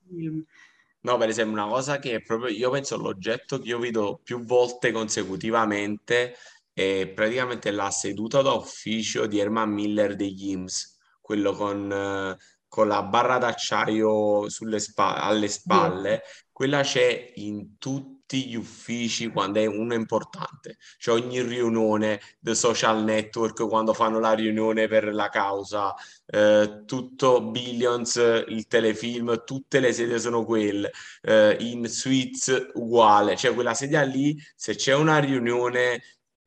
No, 1.03 1.17
per 1.17 1.29
esempio, 1.31 1.55
una 1.55 1.69
cosa 1.71 1.99
che 1.99 2.21
proprio 2.23 2.55
io 2.55 2.71
penso 2.71 2.97
l'oggetto 2.99 3.59
che 3.59 3.69
io 3.69 3.79
vedo 3.79 4.21
più 4.23 4.45
volte 4.45 4.93
consecutivamente 4.93 6.35
è 6.73 7.11
praticamente 7.15 7.71
la 7.71 7.91
seduta 7.91 8.43
da 8.43 8.53
ufficio 8.53 9.27
di 9.27 9.39
Herman 9.39 9.71
Miller 9.73 10.15
degli 10.17 10.51
IMSS, 10.51 10.99
quello 11.21 11.53
con, 11.53 11.91
eh, 11.91 12.37
con 12.69 12.89
la 12.89 13.03
barra 13.03 13.39
d'acciaio 13.39 14.49
sulle 14.51 14.79
spa- 14.79 15.23
alle 15.23 15.49
spalle, 15.49 16.23
quella 16.53 16.83
c'è 16.83 17.33
in 17.37 17.79
tutti 17.79 18.19
gli 18.39 18.55
uffici 18.55 19.28
quando 19.28 19.61
è 19.61 19.66
uno 19.66 19.95
importante. 19.95 20.78
C'è 20.99 21.12
ogni 21.12 21.41
riunione 21.43 22.20
del 22.39 22.57
social 22.57 23.03
network 23.05 23.66
quando 23.68 23.93
fanno 23.93 24.18
la 24.18 24.33
riunione 24.33 24.89
per 24.89 25.12
la 25.12 25.28
causa, 25.28 25.95
eh, 26.26 26.83
tutto 26.87 27.43
Billions, 27.43 28.16
il 28.49 28.66
telefilm, 28.66 29.43
tutte 29.45 29.81
le 29.81 29.93
sedie 29.93 30.18
sono 30.18 30.45
quelle, 30.45 30.91
eh, 31.22 31.57
in 31.61 31.87
Suites 31.89 32.70
uguale, 32.74 33.37
cioè 33.37 33.55
quella 33.55 33.74
sedia 33.74 34.03
lì, 34.03 34.37
se 34.55 34.74
c'è 34.74 34.95
una 34.95 35.18
riunione 35.18 36.03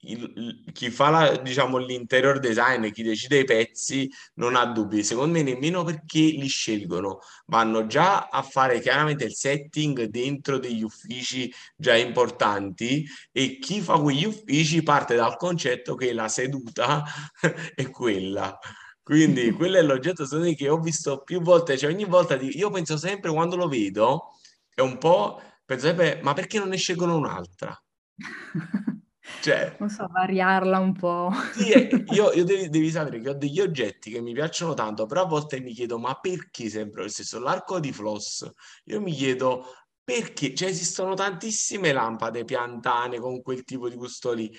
il, 0.06 0.64
chi 0.72 0.90
fa 0.90 1.10
la, 1.10 1.38
diciamo, 1.38 1.78
l'interior 1.78 2.40
design, 2.40 2.90
chi 2.90 3.04
decide 3.04 3.40
i 3.40 3.46
pezzi, 3.46 4.10
non 4.36 4.56
ha 4.56 4.66
dubbi. 4.66 5.04
Secondo 5.04 5.34
me 5.34 5.44
nemmeno 5.44 5.84
perché 5.84 6.20
li 6.20 6.48
scelgono, 6.48 7.20
vanno 7.48 7.86
già 7.88 8.28
a 8.30 8.42
fare 8.42 8.80
chiaramente 8.80 9.26
il 9.26 9.36
setting 9.36 10.04
dentro 10.06 10.60
degli 10.60 10.84
uffici 10.84 11.52
già 11.76 11.96
importanti 11.96 13.06
e 13.32 13.60
chi 13.60 13.82
fa 13.82 14.00
quegli 14.00 14.26
uffici 14.26 14.84
parte 14.84 15.16
dal 15.16 15.38
concetto 15.38 15.96
che 15.96 16.14
la 16.14 16.28
seduta 16.28 17.04
è 17.76 17.90
quella. 17.90 18.58
Quindi 19.02 19.52
quello 19.54 19.78
è 19.78 19.82
l'oggetto 19.82 20.26
che 20.56 20.70
ho 20.70 20.80
visto 20.80 21.22
più 21.24 21.42
volte, 21.42 21.78
cioè 21.78 21.92
ogni 21.92 22.06
volta 22.06 22.36
di, 22.36 22.58
io 22.58 22.70
penso 22.70 22.98
sempre 22.98 23.32
quando 23.32 23.56
lo 23.56 23.68
vedo, 23.68 24.32
è 24.74 24.82
un 24.82 24.98
po', 24.98 25.42
penso 25.66 25.88
sempre, 25.88 26.20
ma 26.24 26.34
perché 26.34 26.58
non 26.60 26.70
ne 26.70 26.78
scelgono 26.78 27.18
un'altra? 27.18 27.78
Cioè, 29.42 29.78
non 29.80 29.90
so, 29.90 30.08
variarla 30.12 30.80
un 30.80 30.94
po'. 30.94 31.32
Sì, 31.54 31.70
io, 32.14 32.32
io 32.34 32.44
devi, 32.44 32.70
devi, 32.70 32.90
sapere 32.90 33.22
che 33.22 33.30
ho 33.30 33.34
degli 33.34 33.62
oggetti 33.62 34.12
che 34.12 34.20
mi 34.20 34.34
piacciono 34.34 34.74
tanto, 34.74 35.06
però 35.06 35.24
a 35.24 35.28
volte 35.28 35.62
mi 35.62 35.74
chiedo, 35.74 35.98
ma 35.98 36.16
perché 36.16 36.70
sempre 36.70 37.04
lo 37.04 37.10
stesso? 37.10 37.40
L'arco 37.40 37.80
di 37.80 37.94
floss, 37.94 38.50
io 38.86 39.00
mi 39.00 39.14
chiedo 39.14 39.66
perché, 40.04 40.54
cioè 40.54 40.70
esistono 40.70 41.14
tantissime 41.14 41.94
lampade 41.94 42.44
piantane 42.44 43.20
con 43.20 43.42
quel 43.42 43.64
tipo 43.64 43.88
di 43.88 43.96
gusto 43.96 44.34
lì. 44.34 44.52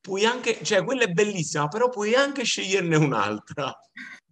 Puoi 0.00 0.24
anche, 0.24 0.62
cioè 0.62 0.84
quella 0.84 1.02
è 1.02 1.08
bellissima, 1.08 1.68
però 1.68 1.88
puoi 1.88 2.14
anche 2.14 2.44
sceglierne 2.44 2.96
un'altra. 2.96 3.72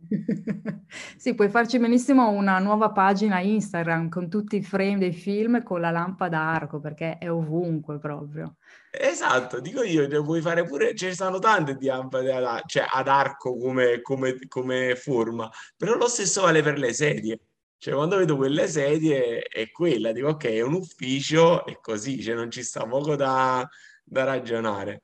sì, 1.16 1.34
puoi 1.34 1.48
farci 1.48 1.78
benissimo 1.78 2.28
una 2.30 2.58
nuova 2.58 2.90
pagina 2.90 3.40
Instagram 3.40 4.08
con 4.08 4.28
tutti 4.28 4.56
i 4.56 4.62
frame 4.62 4.98
dei 4.98 5.12
film 5.12 5.62
con 5.62 5.80
la 5.80 5.90
lampada 5.90 6.38
arco, 6.40 6.80
perché 6.80 7.18
è 7.18 7.30
ovunque 7.30 7.98
proprio. 7.98 8.56
Esatto, 8.90 9.60
dico 9.60 9.82
io, 9.82 10.08
ne 10.08 10.22
puoi 10.22 10.40
fare 10.40 10.64
pure, 10.64 10.94
ce 10.94 11.08
ne 11.08 11.14
sono 11.14 11.38
tante 11.38 11.76
di 11.76 11.86
lampade 11.86 12.32
ad, 12.32 12.62
cioè 12.66 12.86
ad 12.88 13.08
arco 13.08 13.56
come, 13.56 14.00
come, 14.00 14.38
come 14.48 14.96
forma, 14.96 15.48
però 15.76 15.94
lo 15.94 16.08
stesso 16.08 16.42
vale 16.42 16.62
per 16.62 16.78
le 16.78 16.92
sedie. 16.92 17.40
Cioè, 17.78 17.94
quando 17.94 18.16
vedo 18.18 18.36
quelle 18.36 18.68
sedie 18.68 19.40
è 19.42 19.70
quella, 19.70 20.12
dico 20.12 20.28
ok, 20.28 20.44
è 20.46 20.60
un 20.60 20.74
ufficio 20.74 21.64
e 21.64 21.78
così, 21.80 22.22
cioè 22.22 22.34
non 22.34 22.50
ci 22.50 22.62
sta 22.62 22.86
poco 22.86 23.16
da, 23.16 23.66
da 24.04 24.24
ragionare. 24.24 25.02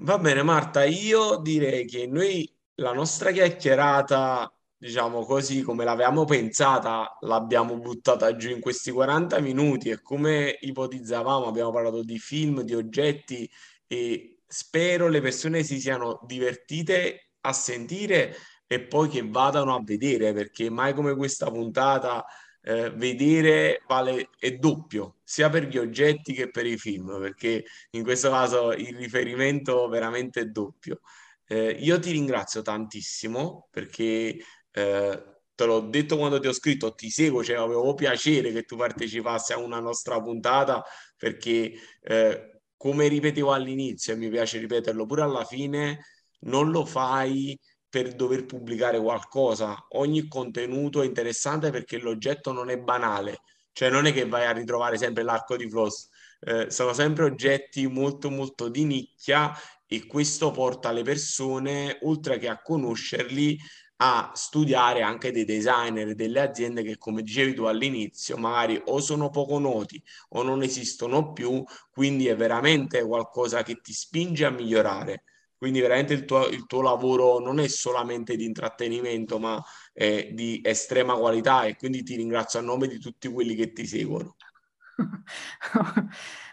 Va 0.00 0.18
bene, 0.18 0.42
Marta, 0.42 0.84
io 0.84 1.36
direi 1.38 1.84
che 1.86 2.06
noi 2.06 2.57
la 2.80 2.92
nostra 2.92 3.30
chiacchierata, 3.32 4.52
diciamo 4.76 5.24
così, 5.24 5.62
come 5.62 5.84
l'avevamo 5.84 6.24
pensata, 6.24 7.16
l'abbiamo 7.20 7.78
buttata 7.78 8.36
giù 8.36 8.50
in 8.50 8.60
questi 8.60 8.90
40 8.90 9.40
minuti 9.40 9.90
e 9.90 10.00
come 10.02 10.56
ipotizzavamo 10.60 11.46
abbiamo 11.46 11.72
parlato 11.72 12.02
di 12.02 12.18
film, 12.18 12.62
di 12.62 12.74
oggetti 12.74 13.50
e 13.86 14.40
spero 14.46 15.08
le 15.08 15.20
persone 15.20 15.62
si 15.62 15.80
siano 15.80 16.20
divertite 16.24 17.30
a 17.42 17.52
sentire 17.52 18.36
e 18.66 18.80
poi 18.80 19.08
che 19.08 19.26
vadano 19.26 19.74
a 19.74 19.82
vedere 19.82 20.32
perché 20.32 20.70
mai 20.70 20.94
come 20.94 21.16
questa 21.16 21.50
puntata 21.50 22.24
eh, 22.62 22.90
vedere 22.90 23.82
vale, 23.88 24.30
è 24.38 24.52
doppio, 24.52 25.16
sia 25.24 25.48
per 25.48 25.64
gli 25.66 25.78
oggetti 25.78 26.32
che 26.32 26.50
per 26.50 26.66
i 26.66 26.76
film, 26.76 27.18
perché 27.20 27.64
in 27.92 28.02
questo 28.04 28.30
caso 28.30 28.72
il 28.72 28.96
riferimento 28.96 29.88
veramente 29.88 30.40
è 30.40 30.44
doppio. 30.46 31.00
Eh, 31.48 31.70
io 31.80 31.98
ti 31.98 32.10
ringrazio 32.10 32.62
tantissimo 32.62 33.68
perché 33.70 34.36
eh, 34.70 35.24
te 35.54 35.64
l'ho 35.64 35.80
detto 35.80 36.16
quando 36.16 36.38
ti 36.38 36.46
ho 36.46 36.52
scritto, 36.52 36.94
ti 36.94 37.10
seguo, 37.10 37.42
cioè 37.42 37.56
avevo 37.56 37.94
piacere 37.94 38.52
che 38.52 38.62
tu 38.64 38.76
partecipassi 38.76 39.52
a 39.52 39.58
una 39.58 39.80
nostra 39.80 40.20
puntata 40.20 40.84
perché 41.16 41.72
eh, 42.02 42.60
come 42.76 43.08
ripetevo 43.08 43.52
all'inizio 43.52 44.12
e 44.12 44.16
mi 44.16 44.28
piace 44.28 44.58
ripeterlo 44.58 45.06
pure 45.06 45.22
alla 45.22 45.44
fine, 45.44 46.04
non 46.40 46.70
lo 46.70 46.84
fai 46.84 47.58
per 47.88 48.14
dover 48.14 48.44
pubblicare 48.44 49.00
qualcosa. 49.00 49.86
Ogni 49.90 50.28
contenuto 50.28 51.02
è 51.02 51.06
interessante 51.06 51.70
perché 51.70 51.98
l'oggetto 51.98 52.52
non 52.52 52.68
è 52.70 52.78
banale, 52.78 53.40
cioè 53.72 53.90
non 53.90 54.06
è 54.06 54.12
che 54.12 54.26
vai 54.28 54.44
a 54.46 54.52
ritrovare 54.52 54.96
sempre 54.98 55.22
l'arco 55.22 55.56
di 55.56 55.68
Floss, 55.68 56.08
eh, 56.40 56.70
sono 56.70 56.92
sempre 56.92 57.24
oggetti 57.24 57.86
molto 57.88 58.30
molto 58.30 58.68
di 58.68 58.84
nicchia 58.84 59.52
e 59.88 60.06
questo 60.06 60.50
porta 60.50 60.92
le 60.92 61.02
persone, 61.02 61.98
oltre 62.02 62.38
che 62.38 62.48
a 62.48 62.60
conoscerli, 62.60 63.58
a 64.00 64.30
studiare 64.34 65.02
anche 65.02 65.32
dei 65.32 65.44
designer 65.44 66.14
delle 66.14 66.40
aziende 66.40 66.82
che, 66.82 66.98
come 66.98 67.22
dicevi 67.22 67.54
tu 67.54 67.64
all'inizio, 67.64 68.36
magari 68.36 68.80
o 68.86 69.00
sono 69.00 69.30
poco 69.30 69.58
noti 69.58 70.00
o 70.30 70.42
non 70.42 70.62
esistono 70.62 71.32
più, 71.32 71.64
quindi 71.90 72.28
è 72.28 72.36
veramente 72.36 73.02
qualcosa 73.04 73.62
che 73.62 73.80
ti 73.80 73.92
spinge 73.92 74.44
a 74.44 74.50
migliorare. 74.50 75.24
Quindi 75.56 75.80
veramente 75.80 76.12
il 76.12 76.24
tuo, 76.24 76.46
il 76.46 76.66
tuo 76.66 76.82
lavoro 76.82 77.40
non 77.40 77.58
è 77.58 77.66
solamente 77.66 78.36
di 78.36 78.44
intrattenimento, 78.44 79.40
ma 79.40 79.60
è 79.92 80.28
di 80.32 80.60
estrema 80.62 81.16
qualità 81.16 81.64
e 81.64 81.74
quindi 81.74 82.04
ti 82.04 82.14
ringrazio 82.14 82.60
a 82.60 82.62
nome 82.62 82.86
di 82.86 82.98
tutti 83.00 83.26
quelli 83.28 83.56
che 83.56 83.72
ti 83.72 83.84
seguono. 83.84 84.36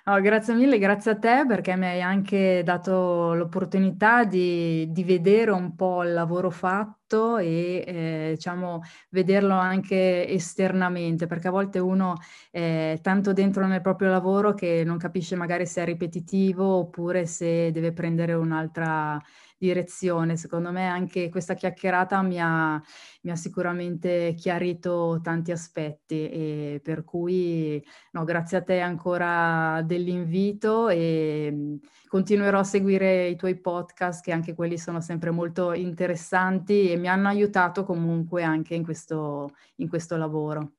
Oh, 0.08 0.22
grazie 0.22 0.54
mille, 0.54 0.78
grazie 0.78 1.12
a 1.12 1.18
te 1.18 1.46
perché 1.48 1.76
mi 1.76 1.86
hai 1.88 2.00
anche 2.02 2.62
dato 2.64 3.34
l'opportunità 3.34 4.24
di, 4.24 4.92
di 4.92 5.04
vedere 5.04 5.50
un 5.50 5.76
po' 5.76 6.04
il 6.04 6.14
lavoro 6.14 6.52
fatto 6.52 7.38
e 7.38 7.84
eh, 7.88 8.32
diciamo 8.36 8.82
vederlo 9.10 9.56
anche 9.56 10.28
esternamente, 10.28 11.26
perché 11.26 11.48
a 11.48 11.52
volte 11.52 11.80
uno 11.80 12.14
è 12.52 13.00
tanto 13.02 13.34
dentro 13.34 13.66
nel 13.66 13.82
proprio 13.82 14.10
lavoro 14.12 14.54
che 14.54 14.84
non 14.86 14.98
capisce 15.00 15.36
magari 15.36 15.66
se 15.66 15.82
è 15.82 15.86
ripetitivo 15.86 16.64
oppure 16.78 17.26
se 17.26 17.72
deve 17.72 17.92
prendere 17.92 18.34
un'altra 18.34 19.20
direzione. 19.58 20.38
Secondo 20.38 20.72
me 20.72 20.88
anche 20.88 21.30
questa 21.30 21.54
chiacchierata 21.54 22.22
mi 22.22 22.40
ha, 22.40 22.82
mi 23.22 23.32
ha 23.32 23.36
sicuramente 23.36 24.34
chiarito 24.36 25.20
tanti 25.24 25.52
aspetti 25.52 26.30
e 26.30 26.82
per 26.84 27.04
cui 27.04 27.84
no, 28.12 28.24
grazie 28.24 28.58
a 28.58 28.64
te 28.64 28.80
ancora 28.80 29.82
dell'invito 29.84 30.90
e 30.90 31.50
mm, 31.52 31.76
continuerò 32.08 32.60
a 32.60 32.64
seguire 32.64 33.28
i 33.28 33.36
tuoi 33.36 33.60
podcast 33.60 34.24
che 34.24 34.32
anche 34.32 34.54
quelli 34.54 34.78
sono 34.78 35.02
sempre 35.02 35.32
molto 35.32 35.74
interessanti 35.74 36.92
e 36.92 36.98
mi 36.98 37.08
hanno 37.08 37.28
aiutato 37.28 37.84
comunque 37.84 38.44
anche 38.44 38.76
in 38.76 38.84
questo, 38.84 39.56
in 39.78 39.90
questo 39.90 40.18
lavoro. 40.18 40.74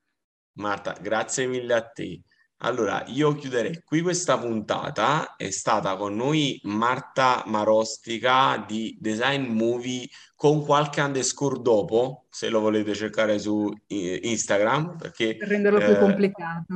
Marta, 0.58 0.96
grazie 1.00 1.46
mille 1.46 1.74
a 1.74 1.82
te. 1.82 2.22
Allora, 2.60 3.04
io 3.08 3.34
chiuderei 3.34 3.82
qui 3.84 4.00
questa 4.00 4.38
puntata. 4.38 5.36
È 5.36 5.50
stata 5.50 5.94
con 5.96 6.16
noi 6.16 6.58
Marta 6.64 7.42
Marostica 7.46 8.64
di 8.66 8.96
Design 8.98 9.44
Movie 9.52 10.08
con 10.34 10.64
qualche 10.64 11.02
underscore 11.02 11.60
dopo, 11.60 12.26
se 12.30 12.48
lo 12.48 12.60
volete 12.60 12.94
cercare 12.94 13.38
su 13.38 13.70
Instagram. 13.88 14.96
Perché, 14.96 15.36
per 15.36 15.48
renderlo 15.48 15.80
eh, 15.80 15.84
più 15.84 15.96
complicato. 15.98 16.74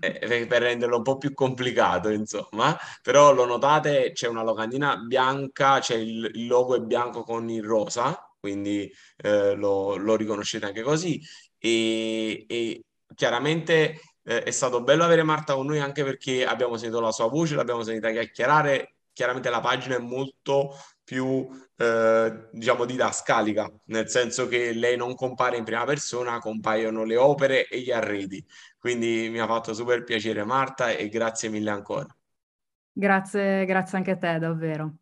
Eh, 0.00 0.46
per 0.46 0.62
renderlo 0.62 0.98
un 0.98 1.02
po' 1.02 1.16
più 1.16 1.32
complicato, 1.32 2.10
insomma. 2.10 2.76
Però 3.02 3.32
lo 3.32 3.46
notate, 3.46 4.12
c'è 4.12 4.28
una 4.28 4.42
locandina 4.42 4.96
bianca, 4.98 5.78
c'è 5.78 5.96
il, 5.96 6.30
il 6.34 6.46
logo 6.46 6.76
è 6.76 6.80
bianco 6.80 7.22
con 7.22 7.48
il 7.48 7.62
rosa, 7.62 8.30
quindi 8.38 8.90
eh, 9.16 9.54
lo, 9.54 9.96
lo, 9.96 10.16
riconoscete 10.16 10.66
anche 10.66 10.82
così. 10.82 11.18
e, 11.58 12.44
e 12.46 12.84
chiaramente 13.14 14.00
eh, 14.24 14.42
è 14.42 14.50
stato 14.50 14.82
bello 14.82 15.04
avere 15.04 15.22
Marta 15.22 15.54
con 15.54 15.66
noi 15.66 15.80
anche 15.80 16.02
perché 16.02 16.44
abbiamo 16.44 16.76
sentito 16.76 17.00
la 17.00 17.12
sua 17.12 17.28
voce, 17.28 17.54
l'abbiamo 17.54 17.82
sentita 17.82 18.10
chiacchierare. 18.10 18.94
Chiaramente 19.12 19.48
la 19.48 19.60
pagina 19.60 19.94
è 19.94 20.00
molto 20.00 20.76
più, 21.04 21.46
eh, 21.76 22.48
diciamo, 22.50 22.84
didascalica, 22.84 23.70
nel 23.86 24.08
senso 24.08 24.48
che 24.48 24.72
lei 24.72 24.96
non 24.96 25.14
compare 25.14 25.56
in 25.56 25.64
prima 25.64 25.84
persona, 25.84 26.38
compaiono 26.40 27.04
le 27.04 27.16
opere 27.16 27.68
e 27.68 27.80
gli 27.80 27.92
arredi. 27.92 28.44
Quindi 28.78 29.28
mi 29.30 29.38
ha 29.38 29.46
fatto 29.46 29.72
super 29.72 30.02
piacere 30.02 30.44
Marta 30.44 30.90
e 30.90 31.08
grazie 31.08 31.48
mille 31.48 31.70
ancora. 31.70 32.06
Grazie, 32.92 33.64
grazie 33.66 33.98
anche 33.98 34.12
a 34.12 34.16
te, 34.16 34.38
davvero. 34.38 34.94